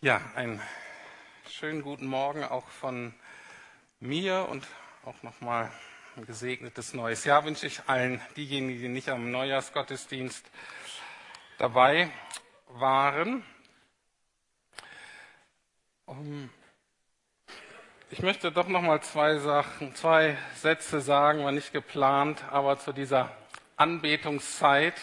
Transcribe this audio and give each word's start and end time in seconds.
Ja, 0.00 0.20
einen 0.36 0.62
schönen 1.50 1.82
guten 1.82 2.06
Morgen 2.06 2.44
auch 2.44 2.68
von 2.68 3.12
mir 3.98 4.46
und 4.48 4.64
auch 5.04 5.20
nochmal 5.24 5.72
ein 6.14 6.24
gesegnetes 6.24 6.94
neues 6.94 7.24
Jahr 7.24 7.44
wünsche 7.44 7.66
ich 7.66 7.80
allen 7.88 8.20
diejenigen, 8.36 8.80
die 8.80 8.86
nicht 8.86 9.08
am 9.08 9.32
Neujahrsgottesdienst 9.32 10.48
dabei 11.58 12.12
waren. 12.68 13.44
Ich 18.10 18.22
möchte 18.22 18.52
doch 18.52 18.68
nochmal 18.68 19.02
zwei 19.02 19.38
Sachen, 19.38 19.96
zwei 19.96 20.38
Sätze 20.54 21.00
sagen, 21.00 21.42
war 21.42 21.50
nicht 21.50 21.72
geplant, 21.72 22.44
aber 22.52 22.78
zu 22.78 22.92
dieser 22.92 23.36
Anbetungszeit. 23.74 24.94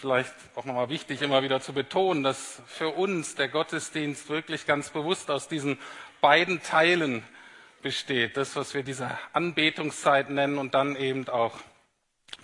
Vielleicht 0.00 0.32
auch 0.54 0.64
nochmal 0.64 0.90
wichtig, 0.90 1.22
immer 1.22 1.42
wieder 1.42 1.60
zu 1.60 1.72
betonen, 1.72 2.22
dass 2.22 2.62
für 2.68 2.90
uns 2.90 3.34
der 3.34 3.48
Gottesdienst 3.48 4.28
wirklich 4.28 4.64
ganz 4.64 4.90
bewusst 4.90 5.28
aus 5.28 5.48
diesen 5.48 5.76
beiden 6.20 6.62
Teilen 6.62 7.24
besteht. 7.82 8.36
Das, 8.36 8.54
was 8.54 8.74
wir 8.74 8.84
diese 8.84 9.10
Anbetungszeit 9.32 10.30
nennen 10.30 10.58
und 10.58 10.74
dann 10.74 10.94
eben 10.94 11.28
auch 11.28 11.58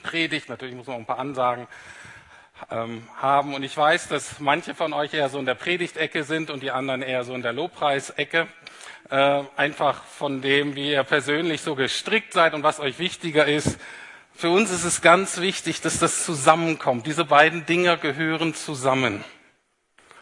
Predigt. 0.03 0.49
Natürlich 0.49 0.75
muss 0.75 0.89
man 0.89 0.97
auch 0.97 1.01
ein 1.01 1.07
paar 1.07 1.21
Ansagen 1.21 1.69
ähm, 2.73 3.07
haben. 3.19 3.55
Und 3.55 3.63
ich 3.63 3.77
weiß, 3.77 4.09
dass 4.09 4.41
manche 4.41 4.75
von 4.75 4.93
euch 4.93 5.15
eher 5.15 5.29
so 5.29 5.39
in 5.39 5.47
der 5.47 5.55
Predigtecke 5.55 6.25
sind 6.25 6.51
und 6.51 6.61
die 6.61 6.73
anderen 6.73 7.03
eher 7.03 7.23
so 7.23 7.37
in 7.37 7.43
der 7.43 7.53
Lobpreisecke. 7.53 8.49
Äh, 9.11 9.43
einfach 9.55 10.03
von 10.03 10.43
dem, 10.43 10.75
wie 10.75 10.91
ihr 10.91 11.05
persönlich 11.05 11.61
so 11.61 11.77
gestrickt 11.77 12.33
seid 12.33 12.53
und 12.53 12.65
was 12.65 12.81
euch 12.81 12.99
wichtiger 12.99 13.47
ist. 13.47 13.79
Für 14.37 14.51
uns 14.51 14.71
ist 14.71 14.85
es 14.85 15.01
ganz 15.01 15.41
wichtig, 15.41 15.81
dass 15.81 16.01
das 16.01 16.25
zusammenkommt. 16.25 17.07
Diese 17.07 17.25
beiden 17.25 17.67
Dinge 17.67 17.97
gehören 17.99 18.53
zusammen. 18.55 19.25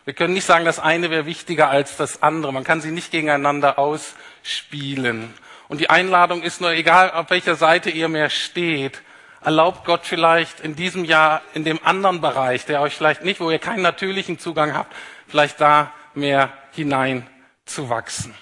Wir 0.05 0.15
können 0.15 0.35
nicht 0.35 0.45
sagen, 0.45 0.65
das 0.65 0.79
eine 0.79 1.11
wäre 1.11 1.27
wichtiger 1.27 1.71
als 1.71 1.97
das 1.97 2.23
andere. 2.23 2.53
Man 2.53 2.65
kann 2.65 2.81
sie 2.81 2.91
nicht 2.91 3.11
gegeneinander 3.11 3.79
ausspielen. 3.79 5.33
Und 5.69 5.81
die 5.81 5.89
Einladung 5.89 6.43
ist 6.43 6.61
nur, 6.61 6.73
egal 6.73 7.11
auf 7.11 7.31
welcher 7.31 7.55
Seite 7.55 7.89
ihr 7.89 8.09
mehr 8.09 8.29
steht, 8.29 9.01
erlaubt 9.41 9.87
Gott 9.87 10.03
vielleicht 10.05 10.61
in 10.61 10.77
diesem 10.77 11.05
Jahr 11.05 11.41
in 11.55 11.65
dem 11.65 11.81
anderen 11.83 12.21
Bereich, 12.21 12.67
der 12.67 12.83
euch 12.83 12.95
vielleicht 12.95 13.25
nicht, 13.25 13.41
wo 13.41 13.51
ihr 13.51 13.59
keinen 13.59 13.83
natürlichen 13.83 14.39
Zugang 14.39 14.75
habt, 14.75 14.95
vielleicht 15.27 15.61
da 15.61 15.93
mehr 16.15 16.53
hinein 16.73 17.27
zu 17.65 17.89
wachsen. 17.89 18.35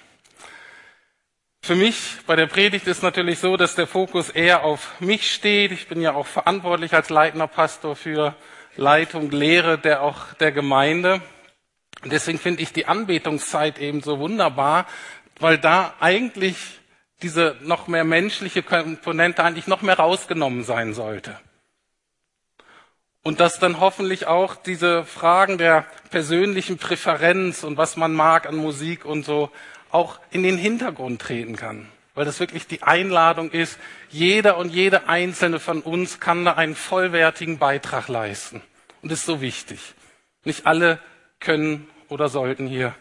Für 1.62 1.74
mich 1.76 2.16
bei 2.26 2.36
der 2.36 2.46
Predigt 2.46 2.86
ist 2.86 3.02
natürlich 3.02 3.38
so, 3.38 3.56
dass 3.56 3.74
der 3.74 3.86
Fokus 3.86 4.30
eher 4.30 4.64
auf 4.64 4.98
mich 4.98 5.32
steht. 5.32 5.72
Ich 5.72 5.88
bin 5.88 6.00
ja 6.00 6.14
auch 6.14 6.26
verantwortlich 6.26 6.94
als 6.94 7.10
leitender 7.10 7.46
Pastor 7.46 7.96
für 7.96 8.34
Leitung, 8.76 9.30
Lehre 9.30 9.78
der 9.78 10.02
auch 10.02 10.32
der 10.34 10.52
Gemeinde. 10.52 11.20
Und 12.02 12.12
deswegen 12.12 12.38
finde 12.38 12.62
ich 12.62 12.72
die 12.72 12.86
Anbetungszeit 12.86 13.78
eben 13.78 14.00
so 14.00 14.18
wunderbar, 14.18 14.86
weil 15.38 15.58
da 15.58 15.94
eigentlich 16.00 16.56
diese 17.22 17.56
noch 17.60 17.88
mehr 17.88 18.04
menschliche 18.04 18.62
Komponente 18.62 19.44
eigentlich 19.44 19.66
noch 19.66 19.82
mehr 19.82 19.98
rausgenommen 19.98 20.64
sein 20.64 20.94
sollte. 20.94 21.38
Und 23.22 23.38
dass 23.38 23.58
dann 23.58 23.80
hoffentlich 23.80 24.26
auch 24.26 24.56
diese 24.56 25.04
Fragen 25.04 25.58
der 25.58 25.84
persönlichen 26.08 26.78
Präferenz 26.78 27.64
und 27.64 27.76
was 27.76 27.98
man 27.98 28.14
mag 28.14 28.46
an 28.46 28.56
Musik 28.56 29.04
und 29.04 29.26
so 29.26 29.50
auch 29.90 30.20
in 30.30 30.42
den 30.42 30.56
Hintergrund 30.56 31.20
treten 31.20 31.56
kann. 31.56 31.88
Weil 32.14 32.24
das 32.24 32.40
wirklich 32.40 32.66
die 32.66 32.82
Einladung 32.82 33.50
ist, 33.50 33.78
jeder 34.10 34.56
und 34.56 34.70
jede 34.70 35.08
einzelne 35.08 35.60
von 35.60 35.80
uns 35.80 36.20
kann 36.20 36.44
da 36.44 36.52
einen 36.54 36.74
vollwertigen 36.74 37.58
Beitrag 37.58 38.08
leisten. 38.08 38.62
Und 39.02 39.12
ist 39.12 39.24
so 39.24 39.40
wichtig. 39.40 39.94
Nicht 40.44 40.66
alle 40.66 40.98
können 41.38 41.88
oder 42.08 42.28
sollten 42.28 42.66
hier 42.66 42.94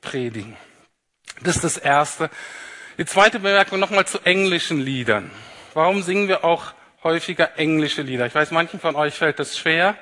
predigen. 0.00 0.56
Das 1.42 1.56
ist 1.56 1.64
das 1.64 1.76
Erste. 1.76 2.30
Die 2.96 3.04
zweite 3.04 3.40
Bemerkung 3.40 3.78
nochmal 3.78 4.06
zu 4.06 4.20
englischen 4.20 4.80
Liedern. 4.80 5.30
Warum 5.74 6.02
singen 6.02 6.28
wir 6.28 6.44
auch 6.44 6.72
häufiger 7.02 7.58
englische 7.58 8.02
Lieder? 8.02 8.26
Ich 8.26 8.34
weiß, 8.34 8.50
manchen 8.50 8.80
von 8.80 8.96
euch 8.96 9.14
fällt 9.14 9.38
das 9.38 9.58
schwer. 9.58 9.96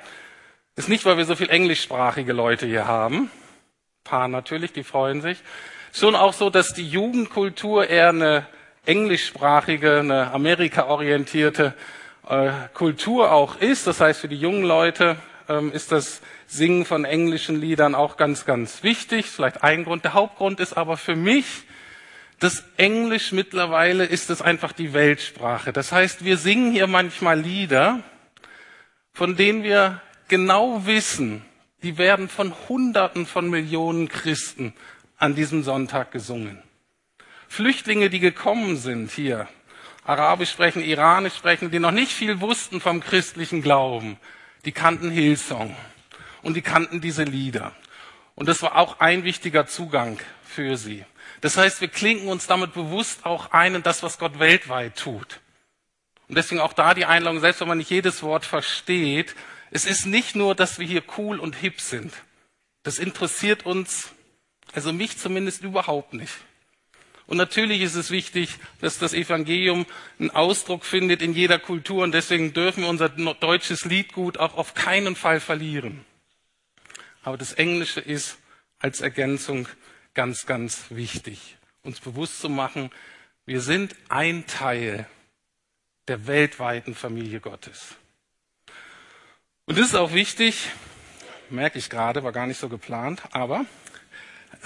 Ist 0.76 0.88
nicht, 0.88 1.04
weil 1.04 1.16
wir 1.16 1.24
so 1.24 1.36
viel 1.36 1.50
englischsprachige 1.50 2.32
Leute 2.32 2.66
hier 2.66 2.86
haben. 2.86 3.22
Ein 3.24 3.30
paar 4.04 4.28
natürlich, 4.28 4.72
die 4.72 4.84
freuen 4.84 5.20
sich. 5.20 5.42
Schon 5.98 6.14
auch 6.14 6.34
so, 6.34 6.50
dass 6.50 6.74
die 6.74 6.86
Jugendkultur 6.86 7.88
eher 7.88 8.10
eine 8.10 8.46
englischsprachige, 8.84 10.00
eine 10.00 10.30
amerika-orientierte 10.30 11.72
äh, 12.28 12.50
Kultur 12.74 13.32
auch 13.32 13.56
ist. 13.62 13.86
Das 13.86 14.02
heißt, 14.02 14.20
für 14.20 14.28
die 14.28 14.36
jungen 14.36 14.62
Leute 14.62 15.16
ähm, 15.48 15.72
ist 15.72 15.92
das 15.92 16.20
Singen 16.46 16.84
von 16.84 17.06
englischen 17.06 17.58
Liedern 17.58 17.94
auch 17.94 18.18
ganz, 18.18 18.44
ganz 18.44 18.82
wichtig. 18.82 19.24
Vielleicht 19.24 19.62
ein 19.62 19.84
Grund. 19.84 20.04
Der 20.04 20.12
Hauptgrund 20.12 20.60
ist 20.60 20.76
aber 20.76 20.98
für 20.98 21.16
mich, 21.16 21.46
das 22.40 22.64
Englisch 22.76 23.32
mittlerweile 23.32 24.04
ist 24.04 24.28
es 24.28 24.42
einfach 24.42 24.72
die 24.72 24.92
Weltsprache. 24.92 25.72
Das 25.72 25.92
heißt, 25.92 26.26
wir 26.26 26.36
singen 26.36 26.72
hier 26.72 26.88
manchmal 26.88 27.40
Lieder, 27.40 28.00
von 29.14 29.34
denen 29.34 29.62
wir 29.62 30.02
genau 30.28 30.84
wissen, 30.84 31.42
die 31.82 31.96
werden 31.96 32.28
von 32.28 32.52
Hunderten 32.68 33.24
von 33.24 33.48
Millionen 33.48 34.08
Christen 34.08 34.74
an 35.16 35.34
diesem 35.34 35.62
Sonntag 35.62 36.10
gesungen. 36.10 36.62
Flüchtlinge, 37.48 38.10
die 38.10 38.20
gekommen 38.20 38.76
sind 38.76 39.10
hier, 39.10 39.48
Arabisch 40.04 40.50
sprechen, 40.50 40.82
Iranisch 40.82 41.34
sprechen, 41.34 41.70
die 41.70 41.78
noch 41.78 41.90
nicht 41.90 42.12
viel 42.12 42.40
wussten 42.40 42.80
vom 42.80 43.00
christlichen 43.00 43.62
Glauben, 43.62 44.18
die 44.64 44.72
kannten 44.72 45.10
Hillsong 45.10 45.74
und 46.42 46.54
die 46.54 46.62
kannten 46.62 47.00
diese 47.00 47.24
Lieder. 47.24 47.72
Und 48.34 48.48
das 48.48 48.62
war 48.62 48.76
auch 48.76 49.00
ein 49.00 49.24
wichtiger 49.24 49.66
Zugang 49.66 50.18
für 50.44 50.76
sie. 50.76 51.04
Das 51.40 51.56
heißt, 51.56 51.80
wir 51.80 51.88
klinken 51.88 52.28
uns 52.28 52.46
damit 52.46 52.74
bewusst 52.74 53.26
auch 53.26 53.50
ein 53.52 53.74
in 53.74 53.82
das, 53.82 54.02
was 54.02 54.18
Gott 54.18 54.38
weltweit 54.38 54.96
tut. 54.96 55.40
Und 56.28 56.36
deswegen 56.36 56.60
auch 56.60 56.72
da 56.72 56.94
die 56.94 57.04
Einladung, 57.04 57.40
selbst 57.40 57.60
wenn 57.60 57.68
man 57.68 57.78
nicht 57.78 57.90
jedes 57.90 58.22
Wort 58.22 58.44
versteht, 58.44 59.34
es 59.70 59.86
ist 59.86 60.06
nicht 60.06 60.36
nur, 60.36 60.54
dass 60.54 60.78
wir 60.78 60.86
hier 60.86 61.02
cool 61.18 61.38
und 61.38 61.56
hip 61.56 61.80
sind. 61.80 62.12
Das 62.82 62.98
interessiert 62.98 63.66
uns, 63.66 64.10
also 64.76 64.92
mich 64.92 65.16
zumindest 65.16 65.62
überhaupt 65.62 66.12
nicht. 66.12 66.34
Und 67.26 67.38
natürlich 67.38 67.80
ist 67.80 67.94
es 67.94 68.10
wichtig, 68.10 68.56
dass 68.80 68.98
das 68.98 69.14
Evangelium 69.14 69.86
einen 70.20 70.30
Ausdruck 70.30 70.84
findet 70.84 71.22
in 71.22 71.32
jeder 71.32 71.58
Kultur 71.58 72.04
und 72.04 72.12
deswegen 72.12 72.52
dürfen 72.52 72.82
wir 72.82 72.90
unser 72.90 73.08
deutsches 73.08 73.86
Liedgut 73.86 74.36
auch 74.36 74.56
auf 74.56 74.74
keinen 74.74 75.16
Fall 75.16 75.40
verlieren. 75.40 76.04
Aber 77.22 77.38
das 77.38 77.54
Englische 77.54 78.00
ist 78.00 78.36
als 78.78 79.00
Ergänzung 79.00 79.66
ganz, 80.12 80.44
ganz 80.44 80.84
wichtig, 80.90 81.56
uns 81.82 81.98
bewusst 81.98 82.40
zu 82.40 82.50
machen, 82.50 82.90
wir 83.46 83.62
sind 83.62 83.96
ein 84.10 84.46
Teil 84.46 85.06
der 86.06 86.26
weltweiten 86.26 86.94
Familie 86.94 87.40
Gottes. 87.40 87.96
Und 89.64 89.78
das 89.78 89.86
ist 89.86 89.94
auch 89.94 90.12
wichtig, 90.12 90.68
merke 91.48 91.78
ich 91.78 91.88
gerade, 91.88 92.22
war 92.22 92.32
gar 92.32 92.46
nicht 92.46 92.60
so 92.60 92.68
geplant, 92.68 93.22
aber 93.32 93.64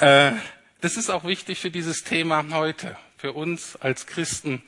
das 0.01 0.97
ist 0.97 1.11
auch 1.11 1.25
wichtig 1.25 1.61
für 1.61 1.71
dieses 1.71 2.05
Thema 2.05 2.45
heute, 2.53 2.97
für 3.19 3.33
uns 3.35 3.77
als 3.77 4.07
Christen 4.07 4.63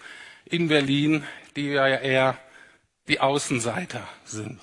in 0.44 0.68
Berlin, 0.68 1.24
die 1.56 1.68
ja 1.68 1.86
eher 1.86 2.38
die 3.08 3.20
Außenseiter 3.20 4.06
sind. 4.24 4.60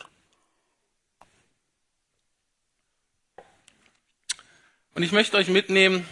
Und 4.93 5.01
ich 5.01 5.11
möchte 5.11 5.37
euch 5.37 5.47
mitnehmen 5.47 6.05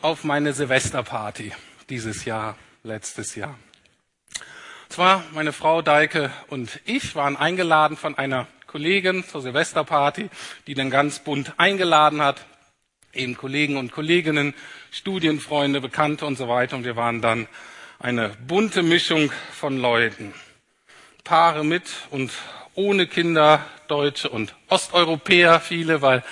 auf 0.00 0.22
meine 0.22 0.52
Silvesterparty 0.52 1.52
dieses 1.88 2.24
Jahr, 2.24 2.56
letztes 2.84 3.34
Jahr. 3.34 3.58
Und 4.84 4.92
zwar 4.92 5.24
meine 5.32 5.52
Frau 5.52 5.82
Deike 5.82 6.30
und 6.46 6.80
ich 6.84 7.16
waren 7.16 7.36
eingeladen 7.36 7.96
von 7.96 8.16
einer 8.16 8.46
Kollegin 8.68 9.24
zur 9.24 9.42
Silvesterparty, 9.42 10.30
die 10.68 10.74
dann 10.74 10.90
ganz 10.90 11.18
bunt 11.20 11.54
eingeladen 11.58 12.22
hat 12.22 12.44
eben 13.16 13.36
Kollegen 13.36 13.76
und 13.76 13.92
Kolleginnen, 13.92 14.54
Studienfreunde, 14.90 15.80
Bekannte 15.80 16.26
und 16.26 16.36
so 16.36 16.48
weiter. 16.48 16.76
Und 16.76 16.84
wir 16.84 16.96
waren 16.96 17.20
dann 17.20 17.48
eine 17.98 18.30
bunte 18.46 18.82
Mischung 18.82 19.32
von 19.52 19.78
Leuten. 19.78 20.34
Paare 21.24 21.64
mit 21.64 21.84
und 22.10 22.30
ohne 22.74 23.06
Kinder, 23.06 23.64
Deutsche 23.88 24.28
und 24.28 24.54
Osteuropäer, 24.68 25.60
viele, 25.60 26.02
weil 26.02 26.22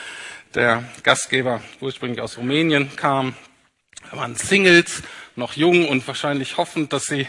der 0.54 0.84
Gastgeber 1.02 1.62
ursprünglich 1.80 2.20
aus 2.20 2.38
Rumänien 2.38 2.94
kam. 2.96 3.34
Da 4.10 4.18
waren 4.18 4.36
Singles, 4.36 5.02
noch 5.36 5.54
jung 5.54 5.88
und 5.88 6.06
wahrscheinlich 6.06 6.56
hoffend, 6.58 6.92
dass 6.92 7.06
sie 7.06 7.26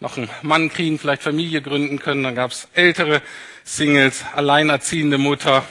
noch 0.00 0.16
einen 0.16 0.28
Mann 0.42 0.68
kriegen, 0.68 0.98
vielleicht 0.98 1.22
Familie 1.22 1.62
gründen 1.62 1.98
können. 1.98 2.22
Dann 2.22 2.34
gab 2.34 2.50
es 2.50 2.68
ältere 2.74 3.22
Singles, 3.64 4.24
alleinerziehende 4.34 5.16
Mutter 5.16 5.64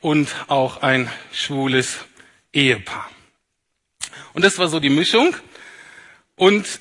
und 0.00 0.34
auch 0.48 0.82
ein 0.82 1.10
schwules 1.32 2.04
Ehepaar. 2.52 3.10
Und 4.34 4.44
das 4.44 4.58
war 4.58 4.68
so 4.68 4.80
die 4.80 4.90
Mischung. 4.90 5.34
Und 6.36 6.80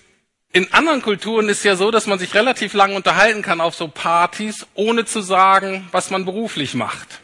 in 0.53 0.71
anderen 0.73 1.01
Kulturen 1.01 1.47
ist 1.49 1.63
ja 1.63 1.75
so, 1.75 1.91
dass 1.91 2.07
man 2.07 2.19
sich 2.19 2.33
relativ 2.33 2.73
lang 2.73 2.95
unterhalten 2.95 3.41
kann 3.41 3.61
auf 3.61 3.75
so 3.75 3.87
Partys, 3.87 4.67
ohne 4.73 5.05
zu 5.05 5.21
sagen, 5.21 5.87
was 5.91 6.09
man 6.09 6.25
beruflich 6.25 6.73
macht. 6.73 7.21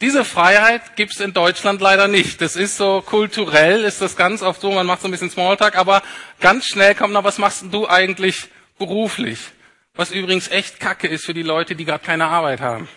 Diese 0.00 0.24
Freiheit 0.24 0.96
gibt's 0.96 1.20
in 1.20 1.32
Deutschland 1.32 1.80
leider 1.80 2.06
nicht. 2.06 2.42
Das 2.42 2.54
ist 2.54 2.76
so 2.76 3.00
kulturell, 3.00 3.82
ist 3.84 4.02
das 4.02 4.16
ganz 4.16 4.42
oft 4.42 4.60
so, 4.60 4.70
man 4.70 4.86
macht 4.86 5.00
so 5.00 5.08
ein 5.08 5.10
bisschen 5.10 5.30
Smalltalk, 5.30 5.76
aber 5.76 6.02
ganz 6.40 6.66
schnell 6.66 6.94
kommt 6.94 7.14
noch, 7.14 7.24
was 7.24 7.38
machst 7.38 7.64
du 7.70 7.88
eigentlich 7.88 8.48
beruflich? 8.78 9.38
Was 9.94 10.10
übrigens 10.10 10.48
echt 10.48 10.80
Kacke 10.80 11.08
ist 11.08 11.24
für 11.24 11.32
die 11.32 11.42
Leute, 11.42 11.74
die 11.74 11.86
gerade 11.86 12.04
keine 12.04 12.26
Arbeit 12.26 12.60
haben. 12.60 12.88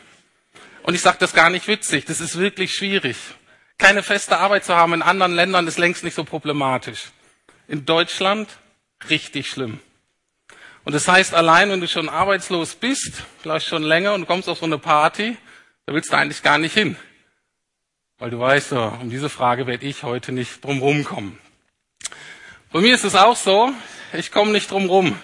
Und 0.83 0.95
ich 0.95 1.01
sage 1.01 1.17
das 1.19 1.33
gar 1.33 1.49
nicht 1.49 1.67
witzig, 1.67 2.05
das 2.05 2.21
ist 2.21 2.37
wirklich 2.37 2.73
schwierig. 2.73 3.17
Keine 3.77 4.03
feste 4.03 4.37
Arbeit 4.37 4.65
zu 4.65 4.75
haben 4.75 4.93
in 4.93 5.01
anderen 5.01 5.33
Ländern 5.33 5.67
ist 5.67 5.77
längst 5.77 6.03
nicht 6.03 6.15
so 6.15 6.23
problematisch. 6.23 7.11
In 7.67 7.85
Deutschland 7.85 8.49
richtig 9.09 9.49
schlimm. 9.49 9.79
Und 10.83 10.93
das 10.93 11.07
heißt, 11.07 11.33
allein 11.33 11.69
wenn 11.69 11.81
du 11.81 11.87
schon 11.87 12.09
arbeitslos 12.09 12.75
bist, 12.75 13.23
vielleicht 13.41 13.67
schon 13.67 13.83
länger 13.83 14.13
und 14.13 14.27
kommst 14.27 14.49
auf 14.49 14.59
so 14.59 14.65
eine 14.65 14.77
Party, 14.77 15.37
da 15.85 15.93
willst 15.93 16.11
du 16.11 16.17
eigentlich 16.17 16.43
gar 16.43 16.57
nicht 16.57 16.73
hin. 16.73 16.95
Weil 18.17 18.31
du 18.31 18.39
weißt, 18.39 18.73
um 18.73 19.09
diese 19.09 19.29
Frage 19.29 19.65
werde 19.67 19.85
ich 19.85 20.03
heute 20.03 20.31
nicht 20.31 20.63
drum 20.63 20.79
rumkommen. 20.79 21.37
Bei 22.71 22.81
mir 22.81 22.93
ist 22.93 23.05
es 23.05 23.15
auch 23.15 23.35
so, 23.35 23.71
ich 24.13 24.31
komme 24.31 24.51
nicht 24.51 24.71
drum 24.71 24.87
rum 24.87 25.17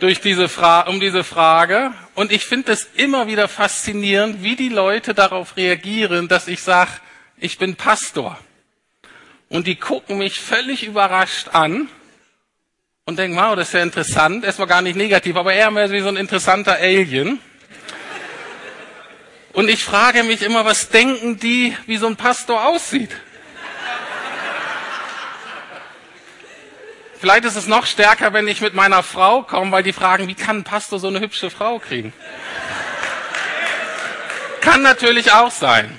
durch 0.00 0.20
diese 0.20 0.48
Fra 0.48 0.80
um 0.82 0.98
diese 0.98 1.22
Frage. 1.22 1.92
Und 2.14 2.30
ich 2.30 2.44
finde 2.44 2.72
es 2.72 2.88
immer 2.94 3.26
wieder 3.26 3.48
faszinierend, 3.48 4.42
wie 4.42 4.56
die 4.56 4.68
Leute 4.68 5.14
darauf 5.14 5.56
reagieren, 5.56 6.28
dass 6.28 6.46
ich 6.48 6.62
sage, 6.62 6.90
ich 7.38 7.58
bin 7.58 7.76
Pastor. 7.76 8.38
Und 9.48 9.66
die 9.66 9.76
gucken 9.76 10.18
mich 10.18 10.40
völlig 10.40 10.84
überrascht 10.84 11.48
an 11.52 11.88
und 13.04 13.18
denken, 13.18 13.36
wow, 13.36 13.56
das 13.56 13.68
ist 13.68 13.74
ja 13.74 13.82
interessant. 13.82 14.44
Erstmal 14.44 14.68
gar 14.68 14.82
nicht 14.82 14.96
negativ, 14.96 15.36
aber 15.36 15.52
eher 15.52 15.70
mehr 15.70 15.90
wie 15.90 16.00
so 16.00 16.08
ein 16.08 16.16
interessanter 16.16 16.76
Alien. 16.76 17.40
Und 19.52 19.68
ich 19.68 19.84
frage 19.84 20.22
mich 20.22 20.42
immer, 20.42 20.64
was 20.64 20.88
denken 20.88 21.38
die, 21.38 21.76
wie 21.86 21.96
so 21.96 22.06
ein 22.06 22.16
Pastor 22.16 22.66
aussieht? 22.66 23.10
Vielleicht 27.22 27.44
ist 27.44 27.54
es 27.54 27.68
noch 27.68 27.86
stärker, 27.86 28.32
wenn 28.32 28.48
ich 28.48 28.60
mit 28.60 28.74
meiner 28.74 29.04
Frau 29.04 29.42
komme, 29.42 29.70
weil 29.70 29.84
die 29.84 29.92
fragen, 29.92 30.26
wie 30.26 30.34
kann 30.34 30.56
ein 30.56 30.64
Pastor 30.64 30.98
so 30.98 31.06
eine 31.06 31.20
hübsche 31.20 31.50
Frau 31.50 31.78
kriegen? 31.78 32.12
Kann 34.60 34.82
natürlich 34.82 35.30
auch 35.30 35.52
sein. 35.52 35.96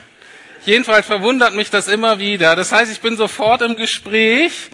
Jedenfalls 0.66 1.06
verwundert 1.06 1.56
mich 1.56 1.70
das 1.70 1.88
immer 1.88 2.20
wieder. 2.20 2.58
Das 2.58 2.74
heißt, 2.74 2.92
ich 2.92 3.00
bin 3.00 3.16
sofort 3.16 3.62
im 3.62 3.78
Gespräch 3.78 4.70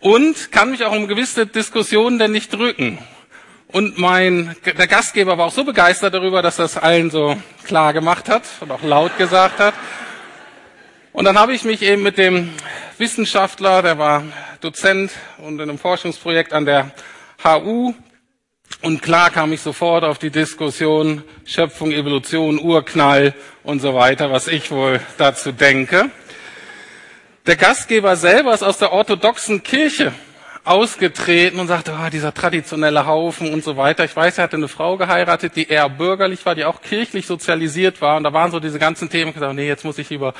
und 0.00 0.52
kann 0.52 0.72
mich 0.72 0.84
auch 0.84 0.92
um 0.92 1.08
gewisse 1.08 1.46
Diskussionen 1.46 2.18
denn 2.18 2.32
nicht 2.32 2.52
drücken. 2.52 2.98
Und 3.68 3.96
mein, 3.96 4.54
der 4.66 4.86
Gastgeber 4.86 5.38
war 5.38 5.46
auch 5.46 5.52
so 5.52 5.64
begeistert 5.64 6.12
darüber, 6.12 6.42
dass 6.42 6.56
das 6.56 6.76
allen 6.76 7.10
so 7.10 7.34
klar 7.64 7.94
gemacht 7.94 8.28
hat 8.28 8.42
und 8.60 8.70
auch 8.70 8.82
laut 8.82 9.16
gesagt 9.16 9.58
hat. 9.58 9.72
Und 11.14 11.24
dann 11.24 11.38
habe 11.38 11.54
ich 11.54 11.64
mich 11.64 11.80
eben 11.80 12.02
mit 12.02 12.18
dem 12.18 12.52
Wissenschaftler, 12.98 13.80
der 13.80 13.96
war 13.96 14.22
Dozent 14.66 15.12
und 15.38 15.54
in 15.54 15.62
einem 15.62 15.78
Forschungsprojekt 15.78 16.52
an 16.52 16.66
der 16.66 16.90
HU. 17.44 17.94
Und 18.82 19.00
klar 19.00 19.30
kam 19.30 19.52
ich 19.52 19.60
sofort 19.60 20.02
auf 20.02 20.18
die 20.18 20.30
Diskussion 20.30 21.22
Schöpfung, 21.44 21.92
Evolution, 21.92 22.58
Urknall 22.58 23.32
und 23.62 23.80
so 23.80 23.94
weiter, 23.94 24.32
was 24.32 24.48
ich 24.48 24.72
wohl 24.72 25.00
dazu 25.18 25.52
denke. 25.52 26.10
Der 27.46 27.54
Gastgeber 27.54 28.16
selber 28.16 28.54
ist 28.54 28.64
aus 28.64 28.78
der 28.78 28.92
orthodoxen 28.92 29.62
Kirche 29.62 30.12
ausgetreten 30.64 31.60
und 31.60 31.68
sagte, 31.68 31.96
oh, 31.96 32.10
dieser 32.10 32.34
traditionelle 32.34 33.06
Haufen 33.06 33.54
und 33.54 33.62
so 33.62 33.76
weiter. 33.76 34.04
Ich 34.04 34.16
weiß, 34.16 34.38
er 34.38 34.44
hatte 34.44 34.56
eine 34.56 34.66
Frau 34.66 34.96
geheiratet, 34.96 35.54
die 35.54 35.68
eher 35.68 35.88
bürgerlich 35.88 36.44
war, 36.44 36.56
die 36.56 36.64
auch 36.64 36.80
kirchlich 36.82 37.28
sozialisiert 37.28 38.00
war. 38.00 38.16
Und 38.16 38.24
da 38.24 38.32
waren 38.32 38.50
so 38.50 38.58
diese 38.58 38.80
ganzen 38.80 39.08
Themen. 39.08 39.28
Ich 39.28 39.34
gesagt, 39.34 39.54
nee, 39.54 39.68
jetzt 39.68 39.84
muss 39.84 39.98
ich 39.98 40.10
über 40.10 40.34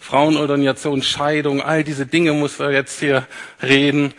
Frauenordination, 0.00 1.02
Scheidung, 1.02 1.60
all 1.60 1.84
diese 1.84 2.06
Dinge 2.06 2.32
muss 2.32 2.58
er 2.58 2.72
jetzt 2.72 2.98
hier 2.98 3.26
reden. 3.62 4.14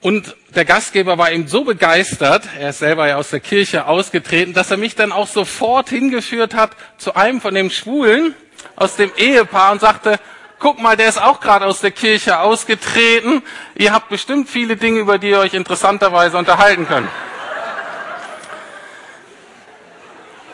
Und 0.00 0.36
der 0.54 0.64
Gastgeber 0.64 1.18
war 1.18 1.32
eben 1.32 1.48
so 1.48 1.64
begeistert, 1.64 2.44
er 2.60 2.70
ist 2.70 2.78
selber 2.78 3.08
ja 3.08 3.16
aus 3.16 3.30
der 3.30 3.40
Kirche 3.40 3.86
ausgetreten, 3.86 4.52
dass 4.52 4.70
er 4.70 4.76
mich 4.76 4.94
dann 4.94 5.10
auch 5.10 5.26
sofort 5.26 5.88
hingeführt 5.88 6.54
hat 6.54 6.72
zu 6.98 7.16
einem 7.16 7.40
von 7.40 7.54
den 7.54 7.70
Schwulen 7.70 8.34
aus 8.76 8.96
dem 8.96 9.10
Ehepaar 9.16 9.72
und 9.72 9.80
sagte, 9.80 10.20
guck 10.58 10.80
mal, 10.80 10.96
der 10.96 11.08
ist 11.08 11.20
auch 11.20 11.40
gerade 11.40 11.64
aus 11.64 11.80
der 11.80 11.90
Kirche 11.90 12.38
ausgetreten. 12.38 13.42
Ihr 13.74 13.92
habt 13.92 14.10
bestimmt 14.10 14.48
viele 14.48 14.76
Dinge, 14.76 15.00
über 15.00 15.18
die 15.18 15.30
ihr 15.30 15.38
euch 15.38 15.54
interessanterweise 15.54 16.36
unterhalten 16.36 16.86
könnt. 16.86 17.08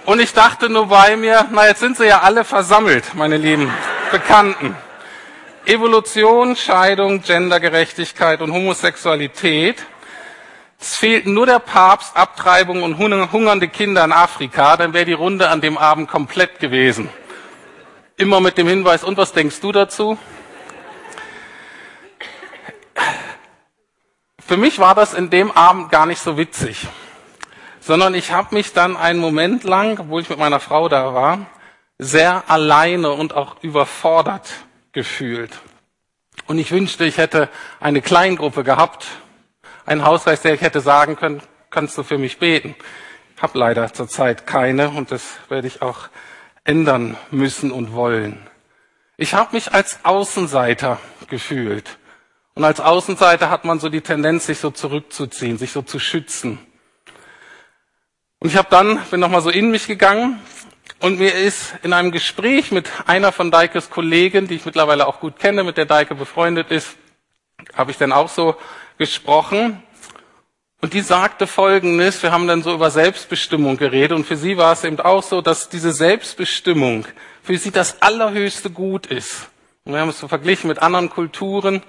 Und 0.04 0.20
ich 0.20 0.32
dachte 0.32 0.68
nur 0.68 0.88
bei 0.88 1.16
mir, 1.16 1.46
na 1.52 1.68
jetzt 1.68 1.80
sind 1.80 1.96
sie 1.96 2.06
ja 2.06 2.20
alle 2.22 2.44
versammelt, 2.44 3.14
meine 3.14 3.36
lieben 3.36 3.72
Bekannten. 4.10 4.76
Evolution, 5.64 6.56
Scheidung, 6.56 7.22
Gendergerechtigkeit 7.22 8.42
und 8.42 8.52
Homosexualität. 8.52 9.86
Es 10.80 10.96
fehlt 10.96 11.26
nur 11.26 11.46
der 11.46 11.60
Papst, 11.60 12.16
Abtreibung 12.16 12.82
und 12.82 12.98
hungernde 12.98 13.68
Kinder 13.68 14.04
in 14.04 14.10
Afrika, 14.10 14.76
dann 14.76 14.92
wäre 14.92 15.04
die 15.04 15.12
Runde 15.12 15.48
an 15.48 15.60
dem 15.60 15.78
Abend 15.78 16.10
komplett 16.10 16.58
gewesen. 16.58 17.08
Immer 18.16 18.40
mit 18.40 18.58
dem 18.58 18.66
Hinweis, 18.66 19.04
und 19.04 19.16
was 19.16 19.32
denkst 19.32 19.60
du 19.60 19.70
dazu? 19.70 20.18
Für 24.44 24.56
mich 24.56 24.80
war 24.80 24.96
das 24.96 25.14
in 25.14 25.30
dem 25.30 25.52
Abend 25.52 25.92
gar 25.92 26.06
nicht 26.06 26.20
so 26.20 26.36
witzig, 26.36 26.88
sondern 27.82 28.14
ich 28.14 28.30
habe 28.30 28.54
mich 28.54 28.72
dann 28.72 28.96
einen 28.96 29.18
Moment 29.18 29.64
lang, 29.64 29.98
obwohl 29.98 30.22
ich 30.22 30.30
mit 30.30 30.38
meiner 30.38 30.60
Frau 30.60 30.88
da 30.88 31.14
war, 31.14 31.46
sehr 31.98 32.44
alleine 32.48 33.10
und 33.10 33.34
auch 33.34 33.62
überfordert 33.62 34.48
gefühlt. 34.92 35.50
Und 36.46 36.58
ich 36.58 36.70
wünschte, 36.70 37.04
ich 37.04 37.18
hätte 37.18 37.48
eine 37.80 38.00
Kleingruppe 38.00 38.62
gehabt, 38.62 39.06
einen 39.84 40.04
Hauskreis, 40.04 40.42
der 40.42 40.54
ich 40.54 40.60
hätte 40.60 40.80
sagen 40.80 41.16
können, 41.16 41.42
kannst 41.70 41.98
du 41.98 42.04
für 42.04 42.18
mich 42.18 42.38
beten. 42.38 42.76
Ich 43.36 43.42
habe 43.42 43.58
leider 43.58 43.92
zurzeit 43.92 44.46
keine 44.46 44.90
und 44.90 45.10
das 45.10 45.38
werde 45.48 45.66
ich 45.66 45.82
auch 45.82 46.08
ändern 46.64 47.16
müssen 47.32 47.72
und 47.72 47.92
wollen. 47.92 48.48
Ich 49.16 49.34
habe 49.34 49.54
mich 49.54 49.72
als 49.72 50.04
Außenseiter 50.04 51.00
gefühlt. 51.28 51.98
Und 52.54 52.64
als 52.64 52.80
Außenseiter 52.80 53.50
hat 53.50 53.64
man 53.64 53.80
so 53.80 53.88
die 53.88 54.02
Tendenz, 54.02 54.46
sich 54.46 54.58
so 54.58 54.70
zurückzuziehen, 54.70 55.58
sich 55.58 55.72
so 55.72 55.82
zu 55.82 55.98
schützen. 55.98 56.60
Und 58.42 58.48
ich 58.48 58.56
habe 58.56 58.66
dann, 58.70 58.98
bin 59.12 59.20
nochmal 59.20 59.40
so 59.40 59.50
in 59.50 59.70
mich 59.70 59.86
gegangen 59.86 60.40
und 60.98 61.20
mir 61.20 61.32
ist 61.32 61.74
in 61.84 61.92
einem 61.92 62.10
Gespräch 62.10 62.72
mit 62.72 62.90
einer 63.06 63.30
von 63.30 63.52
Deikes 63.52 63.88
Kollegen, 63.88 64.48
die 64.48 64.56
ich 64.56 64.66
mittlerweile 64.66 65.06
auch 65.06 65.20
gut 65.20 65.38
kenne, 65.38 65.62
mit 65.62 65.76
der 65.76 65.84
Deike 65.84 66.16
befreundet 66.16 66.72
ist, 66.72 66.96
habe 67.76 67.92
ich 67.92 67.98
dann 67.98 68.10
auch 68.10 68.28
so 68.28 68.56
gesprochen. 68.98 69.80
Und 70.80 70.92
die 70.92 71.02
sagte 71.02 71.46
Folgendes, 71.46 72.20
wir 72.24 72.32
haben 72.32 72.48
dann 72.48 72.64
so 72.64 72.74
über 72.74 72.90
Selbstbestimmung 72.90 73.76
geredet 73.76 74.10
und 74.10 74.26
für 74.26 74.36
sie 74.36 74.56
war 74.56 74.72
es 74.72 74.82
eben 74.82 74.98
auch 74.98 75.22
so, 75.22 75.40
dass 75.40 75.68
diese 75.68 75.92
Selbstbestimmung 75.92 77.06
für 77.44 77.56
sie 77.56 77.70
das 77.70 78.02
allerhöchste 78.02 78.70
Gut 78.70 79.06
ist. 79.06 79.50
Und 79.84 79.92
wir 79.92 80.00
haben 80.00 80.08
es 80.08 80.18
so 80.18 80.26
verglichen 80.26 80.66
mit 80.66 80.80
anderen 80.80 81.10
Kulturen. 81.10 81.80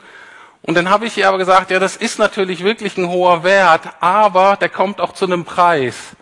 Und 0.61 0.75
dann 0.75 0.91
habe 0.91 1.07
ich 1.07 1.17
ihr 1.17 1.27
aber 1.27 1.39
gesagt, 1.39 1.71
ja, 1.71 1.79
das 1.79 1.97
ist 1.97 2.19
natürlich 2.19 2.63
wirklich 2.63 2.95
ein 2.95 3.09
hoher 3.09 3.43
Wert, 3.43 3.89
aber 4.01 4.55
der 4.55 4.69
kommt 4.69 5.01
auch 5.01 5.13
zu 5.13 5.25
einem 5.25 5.45
Preis. 5.45 6.15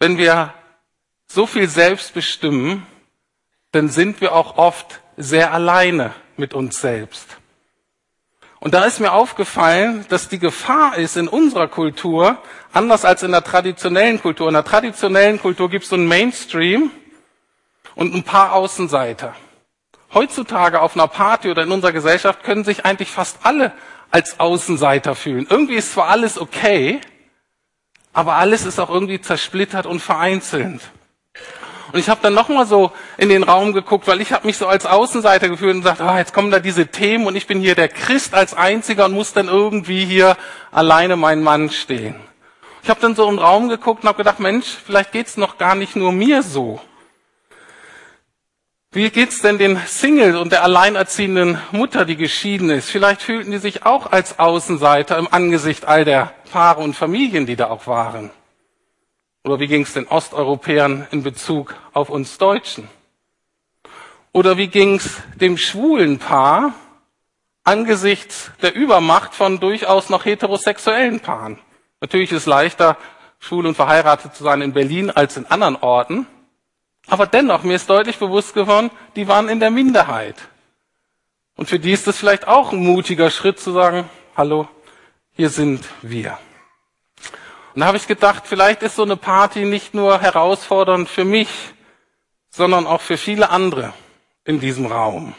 Wenn 0.00 0.16
wir 0.16 0.54
so 1.26 1.46
viel 1.46 1.68
selbst 1.68 2.14
bestimmen, 2.14 2.86
dann 3.70 3.90
sind 3.90 4.22
wir 4.22 4.34
auch 4.34 4.56
oft 4.56 5.02
sehr 5.18 5.52
alleine 5.52 6.14
mit 6.38 6.54
uns 6.54 6.80
selbst. 6.80 7.36
Und 8.60 8.72
da 8.72 8.84
ist 8.84 8.98
mir 8.98 9.12
aufgefallen, 9.12 10.06
dass 10.08 10.28
die 10.28 10.38
Gefahr 10.38 10.96
ist 10.96 11.18
in 11.18 11.28
unserer 11.28 11.68
Kultur, 11.68 12.38
anders 12.72 13.04
als 13.04 13.22
in 13.22 13.32
der 13.32 13.44
traditionellen 13.44 14.20
Kultur. 14.22 14.48
In 14.48 14.54
der 14.54 14.64
traditionellen 14.64 15.38
Kultur 15.38 15.68
gibt 15.68 15.84
es 15.84 15.90
so 15.90 15.96
einen 15.96 16.08
Mainstream 16.08 16.90
und 17.94 18.14
ein 18.14 18.22
paar 18.22 18.54
Außenseiter. 18.54 19.36
Heutzutage 20.14 20.80
auf 20.80 20.94
einer 20.94 21.08
Party 21.08 21.50
oder 21.50 21.62
in 21.62 21.72
unserer 21.72 21.92
Gesellschaft 21.92 22.42
können 22.42 22.64
sich 22.64 22.86
eigentlich 22.86 23.10
fast 23.10 23.40
alle 23.42 23.72
als 24.10 24.40
Außenseiter 24.40 25.14
fühlen. 25.14 25.46
Irgendwie 25.48 25.76
ist 25.76 25.92
zwar 25.92 26.08
alles 26.08 26.38
okay, 26.38 27.00
aber 28.12 28.34
alles 28.34 28.66
ist 28.66 28.78
auch 28.78 28.90
irgendwie 28.90 29.20
zersplittert 29.20 29.86
und 29.86 30.00
vereinzelt. 30.00 30.80
Und 31.92 31.98
ich 31.98 32.08
habe 32.08 32.20
dann 32.22 32.34
nochmal 32.34 32.66
so 32.66 32.92
in 33.16 33.28
den 33.28 33.42
Raum 33.42 33.72
geguckt, 33.72 34.06
weil 34.06 34.20
ich 34.20 34.32
habe 34.32 34.46
mich 34.46 34.56
so 34.56 34.66
als 34.68 34.86
Außenseiter 34.86 35.48
gefühlt 35.48 35.74
und 35.74 35.82
gesagt, 35.82 36.00
ah, 36.00 36.18
jetzt 36.18 36.32
kommen 36.32 36.50
da 36.50 36.60
diese 36.60 36.86
Themen 36.86 37.26
und 37.26 37.34
ich 37.34 37.46
bin 37.46 37.60
hier 37.60 37.74
der 37.74 37.88
Christ 37.88 38.34
als 38.34 38.54
Einziger 38.54 39.06
und 39.06 39.12
muss 39.12 39.32
dann 39.32 39.48
irgendwie 39.48 40.04
hier 40.04 40.36
alleine 40.70 41.16
mein 41.16 41.42
Mann 41.42 41.70
stehen. 41.70 42.14
Ich 42.82 42.88
habe 42.88 43.00
dann 43.00 43.14
so 43.14 43.28
den 43.28 43.38
Raum 43.38 43.68
geguckt 43.68 44.04
und 44.04 44.08
habe 44.08 44.18
gedacht, 44.18 44.40
Mensch, 44.40 44.66
vielleicht 44.66 45.12
geht's 45.12 45.36
noch 45.36 45.58
gar 45.58 45.74
nicht 45.74 45.96
nur 45.96 46.12
mir 46.12 46.42
so. 46.42 46.80
Wie 48.92 49.08
geht's 49.10 49.40
denn 49.40 49.58
den 49.58 49.76
Single 49.86 50.36
und 50.36 50.50
der 50.50 50.64
alleinerziehenden 50.64 51.58
Mutter, 51.70 52.04
die 52.04 52.16
geschieden 52.16 52.70
ist? 52.70 52.90
Vielleicht 52.90 53.22
fühlten 53.22 53.52
die 53.52 53.58
sich 53.58 53.86
auch 53.86 54.10
als 54.10 54.40
Außenseiter 54.40 55.16
im 55.16 55.32
Angesicht 55.32 55.84
all 55.84 56.04
der 56.04 56.34
Paare 56.50 56.80
und 56.80 56.94
Familien, 56.94 57.46
die 57.46 57.54
da 57.54 57.70
auch 57.70 57.86
waren. 57.86 58.30
Oder 59.44 59.60
wie 59.60 59.68
ging 59.68 59.82
es 59.82 59.92
den 59.92 60.08
Osteuropäern 60.08 61.06
in 61.12 61.22
Bezug 61.22 61.76
auf 61.92 62.10
uns 62.10 62.36
Deutschen? 62.38 62.88
Oder 64.32 64.56
wie 64.56 64.66
ging's 64.66 65.22
dem 65.36 65.56
schwulen 65.56 66.18
Paar 66.18 66.74
angesichts 67.62 68.50
der 68.60 68.74
Übermacht 68.74 69.36
von 69.36 69.60
durchaus 69.60 70.10
noch 70.10 70.24
heterosexuellen 70.24 71.20
Paaren? 71.20 71.60
Natürlich 72.00 72.32
ist 72.32 72.38
es 72.38 72.46
leichter, 72.46 72.96
schwul 73.38 73.66
und 73.66 73.76
verheiratet 73.76 74.34
zu 74.34 74.42
sein 74.42 74.62
in 74.62 74.72
Berlin 74.72 75.12
als 75.12 75.36
in 75.36 75.46
anderen 75.46 75.76
Orten. 75.76 76.26
Aber 77.06 77.26
dennoch, 77.26 77.62
mir 77.62 77.76
ist 77.76 77.90
deutlich 77.90 78.18
bewusst 78.18 78.54
geworden, 78.54 78.90
die 79.16 79.28
waren 79.28 79.48
in 79.48 79.60
der 79.60 79.70
Minderheit. 79.70 80.36
Und 81.56 81.68
für 81.68 81.78
die 81.78 81.92
ist 81.92 82.06
es 82.06 82.18
vielleicht 82.18 82.46
auch 82.48 82.72
ein 82.72 82.78
mutiger 82.78 83.30
Schritt 83.30 83.58
zu 83.58 83.72
sagen, 83.72 84.08
hallo, 84.36 84.68
hier 85.32 85.50
sind 85.50 85.84
wir. 86.02 86.38
Und 87.74 87.80
da 87.80 87.86
habe 87.86 87.96
ich 87.96 88.06
gedacht, 88.06 88.44
vielleicht 88.46 88.82
ist 88.82 88.96
so 88.96 89.02
eine 89.02 89.16
Party 89.16 89.64
nicht 89.64 89.94
nur 89.94 90.20
herausfordernd 90.20 91.08
für 91.08 91.24
mich, 91.24 91.48
sondern 92.50 92.86
auch 92.86 93.00
für 93.00 93.16
viele 93.16 93.50
andere 93.50 93.92
in 94.44 94.60
diesem 94.60 94.86
Raum. 94.86 95.34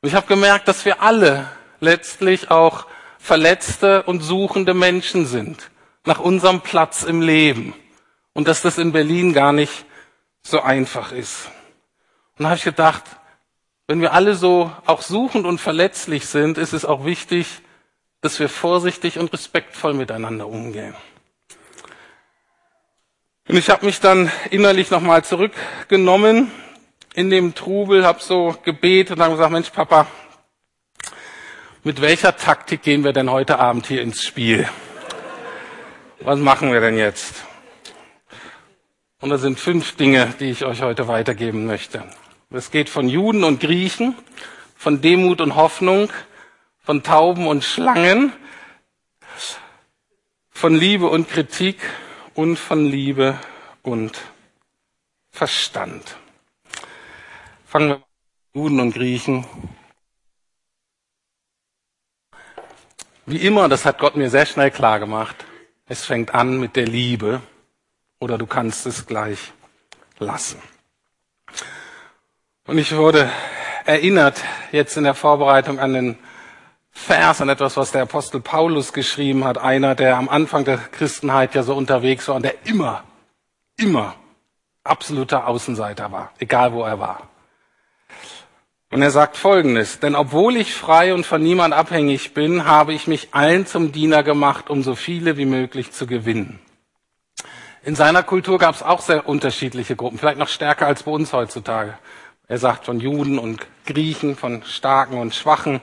Und 0.00 0.08
ich 0.08 0.14
habe 0.14 0.26
gemerkt, 0.26 0.68
dass 0.68 0.84
wir 0.84 1.02
alle 1.02 1.48
letztlich 1.80 2.50
auch 2.50 2.86
verletzte 3.18 4.02
und 4.02 4.20
suchende 4.20 4.74
Menschen 4.74 5.26
sind 5.26 5.70
nach 6.04 6.18
unserem 6.18 6.60
Platz 6.60 7.02
im 7.04 7.22
Leben 7.22 7.74
und 8.34 8.48
dass 8.48 8.62
das 8.62 8.78
in 8.78 8.92
Berlin 8.92 9.32
gar 9.32 9.52
nicht 9.52 9.86
so 10.44 10.60
einfach 10.60 11.10
ist. 11.10 11.46
Und 12.38 12.44
da 12.44 12.50
habe 12.50 12.58
ich 12.58 12.64
gedacht, 12.64 13.02
wenn 13.86 14.00
wir 14.00 14.12
alle 14.12 14.34
so 14.34 14.70
auch 14.86 15.02
suchend 15.02 15.46
und 15.46 15.58
verletzlich 15.58 16.26
sind, 16.26 16.58
ist 16.58 16.72
es 16.72 16.84
auch 16.84 17.04
wichtig, 17.04 17.60
dass 18.20 18.38
wir 18.38 18.48
vorsichtig 18.48 19.18
und 19.18 19.32
respektvoll 19.32 19.94
miteinander 19.94 20.46
umgehen. 20.46 20.94
Und 23.48 23.56
ich 23.56 23.68
habe 23.68 23.84
mich 23.84 24.00
dann 24.00 24.30
innerlich 24.50 24.90
nochmal 24.90 25.22
zurückgenommen 25.24 26.50
in 27.14 27.28
dem 27.28 27.54
Trubel, 27.54 28.06
habe 28.06 28.22
so 28.22 28.56
gebetet 28.64 29.12
und 29.12 29.18
dann 29.18 29.32
gesagt, 29.32 29.52
Mensch, 29.52 29.70
Papa, 29.70 30.06
mit 31.82 32.00
welcher 32.00 32.36
Taktik 32.36 32.82
gehen 32.82 33.04
wir 33.04 33.12
denn 33.12 33.30
heute 33.30 33.58
Abend 33.58 33.86
hier 33.86 34.00
ins 34.00 34.24
Spiel? 34.24 34.66
Was 36.20 36.38
machen 36.38 36.72
wir 36.72 36.80
denn 36.80 36.96
jetzt? 36.96 37.44
Und 39.20 39.30
das 39.30 39.40
sind 39.40 39.58
fünf 39.58 39.96
Dinge, 39.96 40.34
die 40.40 40.50
ich 40.50 40.64
euch 40.64 40.82
heute 40.82 41.08
weitergeben 41.08 41.66
möchte. 41.66 42.04
Es 42.50 42.70
geht 42.70 42.88
von 42.88 43.08
Juden 43.08 43.42
und 43.44 43.60
Griechen, 43.60 44.14
von 44.76 45.00
Demut 45.00 45.40
und 45.40 45.56
Hoffnung, 45.56 46.10
von 46.78 47.02
Tauben 47.02 47.46
und 47.46 47.64
Schlangen, 47.64 48.32
von 50.50 50.74
Liebe 50.74 51.08
und 51.08 51.28
Kritik 51.28 51.78
und 52.34 52.58
von 52.58 52.86
Liebe 52.86 53.38
und 53.82 54.20
Verstand. 55.30 56.16
Fangen 57.66 57.88
wir 57.88 57.96
mit 57.96 58.04
Juden 58.54 58.80
und 58.80 58.92
Griechen. 58.92 59.46
Wie 63.26 63.38
immer, 63.38 63.68
das 63.68 63.84
hat 63.84 63.98
Gott 63.98 64.16
mir 64.16 64.28
sehr 64.28 64.46
schnell 64.46 64.70
klar 64.70 65.00
gemacht, 65.00 65.44
es 65.86 66.04
fängt 66.04 66.34
an 66.34 66.60
mit 66.60 66.76
der 66.76 66.86
Liebe 66.86 67.40
oder 68.18 68.38
du 68.38 68.46
kannst 68.46 68.86
es 68.86 69.06
gleich 69.06 69.52
lassen. 70.18 70.60
Und 72.66 72.78
ich 72.78 72.96
wurde 72.96 73.30
erinnert 73.84 74.42
jetzt 74.72 74.96
in 74.96 75.04
der 75.04 75.14
Vorbereitung 75.14 75.78
an 75.78 75.92
den 75.92 76.18
Vers, 76.90 77.40
an 77.40 77.48
etwas, 77.48 77.76
was 77.76 77.92
der 77.92 78.02
Apostel 78.02 78.40
Paulus 78.40 78.92
geschrieben 78.92 79.44
hat, 79.44 79.58
einer, 79.58 79.94
der 79.94 80.16
am 80.16 80.28
Anfang 80.28 80.64
der 80.64 80.78
Christenheit 80.78 81.54
ja 81.54 81.62
so 81.62 81.74
unterwegs 81.74 82.28
war 82.28 82.36
und 82.36 82.44
der 82.44 82.54
immer, 82.66 83.02
immer 83.76 84.14
absoluter 84.84 85.46
Außenseiter 85.46 86.12
war, 86.12 86.32
egal 86.38 86.72
wo 86.72 86.84
er 86.84 87.00
war. 87.00 87.28
Und 88.90 89.02
er 89.02 89.10
sagt 89.10 89.36
Folgendes, 89.36 89.98
denn 89.98 90.14
obwohl 90.14 90.56
ich 90.56 90.72
frei 90.72 91.14
und 91.14 91.26
von 91.26 91.42
niemand 91.42 91.74
abhängig 91.74 92.32
bin, 92.32 92.64
habe 92.64 92.94
ich 92.94 93.08
mich 93.08 93.34
allen 93.34 93.66
zum 93.66 93.90
Diener 93.90 94.22
gemacht, 94.22 94.70
um 94.70 94.84
so 94.84 94.94
viele 94.94 95.36
wie 95.36 95.46
möglich 95.46 95.90
zu 95.90 96.06
gewinnen. 96.06 96.60
In 97.84 97.94
seiner 97.96 98.22
Kultur 98.22 98.58
gab 98.58 98.74
es 98.74 98.82
auch 98.82 99.02
sehr 99.02 99.28
unterschiedliche 99.28 99.94
Gruppen, 99.94 100.16
vielleicht 100.18 100.38
noch 100.38 100.48
stärker 100.48 100.86
als 100.86 101.02
bei 101.02 101.10
uns 101.10 101.34
heutzutage. 101.34 101.98
Er 102.48 102.56
sagt 102.56 102.86
von 102.86 102.98
Juden 102.98 103.38
und 103.38 103.66
Griechen, 103.84 104.36
von 104.36 104.62
Starken 104.64 105.18
und 105.18 105.34
Schwachen. 105.34 105.82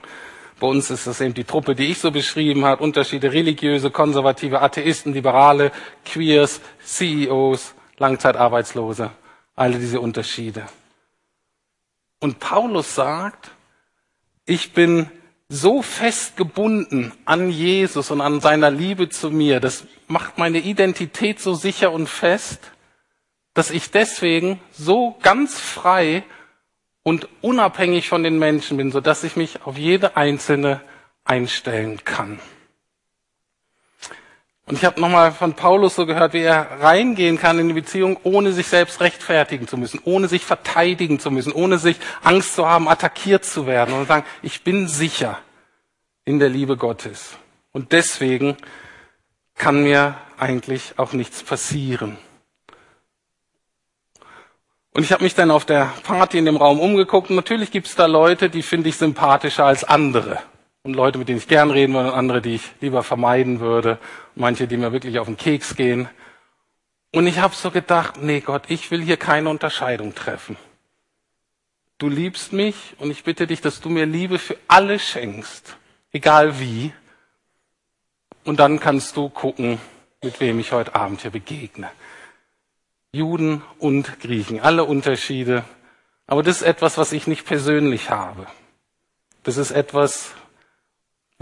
Bei 0.58 0.66
uns 0.66 0.90
ist 0.90 1.06
das 1.06 1.20
eben 1.20 1.34
die 1.34 1.44
Truppe, 1.44 1.76
die 1.76 1.92
ich 1.92 2.00
so 2.00 2.10
beschrieben 2.10 2.64
habe. 2.64 2.82
Unterschiede 2.82 3.32
religiöse, 3.32 3.92
konservative, 3.92 4.62
Atheisten, 4.62 5.12
Liberale, 5.12 5.70
Queers, 6.04 6.60
CEOs, 6.84 7.74
Langzeitarbeitslose. 7.98 9.10
Alle 9.54 9.78
diese 9.78 10.00
Unterschiede. 10.00 10.66
Und 12.18 12.40
Paulus 12.40 12.96
sagt, 12.96 13.52
ich 14.44 14.72
bin 14.72 15.08
so 15.52 15.82
fest 15.82 16.38
gebunden 16.38 17.12
an 17.26 17.50
Jesus 17.50 18.10
und 18.10 18.22
an 18.22 18.40
seiner 18.40 18.70
Liebe 18.70 19.10
zu 19.10 19.30
mir, 19.30 19.60
das 19.60 19.84
macht 20.08 20.38
meine 20.38 20.58
Identität 20.58 21.40
so 21.40 21.52
sicher 21.52 21.92
und 21.92 22.08
fest, 22.08 22.72
dass 23.52 23.70
ich 23.70 23.90
deswegen 23.90 24.60
so 24.72 25.14
ganz 25.22 25.60
frei 25.60 26.24
und 27.02 27.28
unabhängig 27.42 28.08
von 28.08 28.22
den 28.22 28.38
Menschen 28.38 28.78
bin, 28.78 28.90
so 28.90 29.02
dass 29.02 29.24
ich 29.24 29.36
mich 29.36 29.66
auf 29.66 29.76
jede 29.76 30.16
einzelne 30.16 30.80
einstellen 31.24 32.02
kann. 32.02 32.40
Und 34.72 34.78
ich 34.78 34.86
habe 34.86 35.02
nochmal 35.02 35.32
von 35.32 35.52
Paulus 35.52 35.96
so 35.96 36.06
gehört, 36.06 36.32
wie 36.32 36.40
er 36.40 36.80
reingehen 36.80 37.36
kann 37.36 37.58
in 37.58 37.68
die 37.68 37.74
Beziehung, 37.74 38.18
ohne 38.22 38.52
sich 38.52 38.68
selbst 38.68 39.02
rechtfertigen 39.02 39.68
zu 39.68 39.76
müssen, 39.76 40.00
ohne 40.04 40.28
sich 40.28 40.46
verteidigen 40.46 41.20
zu 41.20 41.30
müssen, 41.30 41.52
ohne 41.52 41.76
sich 41.76 41.98
Angst 42.22 42.54
zu 42.54 42.66
haben, 42.66 42.88
attackiert 42.88 43.44
zu 43.44 43.66
werden 43.66 43.92
und 43.92 44.08
sagen, 44.08 44.24
ich 44.40 44.64
bin 44.64 44.88
sicher 44.88 45.38
in 46.24 46.38
der 46.38 46.48
Liebe 46.48 46.78
Gottes. 46.78 47.36
Und 47.72 47.92
deswegen 47.92 48.56
kann 49.56 49.82
mir 49.82 50.16
eigentlich 50.38 50.94
auch 50.96 51.12
nichts 51.12 51.42
passieren. 51.42 52.16
Und 54.94 55.02
ich 55.02 55.12
habe 55.12 55.22
mich 55.22 55.34
dann 55.34 55.50
auf 55.50 55.66
der 55.66 55.92
Party 56.02 56.38
in 56.38 56.46
dem 56.46 56.56
Raum 56.56 56.80
umgeguckt 56.80 57.28
natürlich 57.28 57.72
gibt 57.72 57.88
es 57.88 57.94
da 57.94 58.06
Leute, 58.06 58.48
die 58.48 58.62
finde 58.62 58.88
ich 58.88 58.96
sympathischer 58.96 59.66
als 59.66 59.84
andere 59.84 60.40
und 60.84 60.94
Leute, 60.94 61.18
mit 61.18 61.28
denen 61.28 61.38
ich 61.38 61.46
gern 61.46 61.70
reden 61.70 61.94
würde 61.94 62.08
und 62.08 62.14
andere, 62.14 62.42
die 62.42 62.56
ich 62.56 62.72
lieber 62.80 63.02
vermeiden 63.02 63.60
würde, 63.60 63.98
manche, 64.34 64.66
die 64.66 64.76
mir 64.76 64.92
wirklich 64.92 65.18
auf 65.18 65.26
den 65.26 65.36
Keks 65.36 65.76
gehen. 65.76 66.08
Und 67.12 67.26
ich 67.26 67.38
habe 67.38 67.54
so 67.54 67.70
gedacht, 67.70 68.20
nee 68.20 68.40
Gott, 68.40 68.64
ich 68.68 68.90
will 68.90 69.02
hier 69.02 69.16
keine 69.16 69.48
Unterscheidung 69.48 70.14
treffen. 70.14 70.56
Du 71.98 72.08
liebst 72.08 72.52
mich 72.52 72.96
und 72.98 73.12
ich 73.12 73.22
bitte 73.22 73.46
dich, 73.46 73.60
dass 73.60 73.80
du 73.80 73.90
mir 73.90 74.06
Liebe 74.06 74.40
für 74.40 74.56
alle 74.66 74.98
schenkst, 74.98 75.76
egal 76.10 76.58
wie. 76.58 76.92
Und 78.44 78.58
dann 78.58 78.80
kannst 78.80 79.16
du 79.16 79.28
gucken, 79.28 79.78
mit 80.20 80.40
wem 80.40 80.58
ich 80.58 80.72
heute 80.72 80.96
Abend 80.96 81.20
hier 81.20 81.30
begegne. 81.30 81.90
Juden 83.12 83.62
und 83.78 84.18
Griechen, 84.20 84.58
alle 84.58 84.82
Unterschiede. 84.82 85.64
Aber 86.26 86.42
das 86.42 86.56
ist 86.56 86.62
etwas, 86.62 86.98
was 86.98 87.12
ich 87.12 87.28
nicht 87.28 87.44
persönlich 87.44 88.10
habe. 88.10 88.48
Das 89.44 89.58
ist 89.58 89.70
etwas, 89.70 90.32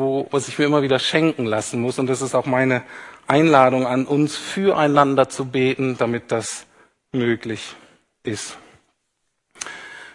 wo, 0.00 0.26
was 0.32 0.48
ich 0.48 0.58
mir 0.58 0.64
immer 0.64 0.82
wieder 0.82 0.98
schenken 0.98 1.46
lassen 1.46 1.80
muss. 1.80 2.00
Und 2.00 2.08
das 2.08 2.22
ist 2.22 2.34
auch 2.34 2.46
meine 2.46 2.82
Einladung 3.28 3.86
an 3.86 4.06
uns, 4.06 4.36
füreinander 4.36 5.28
zu 5.28 5.44
beten, 5.44 5.96
damit 5.98 6.32
das 6.32 6.66
möglich 7.12 7.76
ist. 8.24 8.56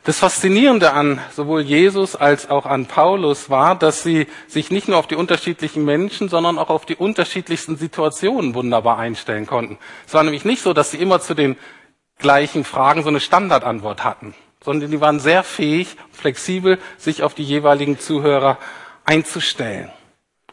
Das 0.04 0.20
Faszinierende 0.20 0.94
an 0.94 1.20
sowohl 1.32 1.62
Jesus 1.62 2.16
als 2.16 2.50
auch 2.50 2.68
an 2.68 2.86
Paulus 2.86 3.50
war, 3.50 3.74
dass 3.74 4.04
sie 4.04 4.28
sich 4.48 4.70
nicht 4.70 4.88
nur 4.88 4.98
auf 4.98 5.08
die 5.08 5.16
unterschiedlichen 5.16 5.84
Menschen, 5.84 6.30
sondern 6.30 6.60
auch 6.60 6.70
auf 6.70 6.86
die 6.86 6.96
unterschiedlichsten 6.96 7.76
Situationen 7.76 8.54
wunderbar 8.54 9.00
einstellen 9.00 9.48
konnten. 9.48 9.80
Es 10.06 10.14
war 10.14 10.22
nämlich 10.22 10.46
nicht 10.46 10.62
so, 10.62 10.74
dass 10.74 10.92
sie 10.92 10.98
immer 10.98 11.22
zu 11.22 11.34
den 11.34 11.58
gleichen 12.20 12.66
Fragen 12.66 13.02
so 13.02 13.10
eine 13.10 13.20
Standardantwort 13.20 14.04
hatten, 14.04 14.36
sondern 14.64 14.92
die 14.92 15.02
waren 15.02 15.20
sehr 15.20 15.44
fähig, 15.44 15.98
flexibel, 16.12 16.78
sich 16.98 17.24
auf 17.24 17.34
die 17.34 17.44
jeweiligen 17.44 17.98
Zuhörer 17.98 18.60
einzustellen. 19.06 19.90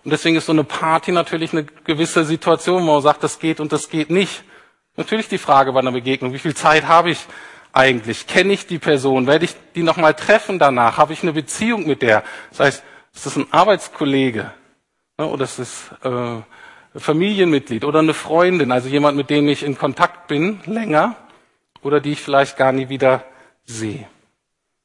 Und 0.04 0.10
deswegen 0.10 0.36
ist 0.36 0.46
so 0.46 0.52
eine 0.52 0.64
Party 0.64 1.12
natürlich 1.12 1.52
eine 1.52 1.64
gewisse 1.64 2.24
Situation, 2.24 2.82
wo 2.82 2.92
man 2.92 3.02
sagt, 3.02 3.22
das 3.22 3.38
geht 3.38 3.60
und 3.60 3.72
das 3.72 3.88
geht 3.88 4.10
nicht. 4.10 4.44
Natürlich 4.96 5.28
die 5.28 5.38
Frage 5.38 5.72
bei 5.72 5.80
einer 5.80 5.92
Begegnung, 5.92 6.32
wie 6.32 6.38
viel 6.38 6.54
Zeit 6.54 6.86
habe 6.86 7.10
ich 7.10 7.18
eigentlich? 7.72 8.26
Kenne 8.26 8.52
ich 8.52 8.66
die 8.66 8.78
Person? 8.78 9.26
Werde 9.26 9.46
ich 9.46 9.54
die 9.74 9.82
nochmal 9.82 10.14
treffen 10.14 10.58
danach? 10.58 10.98
Habe 10.98 11.12
ich 11.12 11.22
eine 11.22 11.32
Beziehung 11.32 11.86
mit 11.86 12.02
der? 12.02 12.24
Das 12.50 12.60
heißt, 12.60 12.84
ist 13.14 13.26
das 13.26 13.36
ein 13.36 13.46
Arbeitskollege? 13.50 14.52
Ne, 15.18 15.26
oder 15.26 15.44
ist 15.44 15.58
es 15.58 15.90
äh, 16.02 16.42
Familienmitglied 16.98 17.84
oder 17.84 18.00
eine 18.00 18.14
Freundin, 18.14 18.72
also 18.72 18.88
jemand, 18.88 19.16
mit 19.16 19.30
dem 19.30 19.48
ich 19.48 19.62
in 19.62 19.78
Kontakt 19.78 20.26
bin, 20.28 20.60
länger, 20.66 21.16
oder 21.82 22.00
die 22.00 22.12
ich 22.12 22.20
vielleicht 22.20 22.56
gar 22.56 22.72
nie 22.72 22.88
wieder 22.88 23.24
sehe. 23.64 24.06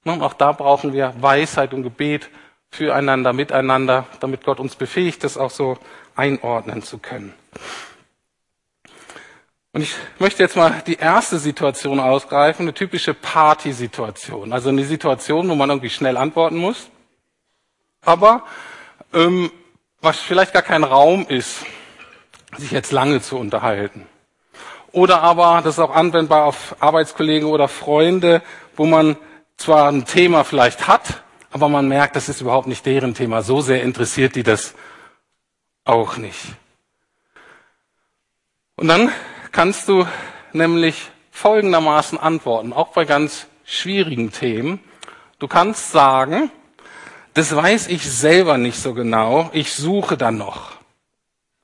Ne, 0.03 0.13
und 0.13 0.21
auch 0.21 0.33
da 0.33 0.51
brauchen 0.51 0.93
wir 0.93 1.13
Weisheit 1.19 1.74
und 1.74 1.83
Gebet, 1.83 2.29
füreinander, 2.71 3.33
miteinander, 3.33 4.05
damit 4.19 4.43
Gott 4.43 4.59
uns 4.59 4.75
befähigt, 4.75 5.24
das 5.24 5.38
auch 5.38 5.51
so 5.51 5.77
einordnen 6.15 6.81
zu 6.83 6.97
können. 6.97 7.33
Und 9.74 9.81
ich 9.83 9.95
möchte 10.17 10.41
jetzt 10.41 10.55
mal 10.55 10.81
die 10.88 10.95
erste 10.95 11.38
Situation 11.38 12.00
ausgreifen, 12.00 12.63
eine 12.63 12.74
typische 12.74 13.13
Party-Situation. 13.13 14.51
Also 14.51 14.69
eine 14.69 14.83
Situation, 14.83 15.47
wo 15.50 15.55
man 15.55 15.69
irgendwie 15.69 15.89
schnell 15.89 16.17
antworten 16.17 16.57
muss, 16.57 16.89
aber 18.03 18.43
ähm, 19.13 19.51
was 20.01 20.19
vielleicht 20.19 20.53
gar 20.53 20.63
kein 20.63 20.83
Raum 20.83 21.27
ist, 21.27 21.65
sich 22.57 22.71
jetzt 22.71 22.91
lange 22.91 23.21
zu 23.21 23.38
unterhalten. 23.38 24.07
Oder 24.91 25.21
aber, 25.21 25.62
das 25.63 25.75
ist 25.75 25.79
auch 25.79 25.93
anwendbar 25.93 26.45
auf 26.45 26.75
Arbeitskollegen 26.79 27.47
oder 27.47 27.67
Freunde, 27.67 28.41
wo 28.75 28.86
man 28.86 29.17
zwar 29.57 29.91
ein 29.91 30.05
Thema 30.05 30.43
vielleicht 30.43 30.88
hat, 30.88 31.21
aber 31.51 31.70
man 31.70 31.88
merkt, 31.88 32.16
das 32.16 32.30
ist 32.30 32.42
überhaupt 32.42 32.68
nicht 32.68 32.86
deren 32.86 33.13
Thema. 33.13 33.42
So 33.42 33.62
sehr 33.62 33.84
interessiert 33.84 34.36
die 34.36 34.44
das 34.44 34.75
auch 35.86 36.18
nicht. 36.18 36.39
Und 38.75 38.88
dann 38.89 39.12
kannst 39.51 39.88
du 39.88 40.06
nämlich 40.54 41.10
folgendermaßen 41.32 42.20
antworten, 42.20 42.74
auch 42.74 42.89
bei 42.89 43.06
ganz 43.06 43.48
schwierigen 43.63 44.32
Themen. 44.32 44.80
Du 45.39 45.48
kannst 45.48 45.92
sagen, 45.92 46.51
das 47.34 47.56
weiß 47.56 47.88
ich 47.88 48.10
selber 48.10 48.58
nicht 48.58 48.80
so 48.80 48.94
genau, 48.94 49.50
ich 49.54 49.74
suche 49.74 50.18
dann 50.18 50.38
noch. 50.38 50.77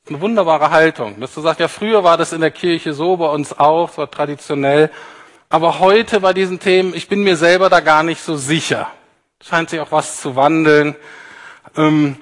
Eine 0.08 0.22
wunderbare 0.22 0.70
Haltung, 0.70 1.20
dass 1.20 1.34
du 1.34 1.42
sagst, 1.42 1.60
ja, 1.60 1.68
früher 1.68 2.04
war 2.04 2.18
das 2.18 2.34
in 2.34 2.42
der 2.42 2.52
Kirche 2.52 2.94
so, 2.94 3.18
bei 3.18 3.30
uns 3.30 3.58
auch, 3.58 3.98
es 3.98 4.10
traditionell, 4.12 4.92
aber 5.50 5.80
heute 5.80 6.20
bei 6.20 6.34
diesen 6.34 6.60
Themen, 6.60 6.94
ich 6.94 7.08
bin 7.08 7.24
mir 7.24 7.38
selber 7.38 7.70
da 7.70 7.80
gar 7.80 8.04
nicht 8.04 8.22
so 8.22 8.36
sicher. 8.36 8.92
Scheint 9.48 9.70
sich 9.70 9.80
auch 9.80 9.92
was 9.92 10.22
zu 10.22 10.36
wandeln. 10.36 10.96
Ähm, 11.76 12.18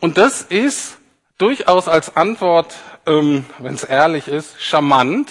und 0.00 0.18
das 0.18 0.42
ist 0.42 0.98
durchaus 1.38 1.88
als 1.88 2.16
Antwort, 2.16 2.74
ähm, 3.06 3.46
wenn 3.58 3.74
es 3.74 3.84
ehrlich 3.84 4.28
ist, 4.28 4.60
charmant, 4.60 5.28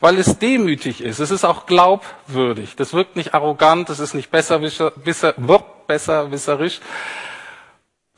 weil 0.00 0.18
es 0.18 0.38
demütig 0.38 1.02
ist. 1.02 1.18
Es 1.18 1.30
ist 1.30 1.44
auch 1.44 1.66
glaubwürdig. 1.66 2.74
Das 2.76 2.94
wirkt 2.94 3.16
nicht 3.16 3.34
arrogant, 3.34 3.90
es 3.90 4.00
ist 4.00 4.14
nicht 4.14 4.30
besser, 4.30 4.60
besserwisserisch. 5.86 6.80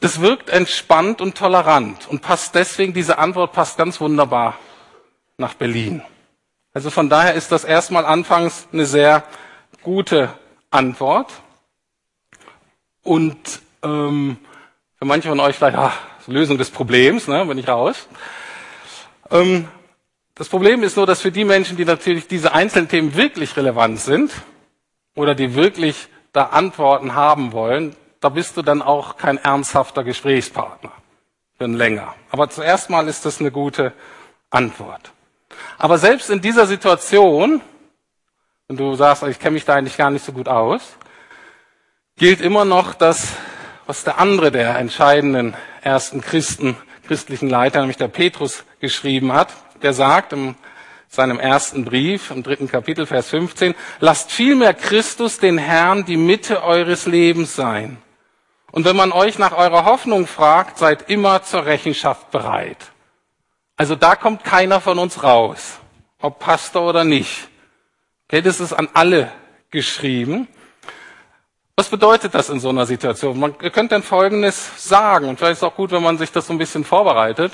Das 0.00 0.20
wirkt 0.20 0.50
entspannt 0.50 1.20
und 1.20 1.36
tolerant 1.36 2.08
und 2.08 2.22
passt 2.22 2.54
deswegen, 2.54 2.92
diese 2.92 3.18
Antwort 3.18 3.52
passt 3.52 3.78
ganz 3.78 4.00
wunderbar 4.00 4.58
nach 5.38 5.54
Berlin. 5.54 6.02
Also 6.74 6.90
von 6.90 7.08
daher 7.08 7.34
ist 7.34 7.52
das 7.52 7.64
erstmal 7.64 8.06
anfangs 8.06 8.68
eine 8.72 8.86
sehr 8.86 9.24
gute 9.82 10.32
Antwort. 10.70 11.32
Und 13.02 13.60
ähm, 13.82 14.36
für 14.96 15.04
manche 15.04 15.28
von 15.28 15.40
euch 15.40 15.56
vielleicht, 15.56 15.76
ach, 15.76 15.98
Lösung 16.26 16.58
des 16.58 16.70
Problems, 16.70 17.26
ne, 17.28 17.44
bin 17.44 17.58
ich 17.58 17.68
raus. 17.68 18.06
Ähm, 19.30 19.68
das 20.34 20.48
Problem 20.48 20.82
ist 20.82 20.96
nur, 20.96 21.06
dass 21.06 21.20
für 21.20 21.32
die 21.32 21.44
Menschen, 21.44 21.76
die 21.76 21.84
natürlich 21.84 22.28
diese 22.28 22.52
einzelnen 22.52 22.88
Themen 22.88 23.14
wirklich 23.16 23.56
relevant 23.56 24.00
sind 24.00 24.32
oder 25.14 25.34
die 25.34 25.54
wirklich 25.54 26.08
da 26.32 26.44
Antworten 26.44 27.14
haben 27.14 27.52
wollen, 27.52 27.94
da 28.20 28.28
bist 28.28 28.56
du 28.56 28.62
dann 28.62 28.82
auch 28.82 29.16
kein 29.16 29.36
ernsthafter 29.36 30.04
Gesprächspartner. 30.04 30.92
Bin 31.58 31.74
länger. 31.74 32.14
Aber 32.30 32.48
zuerst 32.48 32.88
mal 32.88 33.08
ist 33.08 33.26
das 33.26 33.40
eine 33.40 33.50
gute 33.50 33.92
Antwort. 34.50 35.12
Aber 35.76 35.98
selbst 35.98 36.30
in 36.30 36.40
dieser 36.40 36.66
Situation, 36.66 37.60
wenn 38.68 38.76
du 38.76 38.94
sagst, 38.94 39.24
ich 39.24 39.38
kenne 39.38 39.54
mich 39.54 39.64
da 39.64 39.74
eigentlich 39.74 39.96
gar 39.96 40.10
nicht 40.10 40.24
so 40.24 40.32
gut 40.32 40.48
aus, 40.48 40.96
gilt 42.16 42.40
immer 42.40 42.64
noch 42.64 42.94
das, 42.94 43.32
was 43.86 44.04
der 44.04 44.18
andere 44.18 44.50
der 44.50 44.78
entscheidenden 44.78 45.54
ersten 45.82 46.20
Christen, 46.20 46.76
christlichen 47.06 47.48
Leiter, 47.48 47.80
nämlich 47.80 47.96
der 47.96 48.08
Petrus, 48.08 48.64
geschrieben 48.80 49.32
hat. 49.32 49.52
Der 49.82 49.92
sagt 49.92 50.32
im 50.32 50.54
seinem 51.12 51.38
ersten 51.38 51.84
Brief, 51.84 52.30
im 52.30 52.42
dritten 52.42 52.68
Kapitel, 52.68 53.04
Vers 53.04 53.28
15, 53.28 53.74
lasst 54.00 54.32
vielmehr 54.32 54.72
Christus, 54.72 55.38
den 55.38 55.58
Herrn, 55.58 56.06
die 56.06 56.16
Mitte 56.16 56.64
eures 56.64 57.04
Lebens 57.04 57.54
sein. 57.54 57.98
Und 58.70 58.86
wenn 58.86 58.96
man 58.96 59.12
euch 59.12 59.38
nach 59.38 59.52
eurer 59.52 59.84
Hoffnung 59.84 60.26
fragt, 60.26 60.78
seid 60.78 61.10
immer 61.10 61.42
zur 61.42 61.66
Rechenschaft 61.66 62.30
bereit. 62.30 62.78
Also 63.76 63.94
da 63.94 64.16
kommt 64.16 64.42
keiner 64.42 64.80
von 64.80 64.98
uns 64.98 65.22
raus, 65.22 65.78
ob 66.18 66.38
Pastor 66.38 66.88
oder 66.88 67.04
nicht. 67.04 67.48
Okay, 68.28 68.40
das 68.40 68.60
ist 68.60 68.72
an 68.72 68.88
alle 68.94 69.30
geschrieben. 69.70 70.48
Was 71.76 71.88
bedeutet 71.88 72.34
das 72.34 72.50
in 72.50 72.60
so 72.60 72.68
einer 72.68 72.84
Situation? 72.84 73.38
Man, 73.40 73.54
ihr 73.62 73.70
könnt 73.70 73.92
dann 73.92 74.02
Folgendes 74.02 74.70
sagen, 74.76 75.28
und 75.28 75.38
vielleicht 75.38 75.52
ist 75.52 75.58
es 75.58 75.64
auch 75.64 75.74
gut, 75.74 75.90
wenn 75.90 76.02
man 76.02 76.18
sich 76.18 76.30
das 76.30 76.46
so 76.46 76.52
ein 76.52 76.58
bisschen 76.58 76.84
vorbereitet. 76.84 77.52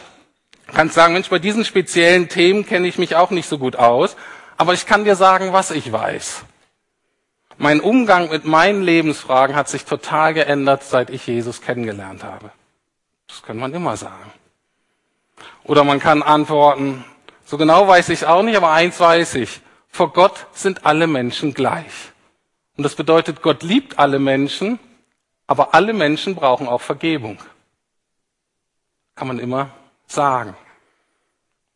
Du 0.67 0.73
kannst 0.73 0.95
sagen, 0.95 1.13
Mensch, 1.13 1.31
bei 1.31 1.39
diesen 1.39 1.65
speziellen 1.65 2.29
Themen 2.29 2.67
kenne 2.67 2.89
ich 2.89 2.99
mich 2.99 3.15
auch 3.15 3.31
nicht 3.31 3.49
so 3.49 3.59
gut 3.59 3.77
aus, 3.77 4.17
aber 4.57 4.75
ich 4.75 4.87
kann 4.87 5.05
dir 5.05 5.15
sagen, 5.15 5.53
was 5.53 5.71
ich 5.71 5.93
weiß. 5.93 6.43
Mein 7.59 7.81
Umgang 7.81 8.29
mit 8.31 8.45
meinen 8.45 8.83
Lebensfragen 8.83 9.55
hat 9.55 9.69
sich 9.69 9.85
total 9.85 10.35
geändert, 10.35 10.83
seit 10.83 11.11
ich 11.11 11.27
Jesus 11.27 11.63
kennengelernt 11.63 12.25
habe. 12.25 12.51
Das 13.29 13.43
kann 13.43 13.57
man 13.57 13.73
immer 13.73 13.97
sagen. 13.97 14.33
Oder 15.65 15.85
man 15.85 16.01
kann 16.01 16.23
antworten, 16.23 17.05
so 17.45 17.57
genau 17.57 17.87
weiß 17.87 18.09
ich 18.11 18.27
auch 18.27 18.43
nicht, 18.43 18.57
aber 18.57 18.73
eins 18.73 18.99
weiß 18.99 19.37
ich. 19.37 19.61
Vor 19.89 20.13
Gott 20.13 20.47
sind 20.53 20.87
alle 20.87 21.07
Menschen 21.07 21.55
gleich. 21.55 22.13
Und 22.79 22.85
das 22.85 22.95
bedeutet, 22.95 23.43
Gott 23.43 23.65
liebt 23.65 23.99
alle 23.99 24.21
Menschen, 24.21 24.79
aber 25.49 25.75
alle 25.75 25.93
Menschen 25.93 26.37
brauchen 26.37 26.69
auch 26.69 26.81
Vergebung. 26.81 27.39
Kann 29.17 29.27
man 29.27 29.41
immer 29.41 29.71
sagen. 30.07 30.57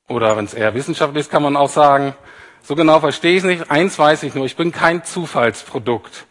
Oder 0.07 0.37
wenn 0.37 0.45
es 0.45 0.55
eher 0.55 0.75
wissenschaftlich 0.75 1.23
ist, 1.23 1.31
kann 1.31 1.43
man 1.43 1.57
auch 1.57 1.69
sagen, 1.69 2.15
so 2.63 2.77
genau 2.77 3.01
verstehe 3.01 3.33
ich 3.33 3.39
es 3.39 3.45
nicht. 3.45 3.69
Eins 3.69 3.99
weiß 3.99 4.23
ich 4.23 4.37
nur, 4.37 4.47
ich 4.47 4.55
bin 4.55 4.71
kein 4.71 5.05
Zufallsprodukt. 5.05 6.27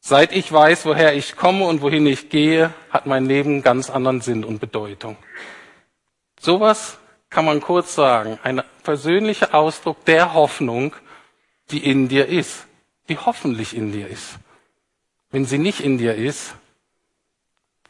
Seit 0.00 0.32
ich 0.32 0.50
weiß, 0.50 0.86
woher 0.86 1.14
ich 1.14 1.36
komme 1.36 1.66
und 1.66 1.82
wohin 1.82 2.06
ich 2.06 2.30
gehe, 2.30 2.72
hat 2.88 3.04
mein 3.04 3.26
Leben 3.26 3.50
einen 3.50 3.62
ganz 3.62 3.90
anderen 3.90 4.22
Sinn 4.22 4.44
und 4.44 4.60
Bedeutung. 4.60 5.18
Sowas 6.40 6.96
kann 7.28 7.44
man 7.44 7.60
kurz 7.60 7.94
sagen. 7.94 8.38
Ein 8.42 8.62
persönlicher 8.82 9.54
Ausdruck 9.54 10.06
der 10.06 10.32
Hoffnung, 10.32 10.94
die 11.70 11.84
in 11.84 12.08
dir 12.08 12.28
ist, 12.28 12.67
die 13.08 13.18
hoffentlich 13.18 13.76
in 13.76 13.92
dir 13.92 14.08
ist. 14.08 14.38
Wenn 15.30 15.44
sie 15.44 15.58
nicht 15.58 15.80
in 15.80 15.98
dir 15.98 16.14
ist, 16.14 16.54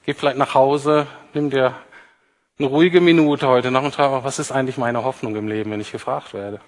geh 0.04 0.14
vielleicht 0.14 0.38
nach 0.38 0.54
Hause, 0.54 1.07
nimm 1.35 1.50
dir 1.50 1.74
eine 2.59 2.68
ruhige 2.68 3.00
Minute 3.00 3.46
heute 3.46 3.70
frag, 3.70 4.24
was 4.24 4.38
ist 4.38 4.50
eigentlich 4.50 4.78
meine 4.78 5.04
Hoffnung 5.04 5.37
im 5.37 5.46
Leben, 5.46 5.70
wenn 5.70 5.81
ich 5.81 5.92
gefragt 5.92 6.35
werde? 6.35 6.61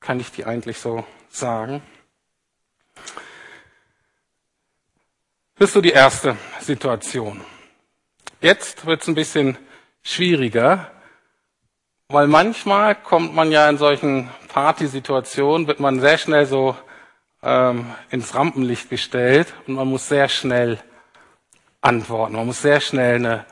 Kann 0.00 0.20
ich 0.20 0.30
die 0.30 0.44
eigentlich 0.44 0.78
so 0.78 1.04
sagen? 1.30 1.82
Das 5.56 5.70
ist 5.70 5.74
so 5.74 5.80
die 5.80 5.90
erste 5.90 6.36
Situation. 6.60 7.40
Jetzt 8.40 8.86
wird 8.86 9.02
es 9.02 9.08
ein 9.08 9.14
bisschen 9.14 9.58
schwieriger, 10.02 10.90
weil 12.08 12.28
manchmal 12.28 12.94
kommt 12.94 13.34
man 13.34 13.50
ja 13.50 13.68
in 13.68 13.78
solchen 13.78 14.30
Partysituationen, 14.48 15.66
wird 15.66 15.80
man 15.80 16.00
sehr 16.00 16.18
schnell 16.18 16.46
so 16.46 16.76
ähm, 17.42 17.86
ins 18.10 18.34
Rampenlicht 18.34 18.90
gestellt 18.90 19.54
und 19.66 19.74
man 19.74 19.88
muss 19.88 20.08
sehr 20.08 20.28
schnell 20.28 20.78
antworten. 21.80 22.34
Man 22.34 22.46
muss 22.46 22.62
sehr 22.62 22.80
schnell 22.80 23.16
eine 23.16 23.46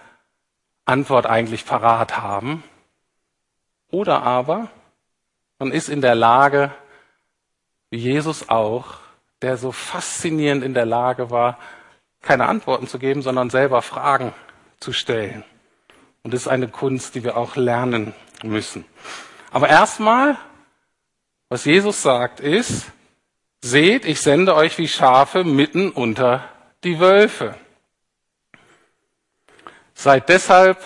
Antwort 0.85 1.27
eigentlich 1.27 1.65
parat 1.65 2.19
haben. 2.19 2.63
Oder 3.91 4.23
aber 4.23 4.69
man 5.59 5.73
ist 5.73 5.89
in 5.89 6.01
der 6.01 6.15
Lage, 6.15 6.73
wie 7.91 7.99
Jesus 7.99 8.49
auch, 8.49 8.99
der 9.43 9.57
so 9.57 9.73
faszinierend 9.73 10.65
in 10.65 10.75
der 10.75 10.87
Lage 10.87 11.31
war, 11.31 11.59
keine 12.23 12.47
Antworten 12.47 12.89
zu 12.89 12.99
geben, 12.99 13.23
sondern 13.23 13.51
selber 13.51 13.83
Fragen 13.83 14.33
zu 14.81 14.93
stellen. 14.93 15.45
Und 16.23 16.35
das 16.35 16.43
ist 16.43 16.49
eine 16.49 16.69
Kunst, 16.69 17.15
die 17.15 17.23
wir 17.23 17.37
auch 17.37 17.55
lernen 17.57 18.13
müssen. 18.43 18.85
Aber 19.53 19.69
erstmal, 19.69 20.37
was 21.49 21.65
Jesus 21.65 22.03
sagt, 22.03 22.41
ist, 22.41 22.91
seht, 23.67 24.05
ich 24.05 24.21
sende 24.21 24.55
euch 24.55 24.79
wie 24.79 24.89
Schafe 24.89 25.45
mitten 25.45 25.91
unter 25.91 26.49
die 26.85 27.01
Wölfe. 27.01 27.55
Seid 29.95 30.29
deshalb 30.29 30.79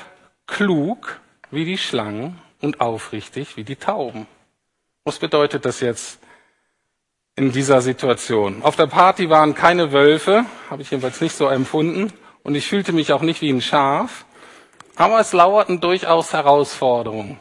klug 0.47 1.21
wie 1.51 1.65
die 1.65 1.79
Schlangen 1.79 2.41
und 2.61 2.81
aufrichtig 2.81 3.57
wie 3.57 3.65
die 3.65 3.77
Tauben. 3.77 4.27
Was 5.05 5.19
bedeutet 5.19 5.65
das 5.65 5.81
jetzt 5.81 6.21
in 7.37 7.53
dieser 7.53 7.83
Situation? 7.83 8.63
Auf 8.63 8.77
der 8.77 8.87
Party 8.87 9.31
waren 9.31 9.55
keine 9.55 9.93
Wölfe, 9.93 10.45
habe 10.71 10.83
ich 10.83 10.91
jedenfalls 10.91 11.21
nicht 11.21 11.37
so 11.37 11.49
empfunden, 11.49 12.13
und 12.43 12.55
ich 12.55 12.67
fühlte 12.67 12.93
mich 12.93 13.13
auch 13.13 13.23
nicht 13.23 13.43
wie 13.43 13.51
ein 13.51 13.61
Schaf, 13.61 14.25
aber 14.97 15.21
es 15.21 15.33
lauerten 15.33 15.81
durchaus 15.81 16.33
Herausforderungen, 16.33 17.39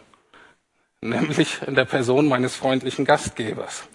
nämlich 1.01 1.61
in 1.65 1.75
der 1.75 1.85
Person 1.85 2.27
meines 2.27 2.55
freundlichen 2.55 3.05
Gastgebers. 3.05 3.87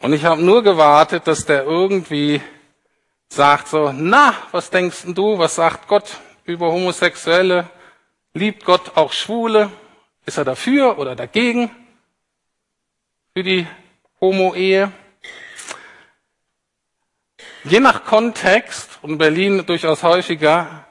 Und 0.00 0.12
ich 0.12 0.24
habe 0.24 0.42
nur 0.42 0.62
gewartet, 0.62 1.26
dass 1.26 1.44
der 1.46 1.64
irgendwie 1.64 2.40
sagt 3.28 3.68
so, 3.68 3.92
na, 3.92 4.34
was 4.52 4.70
denkst 4.70 5.04
du, 5.06 5.38
was 5.38 5.54
sagt 5.54 5.88
Gott 5.88 6.18
über 6.44 6.70
Homosexuelle? 6.70 7.68
Liebt 8.34 8.64
Gott 8.64 8.96
auch 8.96 9.12
Schwule? 9.12 9.70
Ist 10.26 10.38
er 10.38 10.44
dafür 10.44 10.98
oder 10.98 11.16
dagegen? 11.16 11.70
Für 13.32 13.42
die 13.42 13.66
Homo-Ehe? 14.20 14.92
Je 17.64 17.80
nach 17.80 18.04
Kontext, 18.04 18.86
und 19.06 19.18
Berlin 19.18 19.64
durchaus 19.64 20.02
häufiger, 20.02 20.84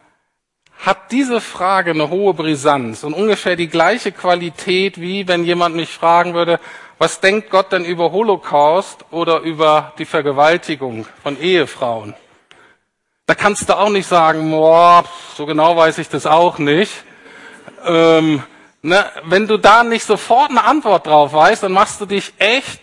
hat 0.78 1.12
diese 1.12 1.42
Frage 1.42 1.92
eine 1.92 2.10
hohe 2.10 2.34
Brisanz 2.34 3.04
und 3.04 3.14
ungefähr 3.14 3.56
die 3.56 3.68
gleiche 3.68 4.12
Qualität, 4.12 5.00
wie 5.02 5.28
wenn 5.28 5.44
jemand 5.44 5.76
mich 5.76 5.90
fragen 5.90 6.34
würde, 6.34 6.60
was 6.98 7.20
denkt 7.20 7.50
Gott 7.50 7.72
denn 7.72 7.84
über 7.84 8.12
Holocaust 8.12 9.06
oder 9.12 9.40
über 9.40 9.94
die 9.98 10.06
Vergewaltigung 10.06 11.06
von 11.22 11.40
Ehefrauen? 11.40 12.16
Da 13.26 13.36
kannst 13.36 13.68
du 13.70 13.78
auch 13.78 13.90
nicht 13.90 14.08
sagen, 14.08 14.52
boah, 14.52 15.04
so 15.36 15.46
genau 15.46 15.76
weiß 15.76 15.98
ich 15.98 16.10
das 16.10 16.26
auch 16.26 16.58
nicht. 16.58 17.04
Ähm, 17.84 18.44
ne, 18.82 19.12
wenn 19.24 19.48
du 19.48 19.58
da 19.58 19.84
nicht 19.84 20.06
sofort 20.06 20.52
eine 20.52 20.64
Antwort 20.64 21.08
drauf 21.08 21.34
weißt, 21.34 21.64
dann 21.64 21.72
machst 21.72 22.00
du 22.00 22.06
dich 22.06 22.34
echt, 22.38 22.82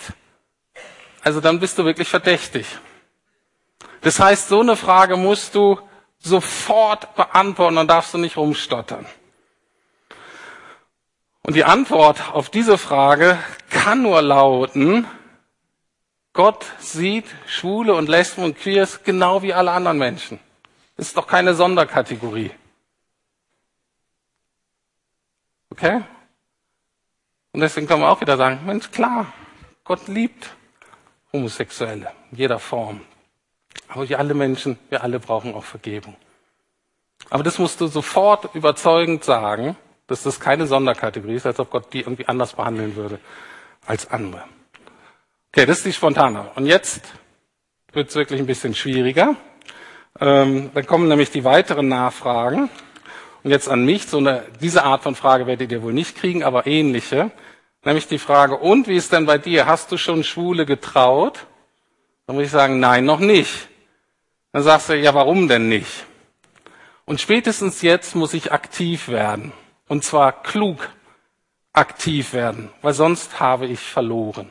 also 1.22 1.40
dann 1.40 1.60
bist 1.60 1.78
du 1.78 1.84
wirklich 1.84 2.08
verdächtig. 2.08 2.66
Das 4.02 4.18
heißt, 4.18 4.48
so 4.48 4.60
eine 4.60 4.76
Frage 4.76 5.16
musst 5.16 5.54
du 5.54 5.78
sofort 6.18 7.14
beantworten, 7.14 7.76
dann 7.76 7.88
darfst 7.88 8.12
du 8.12 8.18
nicht 8.18 8.36
rumstottern. 8.36 9.06
Und 11.44 11.54
die 11.54 11.64
Antwort 11.64 12.32
auf 12.32 12.50
diese 12.50 12.78
Frage 12.78 13.38
kann 13.82 14.02
nur 14.02 14.22
lauten, 14.22 15.08
Gott 16.32 16.64
sieht 16.78 17.26
Schwule 17.46 17.94
und 17.94 18.08
Lesben 18.08 18.44
und 18.44 18.56
Queers 18.56 19.02
genau 19.02 19.42
wie 19.42 19.52
alle 19.52 19.72
anderen 19.72 19.98
Menschen. 19.98 20.38
Das 20.96 21.08
ist 21.08 21.16
doch 21.16 21.26
keine 21.26 21.54
Sonderkategorie. 21.54 22.52
Okay? 25.70 26.00
Und 27.50 27.60
deswegen 27.60 27.88
kann 27.88 27.98
man 27.98 28.08
auch 28.08 28.20
wieder 28.20 28.36
sagen, 28.36 28.60
Mensch, 28.64 28.88
klar, 28.92 29.32
Gott 29.82 30.06
liebt 30.06 30.54
Homosexuelle 31.32 32.12
in 32.30 32.38
jeder 32.38 32.60
Form. 32.60 33.00
Aber 33.88 34.08
wir 34.08 34.20
alle 34.20 34.34
Menschen, 34.34 34.78
wir 34.90 35.02
alle 35.02 35.18
brauchen 35.18 35.54
auch 35.54 35.64
Vergebung. 35.64 36.14
Aber 37.30 37.42
das 37.42 37.58
musst 37.58 37.80
du 37.80 37.88
sofort 37.88 38.54
überzeugend 38.54 39.24
sagen, 39.24 39.76
dass 40.06 40.22
das 40.22 40.38
keine 40.38 40.68
Sonderkategorie 40.68 41.34
ist, 41.34 41.46
als 41.46 41.58
ob 41.58 41.70
Gott 41.70 41.92
die 41.92 42.00
irgendwie 42.00 42.28
anders 42.28 42.52
behandeln 42.52 42.94
würde 42.94 43.18
als 43.86 44.10
andere. 44.10 44.44
Okay, 45.52 45.66
das 45.66 45.78
ist 45.78 45.86
die 45.86 45.92
spontane. 45.92 46.50
Und 46.54 46.66
jetzt 46.66 47.02
wird 47.92 48.08
es 48.08 48.14
wirklich 48.14 48.40
ein 48.40 48.46
bisschen 48.46 48.74
schwieriger. 48.74 49.36
Ähm, 50.20 50.70
dann 50.74 50.86
kommen 50.86 51.08
nämlich 51.08 51.30
die 51.30 51.44
weiteren 51.44 51.88
Nachfragen. 51.88 52.70
Und 53.42 53.50
jetzt 53.50 53.68
an 53.68 53.84
mich, 53.84 54.06
so 54.06 54.18
eine, 54.18 54.44
diese 54.60 54.84
Art 54.84 55.02
von 55.02 55.14
Frage 55.14 55.46
werdet 55.46 55.72
ihr 55.72 55.82
wohl 55.82 55.92
nicht 55.92 56.16
kriegen, 56.16 56.42
aber 56.44 56.66
ähnliche. 56.66 57.30
Nämlich 57.84 58.06
die 58.06 58.18
Frage, 58.18 58.56
und 58.56 58.86
wie 58.86 58.96
ist 58.96 59.12
denn 59.12 59.26
bei 59.26 59.38
dir? 59.38 59.66
Hast 59.66 59.90
du 59.90 59.96
schon 59.96 60.22
Schwule 60.22 60.64
getraut? 60.64 61.46
Dann 62.26 62.36
muss 62.36 62.46
ich 62.46 62.50
sagen, 62.52 62.78
nein, 62.78 63.04
noch 63.04 63.18
nicht. 63.18 63.68
Dann 64.52 64.62
sagst 64.62 64.90
du, 64.90 64.96
ja, 64.96 65.12
warum 65.14 65.48
denn 65.48 65.68
nicht? 65.68 66.06
Und 67.04 67.20
spätestens 67.20 67.82
jetzt 67.82 68.14
muss 68.14 68.32
ich 68.32 68.52
aktiv 68.52 69.08
werden. 69.08 69.52
Und 69.88 70.04
zwar 70.04 70.42
klug 70.42 70.88
aktiv 71.72 72.32
werden, 72.32 72.70
weil 72.82 72.92
sonst 72.92 73.40
habe 73.40 73.66
ich 73.66 73.80
verloren. 73.80 74.48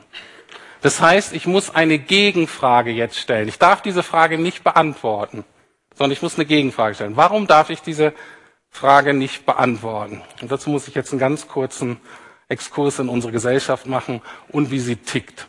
Das 0.80 1.00
heißt, 1.00 1.32
ich 1.32 1.46
muss 1.46 1.74
eine 1.74 1.98
Gegenfrage 1.98 2.90
jetzt 2.90 3.18
stellen. 3.18 3.48
Ich 3.48 3.58
darf 3.58 3.82
diese 3.82 4.02
Frage 4.02 4.38
nicht 4.38 4.64
beantworten, 4.64 5.44
sondern 5.94 6.12
ich 6.12 6.22
muss 6.22 6.34
eine 6.34 6.44
Gegenfrage 6.44 6.96
stellen. 6.96 7.16
Warum 7.16 7.46
darf 7.46 7.70
ich 7.70 7.82
diese 7.82 8.12
Frage 8.68 9.14
nicht 9.14 9.46
beantworten? 9.46 10.22
Und 10.40 10.50
dazu 10.50 10.70
muss 10.70 10.88
ich 10.88 10.94
jetzt 10.96 11.12
einen 11.12 11.20
ganz 11.20 11.46
kurzen 11.46 12.00
Exkurs 12.48 12.98
in 12.98 13.08
unsere 13.08 13.32
Gesellschaft 13.32 13.86
machen 13.86 14.20
und 14.48 14.72
wie 14.72 14.80
sie 14.80 14.96
tickt. 14.96 15.46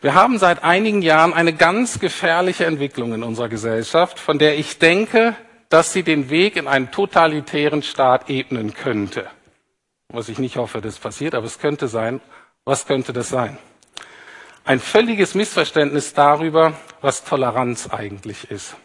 Wir 0.00 0.14
haben 0.14 0.38
seit 0.38 0.64
einigen 0.64 1.00
Jahren 1.00 1.32
eine 1.32 1.54
ganz 1.54 2.00
gefährliche 2.00 2.66
Entwicklung 2.66 3.14
in 3.14 3.22
unserer 3.22 3.48
Gesellschaft, 3.48 4.18
von 4.18 4.38
der 4.38 4.58
ich 4.58 4.78
denke, 4.78 5.36
dass 5.68 5.92
sie 5.92 6.02
den 6.02 6.28
Weg 6.28 6.56
in 6.56 6.66
einen 6.66 6.90
totalitären 6.90 7.82
Staat 7.82 8.28
ebnen 8.28 8.74
könnte. 8.74 9.26
Was 10.14 10.28
ich 10.28 10.38
nicht 10.38 10.56
hoffe, 10.56 10.80
das 10.80 10.98
passiert, 10.98 11.34
aber 11.34 11.46
es 11.46 11.58
könnte 11.58 11.88
sein. 11.88 12.20
Was 12.64 12.86
könnte 12.86 13.12
das 13.12 13.28
sein? 13.28 13.58
ein 14.64 14.80
völliges 14.80 15.34
Missverständnis 15.34 16.14
darüber, 16.14 16.72
was 17.02 17.24
Toleranz 17.24 17.88
eigentlich 17.90 18.50
ist. 18.50 18.76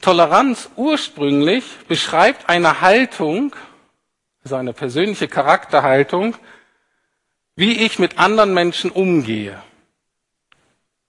Toleranz 0.00 0.70
ursprünglich 0.76 1.64
beschreibt 1.86 2.48
eine 2.48 2.80
Haltung, 2.80 3.54
also 4.42 4.56
eine 4.56 4.72
persönliche 4.72 5.28
Charakterhaltung, 5.28 6.34
wie 7.54 7.84
ich 7.84 7.98
mit 7.98 8.18
anderen 8.18 8.54
Menschen 8.54 8.90
umgehe. 8.90 9.62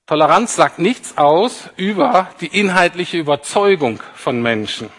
Toleranz 0.06 0.56
sagt 0.56 0.80
nichts 0.80 1.18
aus 1.18 1.70
über 1.78 2.30
die 2.42 2.60
inhaltliche 2.60 3.18
Überzeugung 3.18 4.04
von 4.14 4.42
Menschen. 4.42 4.90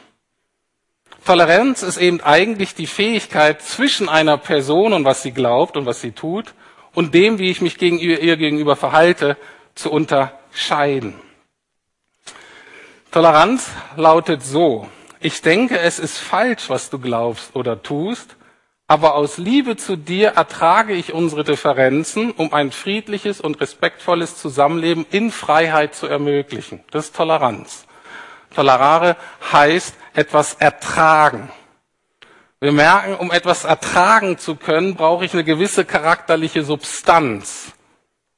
Toleranz 1.24 1.82
ist 1.82 1.98
eben 1.98 2.20
eigentlich 2.20 2.74
die 2.74 2.86
Fähigkeit 2.86 3.62
zwischen 3.62 4.08
einer 4.08 4.38
Person 4.38 4.92
und 4.92 5.04
was 5.04 5.22
sie 5.22 5.32
glaubt 5.32 5.76
und 5.76 5.86
was 5.86 6.00
sie 6.00 6.12
tut 6.12 6.54
und 6.94 7.14
dem, 7.14 7.38
wie 7.38 7.50
ich 7.50 7.60
mich 7.60 7.78
gegenüber, 7.78 8.20
ihr 8.20 8.36
gegenüber 8.36 8.74
verhalte, 8.74 9.36
zu 9.74 9.90
unterscheiden. 9.90 11.14
Toleranz 13.12 13.70
lautet 13.96 14.42
so, 14.42 14.88
ich 15.20 15.42
denke, 15.42 15.78
es 15.78 15.98
ist 15.98 16.18
falsch, 16.18 16.68
was 16.68 16.90
du 16.90 16.98
glaubst 16.98 17.54
oder 17.54 17.82
tust, 17.82 18.36
aber 18.88 19.14
aus 19.14 19.38
Liebe 19.38 19.76
zu 19.76 19.96
dir 19.96 20.30
ertrage 20.30 20.92
ich 20.92 21.14
unsere 21.14 21.44
Differenzen, 21.44 22.32
um 22.32 22.52
ein 22.52 22.72
friedliches 22.72 23.40
und 23.40 23.60
respektvolles 23.60 24.36
Zusammenleben 24.36 25.06
in 25.10 25.30
Freiheit 25.30 25.94
zu 25.94 26.06
ermöglichen. 26.08 26.82
Das 26.90 27.06
ist 27.06 27.16
Toleranz. 27.16 27.86
Tolerare 28.54 29.16
heißt 29.52 29.94
etwas 30.14 30.54
ertragen. 30.54 31.50
Wir 32.60 32.72
merken, 32.72 33.14
um 33.16 33.32
etwas 33.32 33.64
ertragen 33.64 34.38
zu 34.38 34.54
können, 34.54 34.94
brauche 34.94 35.24
ich 35.24 35.32
eine 35.32 35.44
gewisse 35.44 35.84
charakterliche 35.84 36.62
Substanz. 36.62 37.72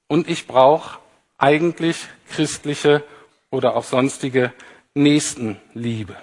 Und 0.07 0.29
ich 0.29 0.47
brauche 0.47 0.99
eigentlich 1.37 2.07
christliche 2.31 3.05
oder 3.51 3.77
auch 3.77 3.85
sonstige 3.85 4.53
Nächstenliebe. 4.95 6.17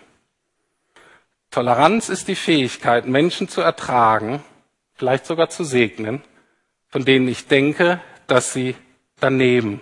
Toleranz 1.52 2.10
ist 2.10 2.28
die 2.28 2.36
Fähigkeit, 2.36 3.06
Menschen 3.06 3.50
zu 3.50 3.62
ertragen, 3.62 4.42
vielleicht 4.94 5.26
sogar 5.26 5.50
zu 5.50 5.64
segnen, 5.64 6.24
von 6.88 7.06
denen 7.06 7.28
ich 7.28 7.48
denke, 7.48 8.02
dass 8.28 8.54
sie 8.54 8.76
daneben 9.20 9.82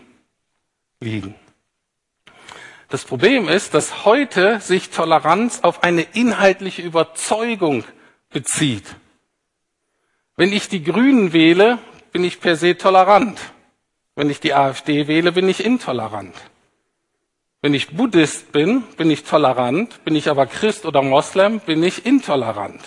liegen. 0.99 1.35
Das 2.89 3.05
Problem 3.05 3.47
ist, 3.47 3.75
dass 3.75 4.03
heute 4.03 4.59
sich 4.61 4.89
Toleranz 4.89 5.59
auf 5.61 5.83
eine 5.83 6.01
inhaltliche 6.01 6.81
Überzeugung 6.81 7.83
bezieht. 8.31 8.95
Wenn 10.35 10.51
ich 10.51 10.69
die 10.69 10.83
Grünen 10.83 11.31
wähle, 11.31 11.77
bin 12.11 12.23
ich 12.23 12.39
per 12.39 12.55
se 12.55 12.77
tolerant. 12.77 13.39
Wenn 14.15 14.31
ich 14.31 14.39
die 14.39 14.55
AfD 14.55 15.07
wähle, 15.07 15.31
bin 15.31 15.47
ich 15.47 15.63
intolerant. 15.63 16.35
Wenn 17.61 17.75
ich 17.75 17.89
Buddhist 17.89 18.51
bin, 18.51 18.81
bin 18.97 19.11
ich 19.11 19.23
tolerant. 19.23 20.03
Bin 20.03 20.15
ich 20.15 20.27
aber 20.27 20.47
Christ 20.47 20.85
oder 20.85 21.03
Moslem, 21.03 21.59
bin 21.59 21.83
ich 21.83 22.07
intolerant. 22.07 22.81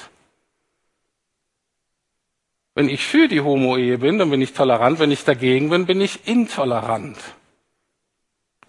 Wenn 2.75 2.89
ich 2.89 3.07
für 3.07 3.29
die 3.29 3.43
Homo-Ehe 3.43 3.99
bin, 3.99 4.19
dann 4.19 4.31
bin 4.31 4.41
ich 4.41 4.53
tolerant. 4.53 4.99
Wenn 4.99 5.13
ich 5.13 5.25
dagegen 5.25 5.71
bin, 5.71 5.87
bin 5.87 6.01
ich 6.01 6.27
intolerant. 6.27 7.19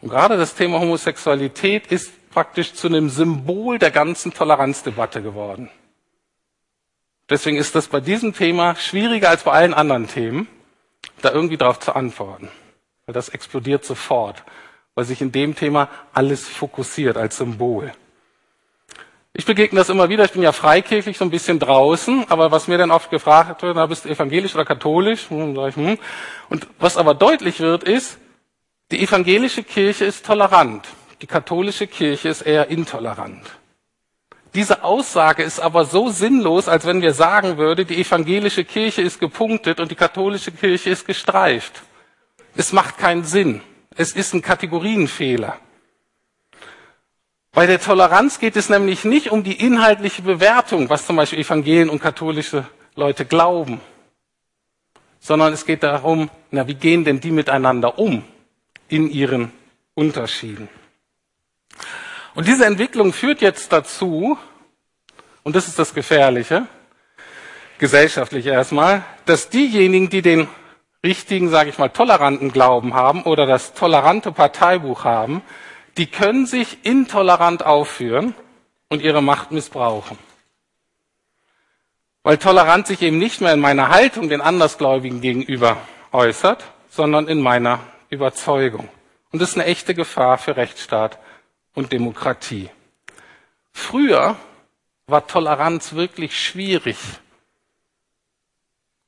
Und 0.03 0.09
gerade 0.09 0.35
das 0.35 0.53
Thema 0.53 0.81
Homosexualität 0.81 1.87
ist 1.87 2.29
praktisch 2.29 2.73
zu 2.73 2.87
einem 2.87 3.09
Symbol 3.09 3.79
der 3.79 3.89
ganzen 3.89 4.33
Toleranzdebatte 4.33 5.21
geworden. 5.21 5.69
Deswegen 7.29 7.55
ist 7.55 7.73
das 7.73 7.87
bei 7.87 8.01
diesem 8.01 8.33
Thema 8.33 8.75
schwieriger 8.75 9.29
als 9.29 9.43
bei 9.43 9.53
allen 9.53 9.73
anderen 9.73 10.09
Themen, 10.09 10.49
da 11.21 11.31
irgendwie 11.31 11.55
darauf 11.55 11.79
zu 11.79 11.95
antworten. 11.95 12.49
Weil 13.05 13.13
das 13.13 13.29
explodiert 13.29 13.85
sofort, 13.85 14.43
weil 14.93 15.05
sich 15.05 15.21
in 15.21 15.31
dem 15.31 15.55
Thema 15.55 15.87
alles 16.11 16.49
fokussiert 16.49 17.15
als 17.15 17.37
Symbol. 17.37 17.93
Ich 19.31 19.45
begegne 19.45 19.79
das 19.79 19.87
immer 19.87 20.09
wieder, 20.09 20.25
ich 20.25 20.33
bin 20.33 20.41
ja 20.41 20.51
freikirchlich 20.51 21.17
so 21.17 21.23
ein 21.23 21.31
bisschen 21.31 21.59
draußen, 21.59 22.25
aber 22.27 22.51
was 22.51 22.67
mir 22.67 22.77
dann 22.77 22.91
oft 22.91 23.09
gefragt 23.09 23.61
wird, 23.61 23.77
na, 23.77 23.85
bist 23.85 24.03
du 24.03 24.09
evangelisch 24.09 24.53
oder 24.53 24.65
katholisch? 24.65 25.29
Hm, 25.29 25.55
hm. 25.55 25.97
Und 26.49 26.67
was 26.77 26.97
aber 26.97 27.13
deutlich 27.13 27.61
wird, 27.61 27.83
ist, 27.83 28.19
die 28.91 29.01
evangelische 29.01 29.63
Kirche 29.63 30.05
ist 30.05 30.25
tolerant, 30.25 30.87
die 31.21 31.27
katholische 31.27 31.87
Kirche 31.87 32.29
ist 32.29 32.41
eher 32.41 32.67
intolerant. 32.69 33.43
Diese 34.53 34.83
Aussage 34.83 35.41
ist 35.41 35.59
aber 35.59 35.85
so 35.85 36.09
sinnlos, 36.09 36.67
als 36.67 36.85
wenn 36.85 37.01
wir 37.01 37.13
sagen 37.13 37.57
würde, 37.57 37.85
die 37.85 37.99
evangelische 37.99 38.63
Kirche 38.63 39.01
ist 39.01 39.19
gepunktet 39.19 39.79
und 39.79 39.89
die 39.89 39.95
katholische 39.95 40.51
Kirche 40.51 40.91
ist 40.91 41.07
gestreift. 41.07 41.81
Es 42.55 42.71
macht 42.71 42.99
keinen 42.99 43.23
Sinn. 43.23 43.61
Es 43.95 44.11
ist 44.11 44.33
ein 44.33 44.43
Kategorienfehler. 44.43 45.57
Bei 47.51 47.65
der 47.67 47.79
Toleranz 47.79 48.39
geht 48.39 48.55
es 48.55 48.69
nämlich 48.69 49.05
nicht 49.05 49.31
um 49.31 49.43
die 49.43 49.59
inhaltliche 49.59 50.21
Bewertung, 50.21 50.89
was 50.89 51.05
zum 51.05 51.15
Beispiel 51.15 51.39
Evangelien 51.39 51.89
und 51.89 51.99
katholische 51.99 52.67
Leute 52.95 53.25
glauben, 53.25 53.79
sondern 55.19 55.53
es 55.53 55.65
geht 55.65 55.83
darum, 55.83 56.29
na, 56.51 56.67
wie 56.67 56.75
gehen 56.75 57.05
denn 57.05 57.19
die 57.19 57.31
miteinander 57.31 57.97
um 57.97 58.23
in 58.93 59.09
ihren 59.09 59.51
Unterschieden? 59.95 60.69
Und 62.35 62.47
diese 62.47 62.65
Entwicklung 62.65 63.13
führt 63.13 63.41
jetzt 63.41 63.71
dazu, 63.71 64.37
und 65.43 65.55
das 65.55 65.67
ist 65.67 65.79
das 65.79 65.93
Gefährliche, 65.93 66.67
gesellschaftlich 67.79 68.45
erstmal, 68.45 69.03
dass 69.25 69.49
diejenigen, 69.49 70.09
die 70.09 70.21
den 70.21 70.47
richtigen, 71.03 71.49
sage 71.49 71.69
ich 71.69 71.77
mal, 71.77 71.89
toleranten 71.89 72.51
Glauben 72.51 72.93
haben 72.93 73.23
oder 73.23 73.45
das 73.45 73.73
tolerante 73.73 74.31
Parteibuch 74.31 75.03
haben, 75.03 75.41
die 75.97 76.07
können 76.07 76.45
sich 76.45 76.85
intolerant 76.85 77.65
aufführen 77.65 78.33
und 78.89 79.01
ihre 79.01 79.21
Macht 79.21 79.51
missbrauchen. 79.51 80.17
Weil 82.23 82.37
Toleranz 82.37 82.87
sich 82.87 83.01
eben 83.01 83.17
nicht 83.17 83.41
mehr 83.41 83.53
in 83.53 83.59
meiner 83.59 83.89
Haltung 83.89 84.29
den 84.29 84.39
Andersgläubigen 84.39 85.19
gegenüber 85.19 85.77
äußert, 86.13 86.63
sondern 86.89 87.27
in 87.27 87.41
meiner 87.41 87.79
Überzeugung. 88.13 88.89
Und 89.31 89.41
das 89.41 89.49
ist 89.49 89.55
eine 89.55 89.65
echte 89.65 89.93
Gefahr 89.93 90.37
für 90.37 90.55
Rechtsstaat 90.55 91.19
und 91.73 91.91
Demokratie. 91.91 92.69
Früher 93.71 94.37
war 95.07 95.27
Toleranz 95.27 95.93
wirklich 95.93 96.39
schwierig, 96.39 96.97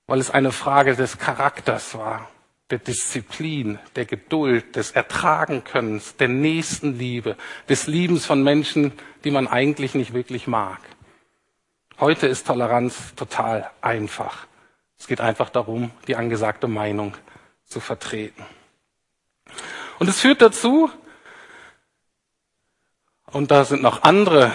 weil 0.08 0.20
es 0.20 0.32
eine 0.32 0.52
Frage 0.52 0.96
des 0.96 1.18
Charakters 1.18 1.96
war, 1.96 2.30
der 2.70 2.80
Disziplin, 2.80 3.80
der 3.96 4.06
Geduld, 4.06 4.76
des 4.76 4.91
Ertragenkönnens, 4.91 6.15
der 6.18 6.28
Nächstenliebe, 6.28 7.38
des 7.70 7.88
Liebens 7.88 8.26
von 8.26 8.44
Menschen, 8.44 8.91
die 9.24 9.32
man 9.32 9.48
eigentlich 9.48 9.94
nicht 9.94 10.13
wirklich 10.13 10.48
mag. 10.48 10.80
Heute 12.00 12.28
ist 12.28 12.48
Toleranz 12.48 13.15
total 13.15 13.70
einfach. 13.82 14.48
Es 14.98 15.08
geht 15.08 15.22
einfach 15.22 15.50
darum, 15.50 15.91
die 16.08 16.15
angesagte 16.15 16.68
Meinung 16.68 17.15
zu 17.65 17.80
vertreten. 17.80 18.44
Und 19.99 20.10
es 20.10 20.19
führt 20.19 20.41
dazu, 20.41 20.89
und 23.31 23.51
da 23.51 23.65
sind 23.65 23.81
noch 23.81 24.03
andere 24.03 24.51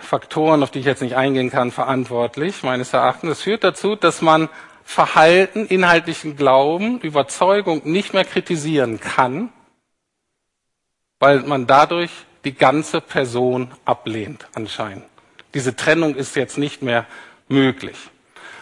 Faktoren, 0.00 0.62
auf 0.62 0.70
die 0.70 0.80
ich 0.80 0.84
jetzt 0.84 1.02
nicht 1.02 1.16
eingehen 1.16 1.50
kann, 1.50 1.70
verantwortlich, 1.70 2.62
meines 2.62 2.92
Erachtens. 2.92 3.30
Es 3.30 3.42
führt 3.42 3.64
dazu, 3.64 3.96
dass 3.96 4.20
man 4.20 4.48
Verhalten, 4.84 5.66
inhaltlichen 5.66 6.36
Glauben, 6.36 7.00
Überzeugung 7.00 7.82
nicht 7.84 8.12
mehr 8.12 8.24
kritisieren 8.24 9.00
kann, 9.00 9.50
weil 11.18 11.40
man 11.40 11.66
dadurch 11.66 12.10
die 12.44 12.54
ganze 12.54 13.00
Person 13.00 13.70
ablehnt 13.84 14.46
anscheinend. 14.54 15.04
Diese 15.54 15.76
Trennung 15.76 16.14
ist 16.14 16.36
jetzt 16.36 16.58
nicht 16.58 16.82
mehr 16.82 17.06
möglich. 17.48 17.96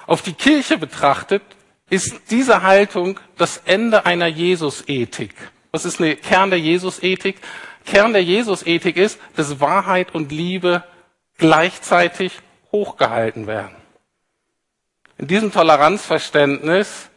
Auf 0.06 0.22
die 0.22 0.34
Kirche 0.34 0.76
betrachtet 0.76 1.42
ist 1.88 2.30
diese 2.30 2.62
Haltung 2.62 3.18
das 3.36 3.62
Ende 3.64 4.06
einer 4.06 4.26
Jesus-Ethik. 4.26 5.34
Was 5.72 5.84
ist 5.84 6.00
eine 6.00 6.16
Kern 6.16 6.50
der 6.50 6.58
Jesus-Ethik? 6.58 7.36
Kern 7.84 8.12
der 8.12 8.24
Jesus-Ethik 8.24 8.96
ist, 8.96 9.18
dass 9.36 9.60
Wahrheit 9.60 10.14
und 10.14 10.32
Liebe 10.32 10.84
gleichzeitig 11.38 12.38
hochgehalten 12.72 13.46
werden. 13.46 13.76
In 15.18 15.26
diesem 15.26 15.52
Toleranzverständnis 15.52 17.10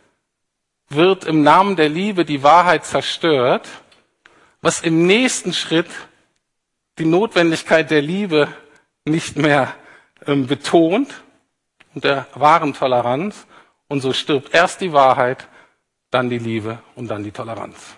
wird 0.89 1.25
im 1.25 1.41
Namen 1.43 1.75
der 1.75 1.89
Liebe 1.89 2.25
die 2.25 2.43
Wahrheit 2.43 2.85
zerstört, 2.85 3.67
was 4.61 4.81
im 4.81 5.05
nächsten 5.07 5.53
Schritt 5.53 5.89
die 6.97 7.05
Notwendigkeit 7.05 7.89
der 7.89 8.01
Liebe 8.01 8.47
nicht 9.05 9.35
mehr 9.35 9.73
ähm, 10.25 10.47
betont 10.47 11.23
und 11.93 12.03
der 12.03 12.27
wahren 12.33 12.73
Toleranz. 12.73 13.47
Und 13.87 14.01
so 14.01 14.13
stirbt 14.13 14.53
erst 14.53 14.81
die 14.81 14.93
Wahrheit, 14.93 15.47
dann 16.11 16.29
die 16.29 16.39
Liebe 16.39 16.79
und 16.95 17.07
dann 17.07 17.23
die 17.23 17.31
Toleranz. 17.31 17.97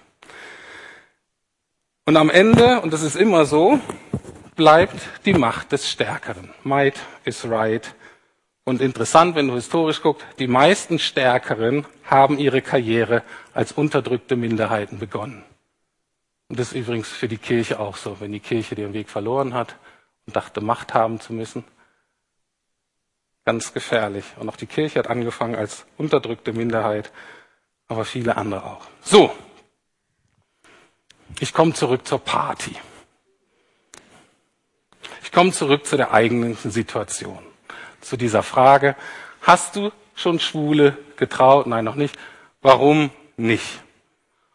Und 2.07 2.17
am 2.17 2.29
Ende, 2.29 2.81
und 2.81 2.93
das 2.93 3.01
ist 3.01 3.15
immer 3.15 3.45
so, 3.45 3.79
bleibt 4.55 4.95
die 5.25 5.33
Macht 5.33 5.71
des 5.71 5.89
Stärkeren. 5.89 6.51
Might 6.63 6.99
is 7.23 7.49
right. 7.49 7.95
Und 8.63 8.79
interessant, 8.79 9.35
wenn 9.35 9.47
du 9.47 9.55
historisch 9.55 10.03
guckst, 10.03 10.23
die 10.37 10.47
meisten 10.47 10.99
Stärkeren 10.99 11.85
haben 12.03 12.37
ihre 12.37 12.61
Karriere 12.61 13.23
als 13.55 13.71
unterdrückte 13.71 14.35
Minderheiten 14.35 14.99
begonnen. 14.99 15.43
Und 16.47 16.59
das 16.59 16.67
ist 16.67 16.75
übrigens 16.75 17.07
für 17.07 17.27
die 17.27 17.39
Kirche 17.39 17.79
auch 17.79 17.97
so. 17.97 18.19
Wenn 18.19 18.31
die 18.31 18.39
Kirche 18.39 18.75
den 18.75 18.93
Weg 18.93 19.09
verloren 19.09 19.55
hat 19.55 19.75
und 20.27 20.35
dachte, 20.35 20.61
Macht 20.61 20.93
haben 20.93 21.19
zu 21.19 21.33
müssen, 21.33 21.63
ganz 23.45 23.73
gefährlich. 23.73 24.25
Und 24.39 24.47
auch 24.47 24.57
die 24.57 24.67
Kirche 24.67 24.99
hat 24.99 25.07
angefangen 25.07 25.55
als 25.55 25.87
unterdrückte 25.97 26.53
Minderheit, 26.53 27.11
aber 27.87 28.05
viele 28.05 28.37
andere 28.37 28.63
auch. 28.63 28.85
So, 29.01 29.31
ich 31.39 31.53
komme 31.53 31.73
zurück 31.73 32.07
zur 32.07 32.19
Party. 32.19 32.75
Ich 35.23 35.31
komme 35.31 35.51
zurück 35.51 35.85
zu 35.85 35.97
der 35.97 36.11
eigenen 36.11 36.55
Situation 36.55 37.39
zu 38.05 38.17
dieser 38.17 38.43
Frage, 38.43 38.95
hast 39.41 39.75
du 39.75 39.91
schon 40.15 40.39
Schwule 40.39 40.97
getraut? 41.17 41.67
Nein, 41.67 41.83
noch 41.83 41.95
nicht. 41.95 42.15
Warum 42.61 43.09
nicht? 43.35 43.81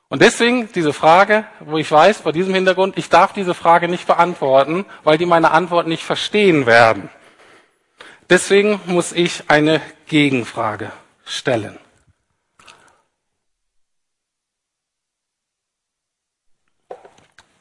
Und 0.08 0.22
deswegen 0.22 0.72
diese 0.72 0.92
Frage, 0.92 1.44
wo 1.60 1.76
ich 1.76 1.90
weiß, 1.90 2.20
vor 2.20 2.32
diesem 2.32 2.54
Hintergrund, 2.54 2.98
ich 2.98 3.08
darf 3.08 3.32
diese 3.32 3.54
Frage 3.54 3.88
nicht 3.88 4.06
beantworten, 4.06 4.84
weil 5.04 5.18
die 5.18 5.26
meine 5.26 5.50
Antwort 5.52 5.86
nicht 5.86 6.02
verstehen 6.02 6.66
werden. 6.66 7.08
Deswegen 8.28 8.80
muss 8.86 9.12
ich 9.12 9.44
eine 9.48 9.80
Gegenfrage 10.06 10.92
stellen. 11.24 11.78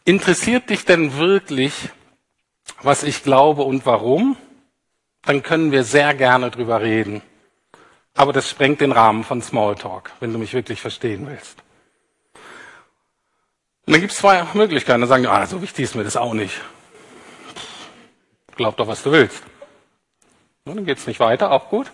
Interessiert 0.09 0.71
dich 0.71 0.85
denn 0.85 1.17
wirklich, 1.17 1.73
was 2.81 3.03
ich 3.03 3.21
glaube 3.23 3.61
und 3.61 3.85
warum? 3.85 4.37
dann 5.23 5.43
können 5.43 5.71
wir 5.71 5.83
sehr 5.83 6.15
gerne 6.15 6.49
drüber 6.49 6.81
reden. 6.81 7.21
Aber 8.15 8.33
das 8.33 8.49
sprengt 8.49 8.81
den 8.81 8.91
Rahmen 8.91 9.23
von 9.23 9.43
Smalltalk, 9.43 10.11
wenn 10.19 10.33
du 10.33 10.39
mich 10.39 10.55
wirklich 10.55 10.81
verstehen 10.81 11.27
willst. 11.27 11.57
Und 13.85 13.93
dann 13.93 14.01
gibt 14.01 14.11
es 14.11 14.17
zwei 14.17 14.43
Möglichkeiten. 14.53 15.01
Dann 15.01 15.09
sagen 15.09 15.23
die, 15.23 15.29
ah, 15.29 15.45
so 15.45 15.61
wichtig 15.61 15.83
ist 15.83 15.95
mir 15.95 16.03
das 16.03 16.17
auch 16.17 16.33
nicht. 16.33 16.59
Glaub 18.55 18.75
doch, 18.77 18.87
was 18.87 19.03
du 19.03 19.11
willst. 19.11 19.43
Und 20.65 20.77
dann 20.77 20.85
geht's 20.85 21.05
nicht 21.05 21.19
weiter, 21.19 21.51
auch 21.51 21.69
gut. 21.69 21.91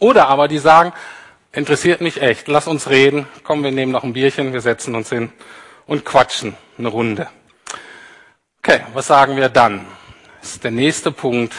Oder 0.00 0.26
aber 0.26 0.48
die 0.48 0.58
sagen, 0.58 0.92
interessiert 1.52 2.00
mich 2.00 2.20
echt, 2.20 2.48
lass 2.48 2.66
uns 2.66 2.90
reden, 2.90 3.26
komm, 3.44 3.62
wir 3.62 3.70
nehmen 3.70 3.92
noch 3.92 4.02
ein 4.02 4.12
Bierchen, 4.12 4.52
wir 4.52 4.60
setzen 4.60 4.96
uns 4.96 5.08
hin 5.08 5.32
und 5.86 6.04
quatschen 6.04 6.56
eine 6.78 6.88
Runde. 6.88 7.28
Okay, 8.58 8.84
was 8.94 9.08
sagen 9.08 9.36
wir 9.36 9.48
dann? 9.48 9.86
Das 10.40 10.52
ist 10.52 10.64
der 10.64 10.70
nächste 10.70 11.12
Punkt, 11.12 11.54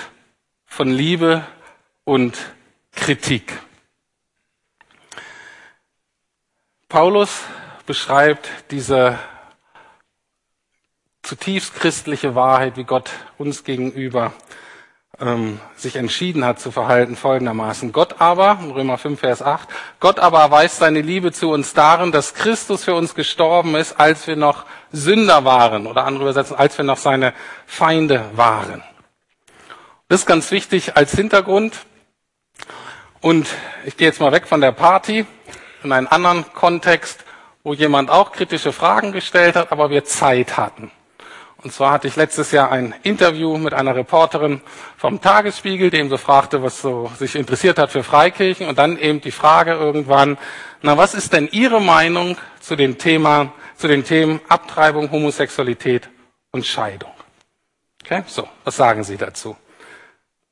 von 0.66 0.90
Liebe 0.90 1.46
und 2.04 2.38
Kritik. 2.92 3.54
Paulus 6.90 7.44
beschreibt 7.86 8.50
diese 8.72 9.20
zutiefst 11.24 11.76
christliche 11.76 12.36
Wahrheit, 12.36 12.78
wie 12.78 12.84
Gott 12.84 13.12
uns 13.38 13.64
gegenüber 13.64 14.34
ähm, 15.20 15.60
sich 15.76 15.96
entschieden 15.96 16.46
hat 16.46 16.60
zu 16.60 16.72
verhalten, 16.72 17.16
folgendermaßen. 17.16 17.92
Gott 17.92 18.20
aber, 18.20 18.60
Römer 18.74 18.98
5, 18.98 19.20
Vers 19.20 19.42
8, 19.42 19.68
Gott 20.00 20.20
aber 20.20 20.40
erweist 20.40 20.78
seine 20.78 21.02
Liebe 21.02 21.32
zu 21.32 21.52
uns 21.52 21.74
darin, 21.74 22.12
dass 22.12 22.34
Christus 22.34 22.84
für 22.84 22.96
uns 22.96 23.16
gestorben 23.16 23.76
ist, 23.76 24.00
als 24.00 24.28
wir 24.28 24.36
noch 24.36 24.66
Sünder 24.92 25.46
waren, 25.46 25.88
oder 25.88 26.06
andere 26.06 26.24
übersetzen, 26.24 26.56
als 26.56 26.78
wir 26.78 26.86
noch 26.86 26.98
seine 26.98 27.34
Feinde 27.66 28.26
waren. 28.34 28.84
Das 30.08 30.22
ist 30.22 30.26
ganz 30.26 30.52
wichtig 30.52 30.96
als 30.96 31.16
Hintergrund. 31.16 31.86
Und 33.22 33.48
ich 33.86 33.98
gehe 33.98 34.08
jetzt 34.08 34.22
mal 34.22 34.32
weg 34.32 34.48
von 34.48 34.62
der 34.62 34.72
Party 34.72 35.26
in 35.84 35.92
einen 35.92 36.08
anderen 36.08 36.46
Kontext, 36.54 37.24
wo 37.64 37.74
jemand 37.74 38.12
auch 38.12 38.32
kritische 38.32 38.72
Fragen 38.72 39.12
gestellt 39.12 39.56
hat, 39.56 39.72
aber 39.72 39.90
wir 39.90 40.06
Zeit 40.06 40.58
hatten. 40.58 40.92
Und 41.66 41.72
zwar 41.72 41.94
hatte 41.94 42.08
ich 42.08 42.16
letztes 42.16 42.52
Jahr 42.52 42.72
ein 42.72 42.94
Interview 43.02 43.58
mit 43.58 43.74
einer 43.74 43.96
Reporterin 43.96 44.62
vom 44.98 45.20
Tagesspiegel, 45.20 45.90
die 45.90 45.98
eben 45.98 46.12
so 46.12 46.18
fragte, 46.18 46.62
was 46.62 46.80
so 46.80 47.12
sich 47.18 47.36
interessiert 47.36 47.80
hat 47.80 47.90
für 47.90 48.04
Freikirchen 48.04 48.68
und 48.68 48.78
dann 48.78 49.00
eben 49.00 49.20
die 49.20 49.32
Frage 49.32 49.72
irgendwann, 49.72 50.38
na, 50.84 50.96
was 50.96 51.16
ist 51.16 51.34
denn 51.34 51.48
Ihre 51.52 51.82
Meinung 51.82 52.38
zu 52.60 52.76
dem 52.76 53.00
Thema, 53.00 53.52
zu 53.78 53.88
den 53.88 54.04
Themen 54.04 54.42
Abtreibung, 54.48 55.10
Homosexualität 55.10 56.08
und 56.52 56.68
Scheidung? 56.68 57.10
Okay, 58.04 58.24
so, 58.28 58.48
was 58.64 58.76
sagen 58.76 59.04
Sie 59.04 59.18
dazu? 59.18 59.58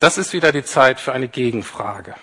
Das 0.00 0.18
ist 0.18 0.32
wieder 0.32 0.50
die 0.50 0.64
Zeit 0.64 0.98
für 0.98 1.12
eine 1.12 1.28
Gegenfrage. 1.28 2.16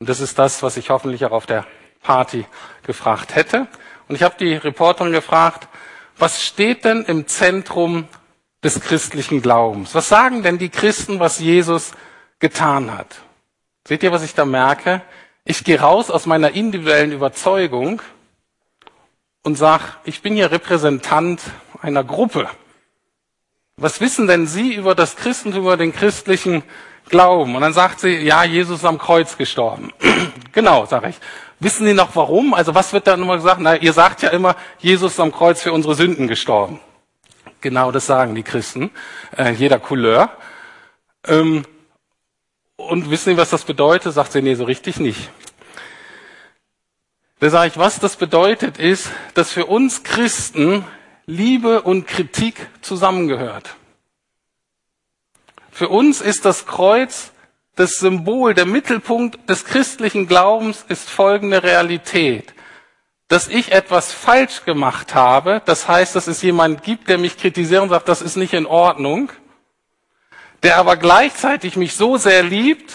Und 0.00 0.08
das 0.08 0.18
ist 0.18 0.40
das, 0.40 0.64
was 0.64 0.76
ich 0.76 0.90
hoffentlich 0.90 1.24
auch 1.24 1.30
auf 1.30 1.46
der 1.46 1.66
Party 2.02 2.46
gefragt 2.82 3.36
hätte. 3.36 3.68
Und 4.08 4.16
ich 4.16 4.24
habe 4.24 4.34
die 4.40 4.54
Reporterin 4.54 5.12
gefragt, 5.12 5.68
was 6.18 6.42
steht 6.42 6.84
denn 6.84 7.04
im 7.04 7.26
Zentrum 7.26 8.08
des 8.62 8.80
christlichen 8.80 9.40
Glaubens? 9.42 9.94
Was 9.94 10.08
sagen 10.08 10.42
denn 10.42 10.58
die 10.58 10.68
Christen, 10.68 11.20
was 11.20 11.38
Jesus 11.38 11.92
getan 12.38 12.96
hat? 12.96 13.16
Seht 13.86 14.02
ihr, 14.02 14.12
was 14.12 14.24
ich 14.24 14.34
da 14.34 14.44
merke? 14.44 15.02
Ich 15.44 15.64
gehe 15.64 15.80
raus 15.80 16.10
aus 16.10 16.26
meiner 16.26 16.50
individuellen 16.50 17.12
Überzeugung 17.12 18.02
und 19.44 19.56
sage, 19.56 19.84
ich 20.04 20.20
bin 20.20 20.34
hier 20.34 20.50
Repräsentant 20.50 21.40
einer 21.80 22.04
Gruppe. 22.04 22.48
Was 23.76 24.00
wissen 24.00 24.26
denn 24.26 24.46
Sie 24.46 24.74
über 24.74 24.94
das 24.94 25.16
Christentum, 25.16 25.62
über 25.62 25.76
den 25.76 25.94
christlichen 25.94 26.64
Glauben? 27.08 27.54
Und 27.54 27.62
dann 27.62 27.72
sagt 27.72 28.00
sie, 28.00 28.16
ja, 28.16 28.44
Jesus 28.44 28.80
ist 28.80 28.84
am 28.84 28.98
Kreuz 28.98 29.38
gestorben. 29.38 29.92
genau, 30.52 30.84
sage 30.84 31.10
ich. 31.10 31.16
Wissen 31.60 31.86
Sie 31.86 31.94
noch 31.94 32.14
warum? 32.14 32.54
Also 32.54 32.74
was 32.74 32.92
wird 32.92 33.06
da 33.06 33.14
immer 33.14 33.36
gesagt? 33.36 33.60
Na, 33.60 33.76
ihr 33.76 33.92
sagt 33.92 34.22
ja 34.22 34.30
immer, 34.30 34.54
Jesus 34.78 35.12
ist 35.12 35.20
am 35.20 35.32
Kreuz 35.32 35.62
für 35.62 35.72
unsere 35.72 35.94
Sünden 35.94 36.28
gestorben. 36.28 36.80
Genau 37.60 37.90
das 37.90 38.06
sagen 38.06 38.36
die 38.36 38.44
Christen, 38.44 38.90
äh, 39.36 39.50
jeder 39.52 39.80
Couleur. 39.80 40.30
Ähm, 41.26 41.64
und 42.76 43.10
wissen 43.10 43.30
Sie, 43.30 43.36
was 43.36 43.50
das 43.50 43.64
bedeutet? 43.64 44.14
Sagt 44.14 44.32
sie, 44.32 44.40
nee, 44.42 44.54
so 44.54 44.64
richtig 44.64 45.00
nicht. 45.00 45.30
Da 47.40 47.50
sage 47.50 47.68
ich, 47.68 47.78
was 47.78 47.98
das 47.98 48.16
bedeutet, 48.16 48.78
ist, 48.78 49.10
dass 49.34 49.52
für 49.52 49.66
uns 49.66 50.04
Christen 50.04 50.84
Liebe 51.26 51.82
und 51.82 52.06
Kritik 52.06 52.68
zusammengehört. 52.80 53.74
Für 55.70 55.88
uns 55.88 56.20
ist 56.20 56.44
das 56.44 56.66
Kreuz 56.66 57.32
das 57.78 57.98
Symbol, 57.98 58.54
der 58.54 58.66
Mittelpunkt 58.66 59.48
des 59.48 59.64
christlichen 59.64 60.26
Glaubens 60.26 60.84
ist 60.88 61.08
folgende 61.08 61.62
Realität. 61.62 62.52
Dass 63.28 63.46
ich 63.46 63.70
etwas 63.70 64.12
falsch 64.12 64.64
gemacht 64.64 65.14
habe, 65.14 65.62
das 65.64 65.86
heißt, 65.86 66.16
dass 66.16 66.26
es 66.26 66.42
jemand 66.42 66.82
gibt, 66.82 67.08
der 67.08 67.18
mich 67.18 67.36
kritisiert 67.36 67.82
und 67.82 67.90
sagt, 67.90 68.08
das 68.08 68.20
ist 68.20 68.34
nicht 68.34 68.52
in 68.52 68.66
Ordnung, 68.66 69.30
der 70.64 70.78
aber 70.78 70.96
gleichzeitig 70.96 71.76
mich 71.76 71.94
so 71.94 72.16
sehr 72.16 72.42
liebt, 72.42 72.94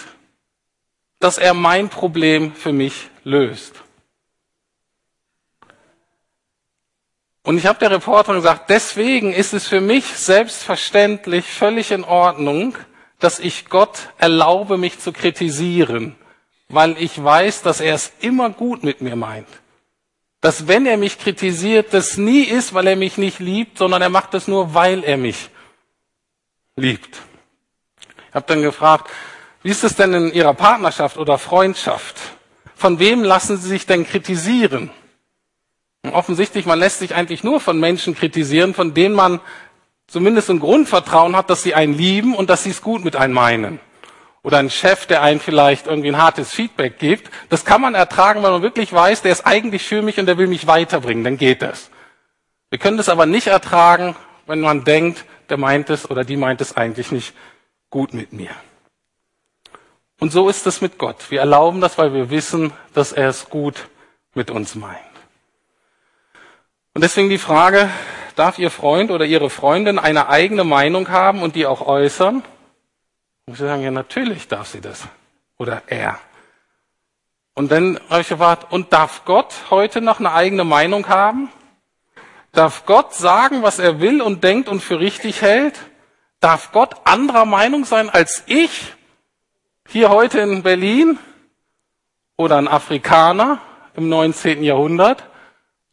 dass 1.18 1.38
er 1.38 1.54
mein 1.54 1.88
Problem 1.88 2.54
für 2.54 2.74
mich 2.74 3.08
löst. 3.22 3.76
Und 7.42 7.56
ich 7.56 7.64
habe 7.64 7.78
der 7.78 7.90
Reporterin 7.90 8.36
gesagt, 8.36 8.68
deswegen 8.68 9.32
ist 9.32 9.54
es 9.54 9.66
für 9.66 9.80
mich 9.80 10.04
selbstverständlich 10.04 11.46
völlig 11.46 11.90
in 11.90 12.04
Ordnung, 12.04 12.76
dass 13.24 13.38
ich 13.38 13.70
Gott 13.70 14.10
erlaube, 14.18 14.76
mich 14.76 14.98
zu 15.00 15.10
kritisieren, 15.10 16.14
weil 16.68 16.96
ich 16.98 17.22
weiß, 17.22 17.62
dass 17.62 17.80
er 17.80 17.94
es 17.94 18.12
immer 18.20 18.50
gut 18.50 18.84
mit 18.84 19.00
mir 19.00 19.16
meint. 19.16 19.48
Dass 20.42 20.68
wenn 20.68 20.84
er 20.84 20.98
mich 20.98 21.18
kritisiert, 21.18 21.94
das 21.94 22.18
nie 22.18 22.42
ist, 22.42 22.74
weil 22.74 22.86
er 22.86 22.96
mich 22.96 23.16
nicht 23.16 23.38
liebt, 23.38 23.78
sondern 23.78 24.02
er 24.02 24.10
macht 24.10 24.34
es 24.34 24.46
nur, 24.46 24.74
weil 24.74 25.02
er 25.04 25.16
mich 25.16 25.48
liebt. 26.76 27.22
Ich 28.28 28.34
habe 28.34 28.46
dann 28.46 28.60
gefragt, 28.60 29.10
wie 29.62 29.70
ist 29.70 29.84
es 29.84 29.96
denn 29.96 30.12
in 30.12 30.32
Ihrer 30.32 30.52
Partnerschaft 30.52 31.16
oder 31.16 31.38
Freundschaft? 31.38 32.16
Von 32.74 32.98
wem 32.98 33.24
lassen 33.24 33.56
Sie 33.56 33.68
sich 33.68 33.86
denn 33.86 34.06
kritisieren? 34.06 34.90
offensichtlich, 36.12 36.66
man 36.66 36.78
lässt 36.78 36.98
sich 36.98 37.14
eigentlich 37.14 37.44
nur 37.44 37.60
von 37.60 37.80
Menschen 37.80 38.14
kritisieren, 38.14 38.74
von 38.74 38.92
denen 38.92 39.14
man 39.14 39.40
zumindest 40.06 40.50
ein 40.50 40.60
Grundvertrauen 40.60 41.36
hat, 41.36 41.50
dass 41.50 41.62
sie 41.62 41.74
einen 41.74 41.94
lieben 41.94 42.34
und 42.34 42.50
dass 42.50 42.64
sie 42.64 42.70
es 42.70 42.82
gut 42.82 43.04
mit 43.04 43.16
einem 43.16 43.34
meinen. 43.34 43.80
Oder 44.42 44.58
ein 44.58 44.70
Chef, 44.70 45.06
der 45.06 45.22
einen 45.22 45.40
vielleicht 45.40 45.86
irgendwie 45.86 46.08
ein 46.08 46.18
hartes 46.18 46.52
Feedback 46.52 46.98
gibt. 46.98 47.30
Das 47.48 47.64
kann 47.64 47.80
man 47.80 47.94
ertragen, 47.94 48.42
weil 48.42 48.50
man 48.50 48.62
wirklich 48.62 48.92
weiß, 48.92 49.22
der 49.22 49.32
ist 49.32 49.46
eigentlich 49.46 49.84
für 49.84 50.02
mich 50.02 50.18
und 50.18 50.26
der 50.26 50.36
will 50.36 50.46
mich 50.46 50.66
weiterbringen. 50.66 51.24
Dann 51.24 51.38
geht 51.38 51.62
das. 51.62 51.90
Wir 52.68 52.78
können 52.78 52.98
das 52.98 53.08
aber 53.08 53.24
nicht 53.24 53.46
ertragen, 53.46 54.16
wenn 54.46 54.60
man 54.60 54.84
denkt, 54.84 55.24
der 55.48 55.56
meint 55.56 55.88
es 55.90 56.10
oder 56.10 56.24
die 56.24 56.36
meint 56.36 56.60
es 56.60 56.76
eigentlich 56.76 57.10
nicht 57.10 57.34
gut 57.88 58.12
mit 58.12 58.32
mir. 58.32 58.50
Und 60.20 60.32
so 60.32 60.48
ist 60.48 60.66
es 60.66 60.80
mit 60.80 60.98
Gott. 60.98 61.30
Wir 61.30 61.40
erlauben 61.40 61.80
das, 61.80 61.98
weil 61.98 62.12
wir 62.12 62.30
wissen, 62.30 62.72
dass 62.92 63.12
er 63.12 63.28
es 63.28 63.48
gut 63.48 63.88
mit 64.34 64.50
uns 64.50 64.74
meint. 64.74 64.98
Und 66.94 67.02
deswegen 67.02 67.28
die 67.28 67.38
Frage, 67.38 67.88
darf 68.36 68.58
Ihr 68.58 68.70
Freund 68.70 69.10
oder 69.10 69.24
Ihre 69.24 69.50
Freundin 69.50 69.98
eine 69.98 70.28
eigene 70.28 70.64
Meinung 70.64 71.08
haben 71.08 71.42
und 71.42 71.56
die 71.56 71.66
auch 71.66 71.86
äußern? 71.86 72.42
Und 73.46 73.56
Sie 73.56 73.64
sagen, 73.64 73.82
ja, 73.82 73.90
natürlich 73.90 74.48
darf 74.48 74.68
sie 74.68 74.80
das. 74.80 75.02
Oder 75.58 75.82
er. 75.86 76.18
Und 77.54 77.70
dann 77.70 78.00
habe 78.10 78.22
ich 78.22 78.28
gefragt, 78.28 78.72
und 78.72 78.92
darf 78.92 79.24
Gott 79.24 79.54
heute 79.70 80.00
noch 80.00 80.18
eine 80.18 80.32
eigene 80.32 80.64
Meinung 80.64 81.08
haben? 81.08 81.50
Darf 82.52 82.86
Gott 82.86 83.14
sagen, 83.14 83.62
was 83.62 83.78
er 83.78 84.00
will 84.00 84.22
und 84.22 84.42
denkt 84.44 84.68
und 84.68 84.80
für 84.80 84.98
richtig 84.98 85.42
hält? 85.42 85.78
Darf 86.40 86.72
Gott 86.72 86.94
anderer 87.04 87.44
Meinung 87.44 87.84
sein 87.84 88.10
als 88.10 88.44
ich? 88.46 88.94
Hier 89.88 90.10
heute 90.10 90.40
in 90.40 90.62
Berlin? 90.62 91.18
Oder 92.36 92.56
ein 92.56 92.68
Afrikaner 92.68 93.60
im 93.94 94.08
19. 94.08 94.62
Jahrhundert? 94.62 95.24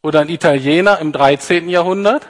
Oder 0.02 0.20
ein 0.20 0.28
Italiener 0.28 0.98
im 0.98 1.12
13. 1.12 1.68
Jahrhundert? 1.68 2.26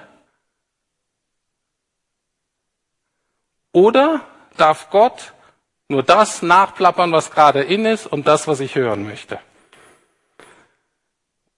Oder 3.72 4.20
darf 4.56 4.90
Gott 4.90 5.32
nur 5.88 6.02
das 6.02 6.42
nachplappern, 6.42 7.12
was 7.12 7.30
gerade 7.30 7.62
in 7.62 7.84
ist 7.84 8.06
und 8.06 8.26
das, 8.26 8.46
was 8.46 8.60
ich 8.60 8.74
hören 8.74 9.06
möchte? 9.06 9.40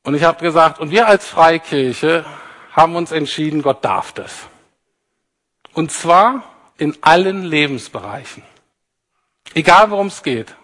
Und 0.05 0.14
ich 0.14 0.22
habe 0.22 0.40
gesagt, 0.40 0.81
und 0.81 0.90
wir 0.90 1.09
als 1.09 1.27
Freikirche 1.27 2.24
haben 2.72 2.94
uns 2.96 3.11
entschieden, 3.11 3.62
Gott 3.62 3.85
darf 3.85 4.12
das. 4.12 4.46
Und 5.72 5.90
zwar 5.90 6.44
in 6.77 6.96
allen 7.00 7.42
Lebensbereichen. 7.42 8.42
Egal 9.55 9.90
worum 9.90 10.09
es 10.09 10.22
geht. 10.22 10.55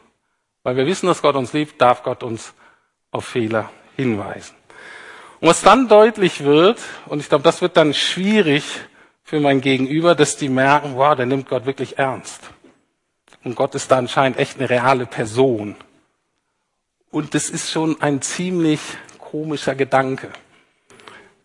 Weil 0.63 0.77
wir 0.77 0.87
wissen, 0.87 1.07
dass 1.07 1.23
Gott 1.23 1.37
uns 1.37 1.53
liebt, 1.53 1.81
darf 1.81 2.03
Gott 2.03 2.23
uns 2.23 2.53
auf 3.11 3.25
Fehler 3.25 3.71
hinweisen. 3.97 4.55
Und 5.41 5.49
was 5.49 5.63
dann 5.63 5.89
deutlich 5.89 6.45
wird, 6.45 6.79
und 7.07 7.21
ich 7.21 7.29
glaube, 7.29 7.45
das 7.45 7.63
wird 7.63 7.77
dann 7.77 7.95
schwierig 7.95 8.65
für 9.31 9.38
mein 9.38 9.61
Gegenüber, 9.61 10.16
dass 10.16 10.37
die 10.37 10.49
merken, 10.49 10.97
wow, 10.97 11.14
der 11.14 11.25
nimmt 11.25 11.49
Gott 11.49 11.64
wirklich 11.64 12.01
ernst. 12.01 12.51
Und 13.45 13.55
Gott 13.55 13.77
ist 13.77 13.88
da 13.93 13.97
anscheinend 13.97 14.40
echt 14.40 14.59
eine 14.59 14.69
reale 14.69 15.07
Person. 15.07 15.77
Und 17.12 17.33
das 17.37 17.49
ist 17.49 17.71
schon 17.71 18.03
ein 18.03 18.23
ziemlich 18.23 18.81
komischer 19.19 19.77
Gedanke. 19.77 20.31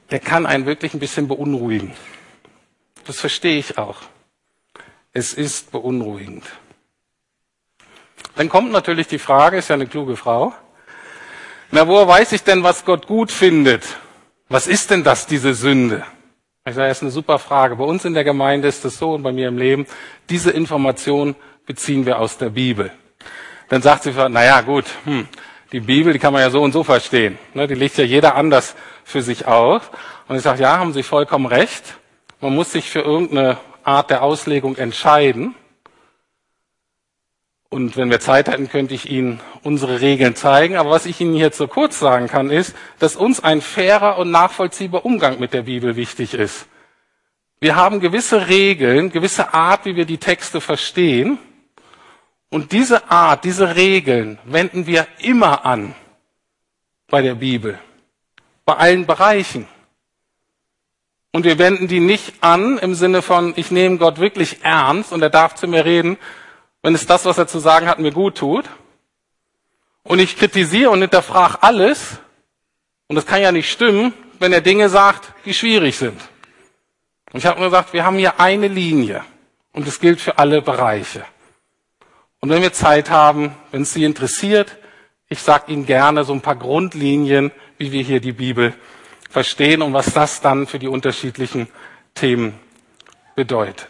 Der 0.09 0.19
kann 0.19 0.47
einen 0.47 0.65
wirklich 0.65 0.95
ein 0.95 0.99
bisschen 0.99 1.27
beunruhigen. 1.27 1.93
Das 3.05 3.19
verstehe 3.19 3.59
ich 3.59 3.77
auch. 3.77 4.01
Es 5.13 5.33
ist 5.33 5.71
beunruhigend. 5.71 6.43
Dann 8.35 8.49
kommt 8.49 8.71
natürlich 8.71 9.05
die 9.09 9.19
Frage, 9.19 9.57
ist 9.57 9.67
ja 9.67 9.75
eine 9.75 9.85
kluge 9.85 10.17
Frau, 10.17 10.55
na, 11.69 11.87
woher 11.87 12.07
weiß 12.07 12.31
ich 12.31 12.41
denn, 12.41 12.63
was 12.63 12.83
Gott 12.83 13.05
gut 13.05 13.31
findet? 13.31 13.83
Was 14.49 14.65
ist 14.65 14.89
denn 14.89 15.03
das, 15.03 15.27
diese 15.27 15.53
Sünde? 15.53 16.03
Ich 16.67 16.73
sage, 16.73 16.87
das 16.87 16.97
ist 16.97 17.03
eine 17.03 17.11
super 17.11 17.37
Frage. 17.37 17.75
Bei 17.75 17.83
uns 17.83 18.05
in 18.05 18.15
der 18.15 18.23
Gemeinde 18.23 18.67
ist 18.67 18.83
es 18.85 18.97
so 18.97 19.13
und 19.13 19.21
bei 19.21 19.31
mir 19.31 19.49
im 19.49 19.59
Leben, 19.59 19.85
diese 20.31 20.49
Information 20.49 21.35
beziehen 21.67 22.07
wir 22.07 22.17
aus 22.17 22.39
der 22.39 22.49
Bibel. 22.49 22.91
Dann 23.69 23.83
sagt 23.83 24.01
sie, 24.01 24.11
na 24.29 24.43
ja, 24.43 24.61
gut, 24.61 24.85
hm, 25.03 25.27
die 25.71 25.79
Bibel, 25.79 26.11
die 26.11 26.17
kann 26.17 26.33
man 26.33 26.41
ja 26.41 26.49
so 26.49 26.63
und 26.63 26.71
so 26.71 26.83
verstehen. 26.83 27.37
Ne, 27.53 27.67
die 27.67 27.75
legt 27.75 27.99
ja 27.99 28.03
jeder 28.03 28.33
anders 28.33 28.75
für 29.03 29.21
sich 29.21 29.45
aus. 29.45 29.83
Und 30.27 30.37
ich 30.37 30.41
sage, 30.41 30.63
ja, 30.63 30.79
haben 30.79 30.91
Sie 30.91 31.03
vollkommen 31.03 31.45
recht. 31.45 31.99
Man 32.41 32.55
muss 32.55 32.71
sich 32.71 32.89
für 32.89 33.01
irgendeine 33.01 33.59
Art 33.83 34.09
der 34.09 34.23
Auslegung 34.23 34.75
entscheiden. 34.75 35.53
Und 37.69 37.97
wenn 37.97 38.09
wir 38.09 38.19
Zeit 38.19 38.47
hätten, 38.47 38.69
könnte 38.69 38.93
ich 38.93 39.09
Ihnen 39.09 39.41
unsere 39.63 39.99
Regeln 39.99 40.35
zeigen. 40.35 40.77
Aber 40.77 40.91
was 40.91 41.05
ich 41.05 41.19
Ihnen 41.19 41.35
jetzt 41.35 41.57
so 41.57 41.67
kurz 41.67 41.99
sagen 41.99 42.27
kann, 42.27 42.49
ist, 42.49 42.75
dass 42.99 43.15
uns 43.15 43.43
ein 43.43 43.61
fairer 43.61 44.17
und 44.17 44.31
nachvollziehbarer 44.31 45.05
Umgang 45.05 45.39
mit 45.39 45.53
der 45.53 45.63
Bibel 45.63 45.95
wichtig 45.95 46.33
ist. 46.33 46.67
Wir 47.59 47.75
haben 47.75 47.99
gewisse 47.99 48.47
Regeln, 48.47 49.11
gewisse 49.11 49.53
Art, 49.53 49.85
wie 49.85 49.95
wir 49.95 50.05
die 50.05 50.19
Texte 50.19 50.61
verstehen. 50.61 51.37
Und 52.49 52.71
diese 52.71 53.09
Art, 53.09 53.43
diese 53.43 53.75
Regeln 53.75 54.37
wenden 54.45 54.85
wir 54.85 55.07
immer 55.19 55.65
an 55.65 55.95
bei 57.07 57.21
der 57.21 57.35
Bibel. 57.35 57.79
Bei 58.65 58.75
allen 58.75 59.05
Bereichen. 59.05 59.67
Und 61.31 61.43
wir 61.43 61.57
wenden 61.57 61.87
die 61.87 61.99
nicht 61.99 62.35
an 62.41 62.77
im 62.77 62.95
Sinne 62.95 63.21
von, 63.21 63.53
ich 63.57 63.71
nehme 63.71 63.97
Gott 63.97 64.19
wirklich 64.19 64.63
ernst 64.63 65.11
und 65.11 65.21
er 65.21 65.29
darf 65.29 65.55
zu 65.55 65.67
mir 65.67 65.83
reden, 65.83 66.17
wenn 66.85 66.93
es 66.93 67.07
das, 67.07 67.25
was 67.25 67.39
er 67.39 67.47
zu 67.47 67.57
sagen 67.57 67.87
hat, 67.87 67.97
mir 67.97 68.11
gut 68.11 68.37
tut. 68.37 68.65
Und 70.03 70.19
ich 70.19 70.37
kritisiere 70.37 70.91
und 70.91 71.01
hinterfrage 71.01 71.63
alles. 71.63 72.19
Und 73.07 73.15
das 73.15 73.25
kann 73.25 73.41
ja 73.41 73.51
nicht 73.51 73.71
stimmen, 73.71 74.13
wenn 74.37 74.53
er 74.53 74.61
Dinge 74.61 74.87
sagt, 74.87 75.33
die 75.45 75.55
schwierig 75.55 75.97
sind. 75.97 76.21
Und 77.33 77.39
ich 77.39 77.47
habe 77.47 77.59
mir 77.59 77.65
gesagt, 77.65 77.93
wir 77.93 78.05
haben 78.05 78.19
hier 78.19 78.39
eine 78.39 78.67
Linie. 78.67 79.25
Und 79.73 79.87
das 79.87 79.99
gilt 79.99 80.21
für 80.21 80.37
alle 80.37 80.61
Bereiche. 80.61 81.25
Und 82.39 82.51
wenn 82.51 82.61
wir 82.61 82.71
Zeit 82.71 83.09
haben, 83.09 83.55
wenn 83.71 83.81
es 83.81 83.91
Sie 83.91 84.03
interessiert, 84.03 84.77
ich 85.27 85.41
sage 85.41 85.71
Ihnen 85.71 85.87
gerne 85.87 86.23
so 86.23 86.33
ein 86.33 86.41
paar 86.41 86.55
Grundlinien, 86.55 87.51
wie 87.79 87.91
wir 87.91 88.03
hier 88.03 88.19
die 88.19 88.33
Bibel 88.33 88.75
verstehen 89.27 89.81
und 89.81 89.93
was 89.93 90.13
das 90.13 90.39
dann 90.39 90.67
für 90.67 90.77
die 90.77 90.87
unterschiedlichen 90.87 91.67
Themen 92.13 92.59
bedeutet. 93.35 93.89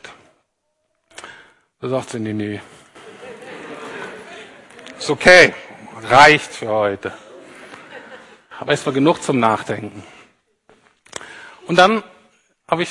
Da 1.81 1.89
sagt 1.89 2.11
sie, 2.11 2.19
nee, 2.21 2.31
nee, 2.31 2.61
Ist 5.05 5.11
okay, 5.11 5.53
reicht 6.01 6.51
für 6.51 6.69
heute. 6.69 7.13
Aber 8.59 8.71
erstmal 8.71 8.95
genug 8.95 9.21
zum 9.21 9.39
Nachdenken. 9.39 10.01
Und 11.67 11.75
dann 11.75 12.01
habe 12.67 12.81
ich 12.81 12.89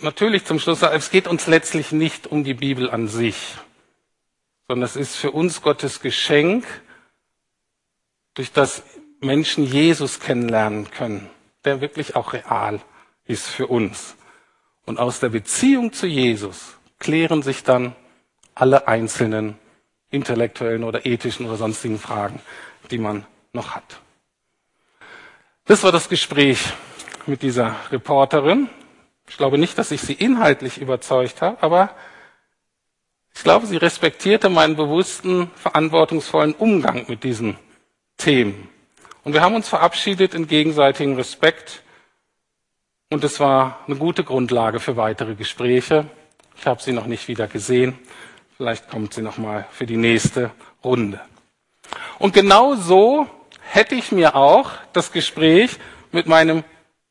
natürlich 0.00 0.44
zum 0.44 0.60
Schluss 0.60 0.78
gesagt, 0.78 0.94
es 0.94 1.10
geht 1.10 1.26
uns 1.26 1.48
letztlich 1.48 1.90
nicht 1.90 2.28
um 2.28 2.44
die 2.44 2.54
Bibel 2.54 2.88
an 2.88 3.08
sich, 3.08 3.56
sondern 4.68 4.84
es 4.84 4.94
ist 4.94 5.16
für 5.16 5.32
uns 5.32 5.60
Gottes 5.60 5.98
Geschenk, 6.00 6.64
durch 8.34 8.52
das 8.52 8.84
Menschen 9.18 9.64
Jesus 9.64 10.20
kennenlernen 10.20 10.88
können, 10.92 11.28
der 11.64 11.80
wirklich 11.80 12.14
auch 12.14 12.34
real 12.34 12.80
ist 13.24 13.48
für 13.48 13.66
uns. 13.66 14.14
Und 14.86 15.00
aus 15.00 15.18
der 15.18 15.30
Beziehung 15.30 15.92
zu 15.92 16.06
Jesus 16.06 16.78
klären 17.00 17.42
sich 17.42 17.64
dann 17.64 17.96
alle 18.54 18.86
einzelnen 18.86 19.58
intellektuellen 20.10 20.84
oder 20.84 21.06
ethischen 21.06 21.46
oder 21.46 21.56
sonstigen 21.56 21.98
Fragen, 21.98 22.40
die 22.90 22.98
man 22.98 23.26
noch 23.52 23.74
hat. 23.74 24.00
Das 25.64 25.82
war 25.82 25.92
das 25.92 26.08
Gespräch 26.08 26.72
mit 27.26 27.42
dieser 27.42 27.76
Reporterin. 27.90 28.68
Ich 29.28 29.36
glaube 29.36 29.58
nicht, 29.58 29.76
dass 29.76 29.90
ich 29.90 30.00
sie 30.00 30.14
inhaltlich 30.14 30.78
überzeugt 30.78 31.42
habe, 31.42 31.62
aber 31.62 31.90
ich 33.34 33.44
glaube, 33.44 33.66
sie 33.66 33.76
respektierte 33.76 34.48
meinen 34.48 34.76
bewussten, 34.76 35.50
verantwortungsvollen 35.54 36.54
Umgang 36.54 37.04
mit 37.08 37.22
diesen 37.22 37.56
Themen. 38.16 38.68
Und 39.22 39.32
wir 39.34 39.42
haben 39.42 39.54
uns 39.54 39.68
verabschiedet 39.68 40.34
in 40.34 40.48
gegenseitigem 40.48 41.14
Respekt. 41.14 41.82
Und 43.10 43.22
es 43.22 43.38
war 43.40 43.84
eine 43.86 43.96
gute 43.96 44.24
Grundlage 44.24 44.80
für 44.80 44.96
weitere 44.96 45.34
Gespräche. 45.34 46.06
Ich 46.56 46.66
habe 46.66 46.82
sie 46.82 46.92
noch 46.92 47.06
nicht 47.06 47.28
wieder 47.28 47.46
gesehen. 47.46 47.98
Vielleicht 48.58 48.90
kommt 48.90 49.14
sie 49.14 49.22
noch 49.22 49.38
mal 49.38 49.66
für 49.70 49.86
die 49.86 49.96
nächste 49.96 50.50
Runde. 50.82 51.20
Und 52.18 52.34
genau 52.34 52.74
so 52.74 53.28
hätte 53.60 53.94
ich 53.94 54.10
mir 54.10 54.34
auch 54.34 54.72
das 54.92 55.12
Gespräch 55.12 55.78
mit 56.10 56.26
meinem 56.26 56.64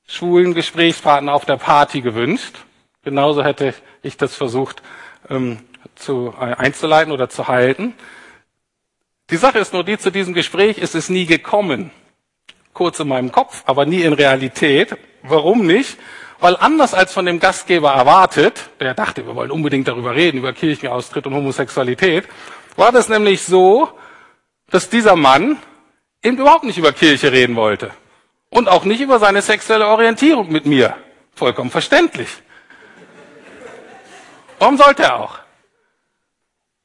schwulen 0.05 0.53
Gesprächspartner 0.53 1.33
auf 1.33 1.45
der 1.45 1.55
Party 1.55 2.01
gewünscht. 2.01 2.53
Genauso 3.01 3.45
hätte 3.45 3.73
ich 4.01 4.17
das 4.17 4.35
versucht 4.35 4.83
ähm, 5.29 5.59
zu, 5.95 6.33
äh, 6.37 6.53
einzuleiten 6.55 7.13
oder 7.13 7.29
zu 7.29 7.47
halten. 7.47 7.93
Die 9.29 9.37
Sache 9.37 9.59
ist 9.59 9.71
nur 9.71 9.85
die, 9.85 9.97
zu 9.97 10.11
diesem 10.11 10.33
Gespräch 10.33 10.77
ist 10.77 10.95
es 10.95 11.07
nie 11.07 11.27
gekommen. 11.27 11.91
Kurz 12.73 12.99
in 12.99 13.07
meinem 13.07 13.31
Kopf, 13.31 13.63
aber 13.65 13.85
nie 13.85 14.01
in 14.01 14.11
Realität. 14.11 14.97
Warum 15.23 15.65
nicht? 15.65 15.97
Weil 16.39 16.55
anders 16.57 16.93
als 16.93 17.13
von 17.13 17.25
dem 17.25 17.39
Gastgeber 17.39 17.91
erwartet, 17.91 18.69
der 18.79 18.93
dachte, 18.93 19.25
wir 19.25 19.35
wollen 19.35 19.51
unbedingt 19.51 19.88
darüber 19.88 20.15
reden, 20.15 20.38
über 20.38 20.53
Kirchenaustritt 20.53 21.25
und 21.25 21.33
Homosexualität, 21.33 22.27
war 22.75 22.91
das 22.91 23.09
nämlich 23.09 23.43
so, 23.43 23.89
dass 24.69 24.89
dieser 24.89 25.15
Mann 25.15 25.57
eben 26.21 26.38
überhaupt 26.38 26.63
nicht 26.63 26.77
über 26.77 26.91
Kirche 26.91 27.31
reden 27.31 27.55
wollte. 27.55 27.91
Und 28.49 28.69
auch 28.69 28.85
nicht 28.85 29.01
über 29.01 29.19
seine 29.19 29.41
sexuelle 29.41 29.88
Orientierung 29.88 30.51
mit 30.51 30.65
mir. 30.65 30.95
Vollkommen 31.35 31.71
verständlich. 31.71 32.29
Warum 34.59 34.77
sollte 34.77 35.03
er 35.03 35.19
auch? 35.19 35.39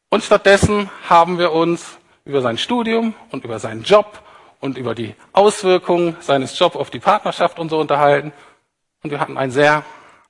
Und 0.08 0.24
stattdessen 0.24 0.90
haben 1.08 1.38
wir 1.38 1.52
uns 1.52 1.98
über 2.24 2.40
sein 2.42 2.58
Studium 2.58 3.14
und 3.30 3.44
über 3.44 3.58
seinen 3.58 3.82
Job 3.82 4.22
und 4.60 4.76
über 4.76 4.94
die 4.94 5.14
Auswirkungen 5.32 6.16
seines 6.20 6.58
Jobs 6.58 6.76
auf 6.76 6.90
die 6.90 7.00
Partnerschaft 7.00 7.58
und 7.58 7.70
so 7.70 7.78
unterhalten. 7.78 8.32
Und 9.02 9.10
wir 9.10 9.18
hatten 9.18 9.36
ein 9.36 9.50
sehr 9.50 9.84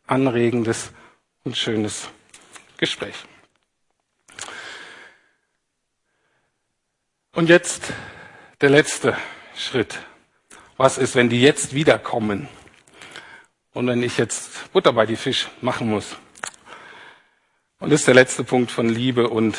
anregendes 0.06 0.92
und 1.44 1.56
schönes 1.56 2.08
Gespräch. 2.78 3.14
Und 7.34 7.48
jetzt 7.48 7.92
der 8.60 8.70
letzte 8.70 9.16
Schritt. 9.56 9.98
Was 10.76 10.98
ist, 10.98 11.14
wenn 11.14 11.28
die 11.28 11.42
jetzt 11.42 11.74
wiederkommen? 11.74 12.48
Und 13.74 13.86
wenn 13.86 14.02
ich 14.02 14.18
jetzt 14.18 14.72
Butter 14.72 14.92
bei 14.92 15.06
die 15.06 15.16
Fisch 15.16 15.48
machen 15.60 15.88
muss? 15.88 16.16
Und 17.78 17.90
das 17.90 18.00
ist 18.00 18.06
der 18.06 18.14
letzte 18.14 18.44
Punkt 18.44 18.70
von 18.70 18.88
Liebe 18.88 19.28
und 19.28 19.56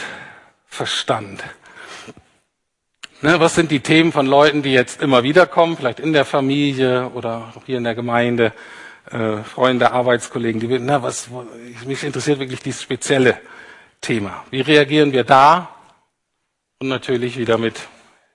Verstand. 0.66 1.44
Ne, 3.22 3.40
was 3.40 3.56
sind 3.56 3.72
die 3.72 3.80
Themen 3.80 4.12
von 4.12 4.26
Leuten, 4.26 4.64
die 4.64 4.74
jetzt 4.74 5.02
immer 5.02 5.24
wiederkommen, 5.24 5.78
vielleicht 5.78 6.00
in 6.00 6.14
der 6.14 6.26
Familie 6.26 7.10
oder 7.10 7.54
hier 7.66 7.78
in 7.78 7.84
der 7.84 7.96
Gemeinde, 7.96 8.54
äh, 9.12 9.38
Freunde, 9.44 9.92
Arbeitskollegen, 9.92 10.60
die 10.62 10.80
na, 10.80 11.04
was, 11.04 11.30
mich 11.86 12.04
interessiert 12.04 12.40
wirklich 12.40 12.62
dieses 12.62 12.82
spezielle 12.82 13.40
Thema. 14.02 14.44
Wie 14.50 14.62
reagieren 14.62 15.12
wir 15.12 15.24
da? 15.24 15.70
Und 16.80 16.90
natürlich 16.90 17.38
wieder 17.38 17.58
mit 17.58 17.88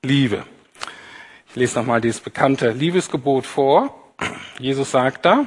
Liebe. 0.03 0.45
Ich 1.49 1.57
lese 1.57 1.79
nochmal 1.79 2.01
dieses 2.01 2.21
bekannte 2.21 2.71
Liebesgebot 2.71 3.47
vor. 3.47 4.15
Jesus 4.59 4.91
sagt 4.91 5.25
da, 5.25 5.47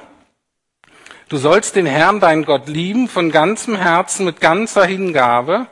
du 1.30 1.38
sollst 1.38 1.76
den 1.76 1.86
Herrn, 1.86 2.20
deinen 2.20 2.46
Gott, 2.46 2.68
lieben 2.68 3.08
von 3.08 3.32
ganzem 3.32 3.76
Herzen, 3.76 4.26
mit 4.26 4.42
ganzer 4.42 4.86
Hingabe, 4.86 5.68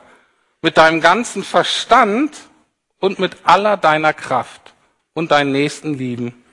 mit 0.62 0.76
deinem 0.76 1.00
ganzen 1.00 1.42
Verstand 1.42 2.36
und 2.98 3.18
mit 3.18 3.38
aller 3.44 3.76
deiner 3.76 4.12
Kraft 4.12 4.74
und 5.14 5.30
deinen 5.30 5.52
Nächsten 5.52 5.94
lieben 5.94 6.44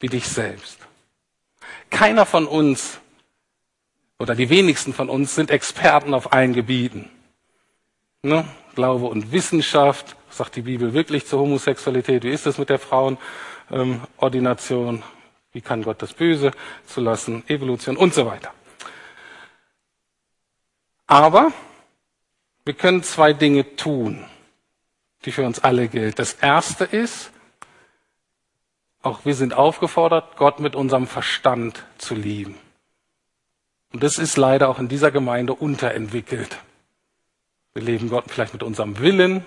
wie 0.00 0.08
dich 0.08 0.26
selbst. 0.26 0.78
Keiner 1.90 2.26
von 2.26 2.46
uns 2.46 2.98
oder 4.18 4.34
die 4.34 4.50
wenigsten 4.50 4.92
von 4.92 5.08
uns 5.08 5.34
sind 5.34 5.50
Experten 5.50 6.14
auf 6.14 6.32
allen 6.32 6.52
Gebieten. 6.52 7.10
Ne? 8.22 8.44
Glaube 8.74 9.06
und 9.06 9.32
Wissenschaft, 9.32 10.16
sagt 10.28 10.56
die 10.56 10.62
Bibel 10.62 10.92
wirklich 10.92 11.26
zur 11.26 11.40
Homosexualität? 11.40 12.24
Wie 12.24 12.30
ist 12.30 12.46
es 12.46 12.58
mit 12.58 12.68
der 12.68 12.78
Frauenordination? 12.78 14.96
Ähm, 14.96 15.02
Wie 15.52 15.60
kann 15.60 15.82
Gott 15.82 16.02
das 16.02 16.12
Böse 16.12 16.52
zulassen? 16.86 17.42
Evolution 17.48 17.96
und 17.96 18.14
so 18.14 18.26
weiter. 18.26 18.52
Aber 21.06 21.52
wir 22.64 22.74
können 22.74 23.02
zwei 23.02 23.32
Dinge 23.32 23.74
tun, 23.74 24.24
die 25.24 25.32
für 25.32 25.44
uns 25.44 25.58
alle 25.58 25.88
gilt. 25.88 26.18
Das 26.18 26.34
erste 26.34 26.84
ist, 26.84 27.32
auch 29.02 29.24
wir 29.24 29.34
sind 29.34 29.54
aufgefordert, 29.54 30.36
Gott 30.36 30.60
mit 30.60 30.74
unserem 30.74 31.06
Verstand 31.06 31.84
zu 31.98 32.14
lieben. 32.14 32.56
Und 33.92 34.02
das 34.02 34.18
ist 34.18 34.36
leider 34.36 34.68
auch 34.68 34.78
in 34.78 34.88
dieser 34.88 35.10
Gemeinde 35.10 35.54
unterentwickelt. 35.54 36.58
Wir 37.74 37.82
leben 37.82 38.08
Gott 38.08 38.24
vielleicht 38.28 38.52
mit 38.52 38.62
unserem 38.62 38.98
Willen, 38.98 39.44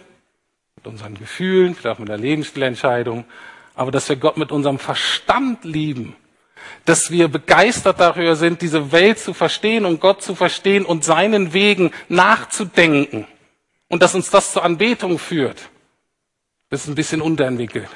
mit 0.75 0.87
unseren 0.87 1.15
Gefühlen, 1.15 1.75
vielleicht 1.75 1.99
mit 1.99 2.09
der 2.09 2.17
Lebensstilentscheidung, 2.17 3.25
aber 3.75 3.91
dass 3.91 4.09
wir 4.09 4.15
Gott 4.15 4.37
mit 4.37 4.51
unserem 4.51 4.79
Verstand 4.79 5.63
lieben, 5.63 6.15
dass 6.85 7.11
wir 7.11 7.27
begeistert 7.27 7.99
darüber 7.99 8.35
sind, 8.35 8.61
diese 8.61 8.91
Welt 8.91 9.19
zu 9.19 9.33
verstehen 9.33 9.85
und 9.85 9.99
Gott 9.99 10.21
zu 10.21 10.35
verstehen 10.35 10.85
und 10.85 11.03
seinen 11.03 11.53
Wegen 11.53 11.91
nachzudenken 12.09 13.27
und 13.87 14.01
dass 14.01 14.15
uns 14.15 14.29
das 14.29 14.53
zur 14.53 14.63
Anbetung 14.63 15.19
führt. 15.19 15.69
Das 16.69 16.83
ist 16.83 16.87
ein 16.87 16.95
bisschen 16.95 17.21
unterentwickelt. 17.21 17.89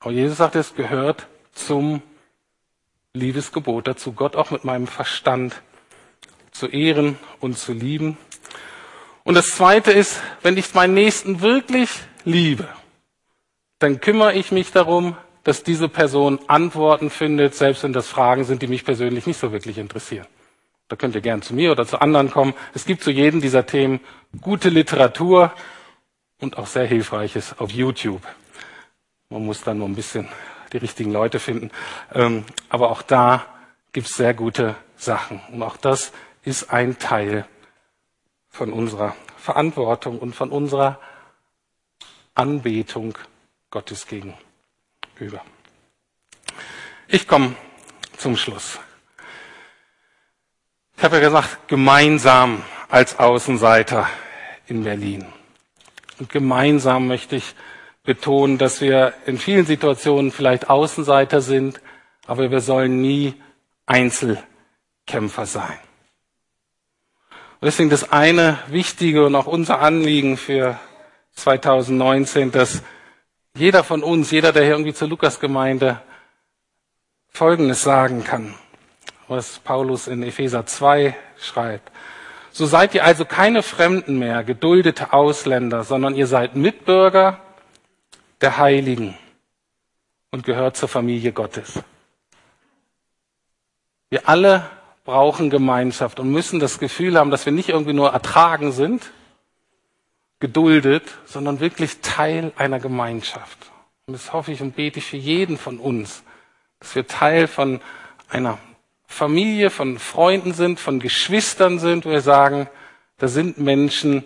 Aber 0.00 0.12
Jesus 0.12 0.38
sagt, 0.38 0.54
es 0.54 0.74
gehört 0.74 1.26
zum 1.52 2.02
Liebesgebot 3.14 3.88
dazu, 3.88 4.12
Gott 4.12 4.36
auch 4.36 4.50
mit 4.50 4.64
meinem 4.64 4.86
Verstand 4.86 5.60
zu 6.52 6.66
ehren 6.68 7.18
und 7.40 7.58
zu 7.58 7.72
lieben. 7.72 8.16
Und 9.24 9.34
das 9.34 9.50
Zweite 9.50 9.90
ist, 9.90 10.20
wenn 10.42 10.56
ich 10.56 10.72
meinen 10.74 10.94
Nächsten 10.94 11.40
wirklich 11.40 11.90
liebe, 12.24 12.68
dann 13.78 14.00
kümmere 14.00 14.34
ich 14.34 14.52
mich 14.52 14.72
darum, 14.72 15.16
dass 15.44 15.62
diese 15.62 15.88
Person 15.88 16.38
Antworten 16.46 17.10
findet, 17.10 17.54
selbst 17.54 17.82
wenn 17.82 17.92
das 17.92 18.08
Fragen 18.08 18.44
sind, 18.44 18.62
die 18.62 18.66
mich 18.66 18.84
persönlich 18.84 19.26
nicht 19.26 19.38
so 19.38 19.52
wirklich 19.52 19.78
interessieren. 19.78 20.26
Da 20.88 20.96
könnt 20.96 21.14
ihr 21.14 21.20
gern 21.20 21.42
zu 21.42 21.54
mir 21.54 21.70
oder 21.72 21.86
zu 21.86 22.00
anderen 22.00 22.30
kommen. 22.30 22.54
Es 22.74 22.86
gibt 22.86 23.02
zu 23.02 23.10
jedem 23.10 23.40
dieser 23.40 23.66
Themen 23.66 24.00
gute 24.40 24.68
Literatur 24.68 25.52
und 26.40 26.56
auch 26.56 26.66
sehr 26.66 26.86
Hilfreiches 26.86 27.58
auf 27.58 27.70
YouTube. 27.70 28.22
Man 29.30 29.44
muss 29.44 29.60
dann 29.62 29.78
nur 29.78 29.88
ein 29.88 29.94
bisschen 29.94 30.26
die 30.72 30.78
richtigen 30.78 31.12
Leute 31.12 31.38
finden. 31.38 31.70
Ähm, 32.14 32.46
aber 32.70 32.90
auch 32.90 33.02
da 33.02 33.44
gibt 33.92 34.06
es 34.06 34.16
sehr 34.16 34.32
gute 34.32 34.74
Sachen. 34.96 35.40
Und 35.52 35.62
auch 35.62 35.76
das 35.76 36.12
ist 36.44 36.72
ein 36.72 36.98
Teil 36.98 37.46
von 38.48 38.72
unserer 38.72 39.14
Verantwortung 39.36 40.18
und 40.18 40.34
von 40.34 40.50
unserer 40.50 40.98
Anbetung 42.34 43.18
Gottes 43.70 44.06
gegenüber. 44.06 45.44
Ich 47.06 47.28
komme 47.28 47.54
zum 48.16 48.36
Schluss. 48.36 48.78
Ich 50.96 51.04
habe 51.04 51.16
ja 51.16 51.22
gesagt, 51.22 51.68
gemeinsam 51.68 52.64
als 52.88 53.18
Außenseiter 53.18 54.08
in 54.66 54.84
Berlin. 54.84 55.26
Und 56.18 56.30
gemeinsam 56.30 57.08
möchte 57.08 57.36
ich 57.36 57.54
betonen, 58.08 58.56
dass 58.56 58.80
wir 58.80 59.12
in 59.26 59.36
vielen 59.36 59.66
Situationen 59.66 60.32
vielleicht 60.32 60.70
Außenseiter 60.70 61.42
sind, 61.42 61.82
aber 62.26 62.50
wir 62.50 62.62
sollen 62.62 63.02
nie 63.02 63.34
Einzelkämpfer 63.84 65.44
sein. 65.44 65.78
Und 67.60 67.66
deswegen 67.66 67.90
das 67.90 68.10
eine 68.10 68.60
wichtige 68.68 69.26
und 69.26 69.34
auch 69.34 69.46
unser 69.46 69.80
Anliegen 69.80 70.38
für 70.38 70.80
2019, 71.32 72.50
dass 72.50 72.82
jeder 73.54 73.84
von 73.84 74.02
uns, 74.02 74.30
jeder, 74.30 74.52
der 74.52 74.62
hier 74.62 74.72
irgendwie 74.72 74.94
zur 74.94 75.08
Lukasgemeinde 75.08 76.00
Folgendes 77.28 77.82
sagen 77.82 78.24
kann, 78.24 78.54
was 79.26 79.58
Paulus 79.58 80.08
in 80.08 80.22
Epheser 80.22 80.64
2 80.64 81.14
schreibt. 81.38 81.92
So 82.52 82.64
seid 82.64 82.94
ihr 82.94 83.04
also 83.04 83.26
keine 83.26 83.62
Fremden 83.62 84.18
mehr, 84.18 84.44
geduldete 84.44 85.12
Ausländer, 85.12 85.84
sondern 85.84 86.14
ihr 86.14 86.26
seid 86.26 86.56
Mitbürger 86.56 87.42
der 88.40 88.58
Heiligen 88.58 89.16
und 90.30 90.44
gehört 90.44 90.76
zur 90.76 90.88
Familie 90.88 91.32
Gottes. 91.32 91.82
Wir 94.10 94.28
alle 94.28 94.68
brauchen 95.04 95.50
Gemeinschaft 95.50 96.20
und 96.20 96.30
müssen 96.30 96.60
das 96.60 96.78
Gefühl 96.78 97.18
haben, 97.18 97.30
dass 97.30 97.46
wir 97.46 97.52
nicht 97.52 97.70
irgendwie 97.70 97.92
nur 97.92 98.12
ertragen 98.12 98.72
sind, 98.72 99.10
geduldet, 100.40 101.02
sondern 101.24 101.60
wirklich 101.60 102.00
Teil 102.00 102.52
einer 102.56 102.78
Gemeinschaft. 102.78 103.58
Und 104.06 104.14
das 104.14 104.32
hoffe 104.32 104.52
ich 104.52 104.62
und 104.62 104.76
bete 104.76 104.98
ich 104.98 105.06
für 105.06 105.16
jeden 105.16 105.58
von 105.58 105.78
uns, 105.78 106.22
dass 106.78 106.94
wir 106.94 107.06
Teil 107.06 107.46
von 107.46 107.80
einer 108.28 108.58
Familie, 109.06 109.70
von 109.70 109.98
Freunden 109.98 110.52
sind, 110.52 110.78
von 110.78 111.00
Geschwistern 111.00 111.78
sind, 111.78 112.04
wo 112.04 112.10
wir 112.10 112.20
sagen, 112.20 112.68
da 113.16 113.26
sind 113.26 113.58
Menschen, 113.58 114.24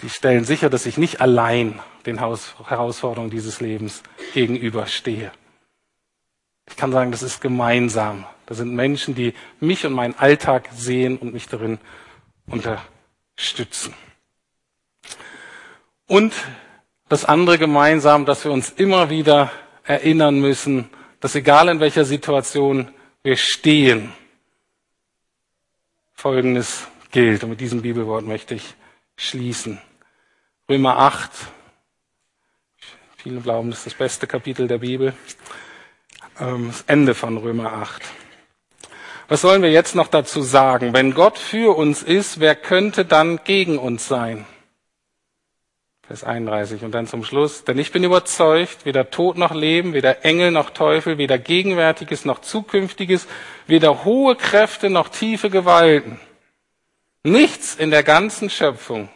die 0.00 0.08
stellen 0.08 0.44
sicher, 0.44 0.70
dass 0.70 0.86
ich 0.86 0.96
nicht 0.96 1.20
allein 1.20 1.80
den 2.06 2.18
Herausforderungen 2.18 3.30
dieses 3.30 3.60
Lebens 3.60 4.02
gegenüberstehe. 4.32 5.32
Ich 6.68 6.76
kann 6.76 6.92
sagen, 6.92 7.10
das 7.10 7.22
ist 7.22 7.40
gemeinsam. 7.40 8.24
Da 8.46 8.54
sind 8.54 8.74
Menschen, 8.74 9.14
die 9.14 9.34
mich 9.60 9.84
und 9.86 9.92
meinen 9.92 10.14
Alltag 10.18 10.68
sehen 10.72 11.18
und 11.18 11.32
mich 11.32 11.46
darin 11.46 11.78
unterstützen. 12.46 13.94
Und 16.06 16.32
das 17.08 17.24
andere 17.24 17.58
gemeinsam, 17.58 18.24
dass 18.24 18.44
wir 18.44 18.52
uns 18.52 18.70
immer 18.70 19.10
wieder 19.10 19.50
erinnern 19.84 20.40
müssen, 20.40 20.88
dass 21.20 21.34
egal 21.34 21.68
in 21.68 21.80
welcher 21.80 22.04
Situation 22.04 22.92
wir 23.22 23.36
stehen, 23.36 24.12
Folgendes 26.12 26.86
gilt. 27.10 27.42
Und 27.44 27.50
mit 27.50 27.60
diesem 27.60 27.82
Bibelwort 27.82 28.26
möchte 28.26 28.54
ich 28.54 28.74
schließen. 29.16 29.80
Römer 30.68 30.98
8. 30.98 31.30
Viele 33.22 33.40
glauben, 33.40 33.68
das 33.68 33.80
ist 33.80 33.86
das 33.88 33.94
beste 33.94 34.26
Kapitel 34.26 34.66
der 34.66 34.78
Bibel. 34.78 35.12
Ähm, 36.40 36.68
das 36.68 36.84
Ende 36.86 37.14
von 37.14 37.36
Römer 37.36 37.74
8. 37.74 38.00
Was 39.28 39.42
sollen 39.42 39.60
wir 39.60 39.70
jetzt 39.70 39.94
noch 39.94 40.08
dazu 40.08 40.40
sagen? 40.40 40.94
Wenn 40.94 41.12
Gott 41.12 41.36
für 41.36 41.76
uns 41.76 42.02
ist, 42.02 42.40
wer 42.40 42.54
könnte 42.54 43.04
dann 43.04 43.38
gegen 43.44 43.78
uns 43.78 44.08
sein? 44.08 44.46
Vers 46.06 46.24
31 46.24 46.82
und 46.82 46.92
dann 46.92 47.06
zum 47.06 47.22
Schluss. 47.22 47.64
Denn 47.64 47.78
ich 47.78 47.92
bin 47.92 48.04
überzeugt, 48.04 48.86
weder 48.86 49.10
Tod 49.10 49.36
noch 49.36 49.54
Leben, 49.54 49.92
weder 49.92 50.24
Engel 50.24 50.50
noch 50.50 50.70
Teufel, 50.70 51.18
weder 51.18 51.36
Gegenwärtiges 51.36 52.24
noch 52.24 52.40
Zukünftiges, 52.40 53.28
weder 53.66 54.02
hohe 54.04 54.34
Kräfte 54.34 54.88
noch 54.88 55.10
tiefe 55.10 55.50
Gewalten. 55.50 56.18
Nichts 57.22 57.74
in 57.74 57.90
der 57.90 58.02
ganzen 58.02 58.48
Schöpfung 58.48 59.10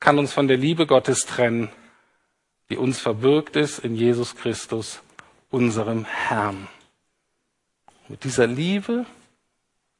kann 0.00 0.18
uns 0.18 0.32
von 0.32 0.48
der 0.48 0.56
Liebe 0.56 0.88
Gottes 0.88 1.26
trennen, 1.26 1.70
die 2.70 2.76
uns 2.76 3.00
verbirgt 3.00 3.56
ist 3.56 3.80
in 3.80 3.94
Jesus 3.94 4.36
Christus, 4.36 5.02
unserem 5.50 6.04
Herrn. 6.04 6.68
Mit 8.08 8.24
dieser 8.24 8.46
Liebe, 8.46 9.06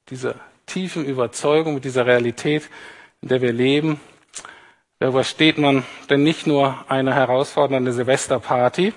dieser 0.08 0.36
tiefen 0.66 1.04
Überzeugung, 1.04 1.74
mit 1.74 1.84
dieser 1.84 2.06
Realität, 2.06 2.70
in 3.20 3.28
der 3.28 3.42
wir 3.42 3.52
leben, 3.52 4.00
da 5.00 5.08
übersteht 5.08 5.58
man 5.58 5.84
denn 6.08 6.22
nicht 6.22 6.46
nur 6.46 6.84
eine 6.90 7.14
herausfordernde 7.14 7.92
Silvesterparty, 7.92 8.92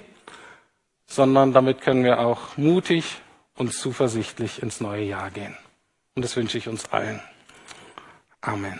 sondern 1.05 1.53
damit 1.53 1.81
können 1.81 2.03
wir 2.03 2.19
auch 2.19 2.57
mutig 2.57 3.21
und 3.55 3.73
zuversichtlich 3.73 4.61
ins 4.61 4.81
neue 4.81 5.03
Jahr 5.03 5.31
gehen. 5.31 5.55
Und 6.15 6.23
das 6.23 6.35
wünsche 6.35 6.57
ich 6.57 6.67
uns 6.67 6.91
allen. 6.91 7.21
Amen. 8.41 8.79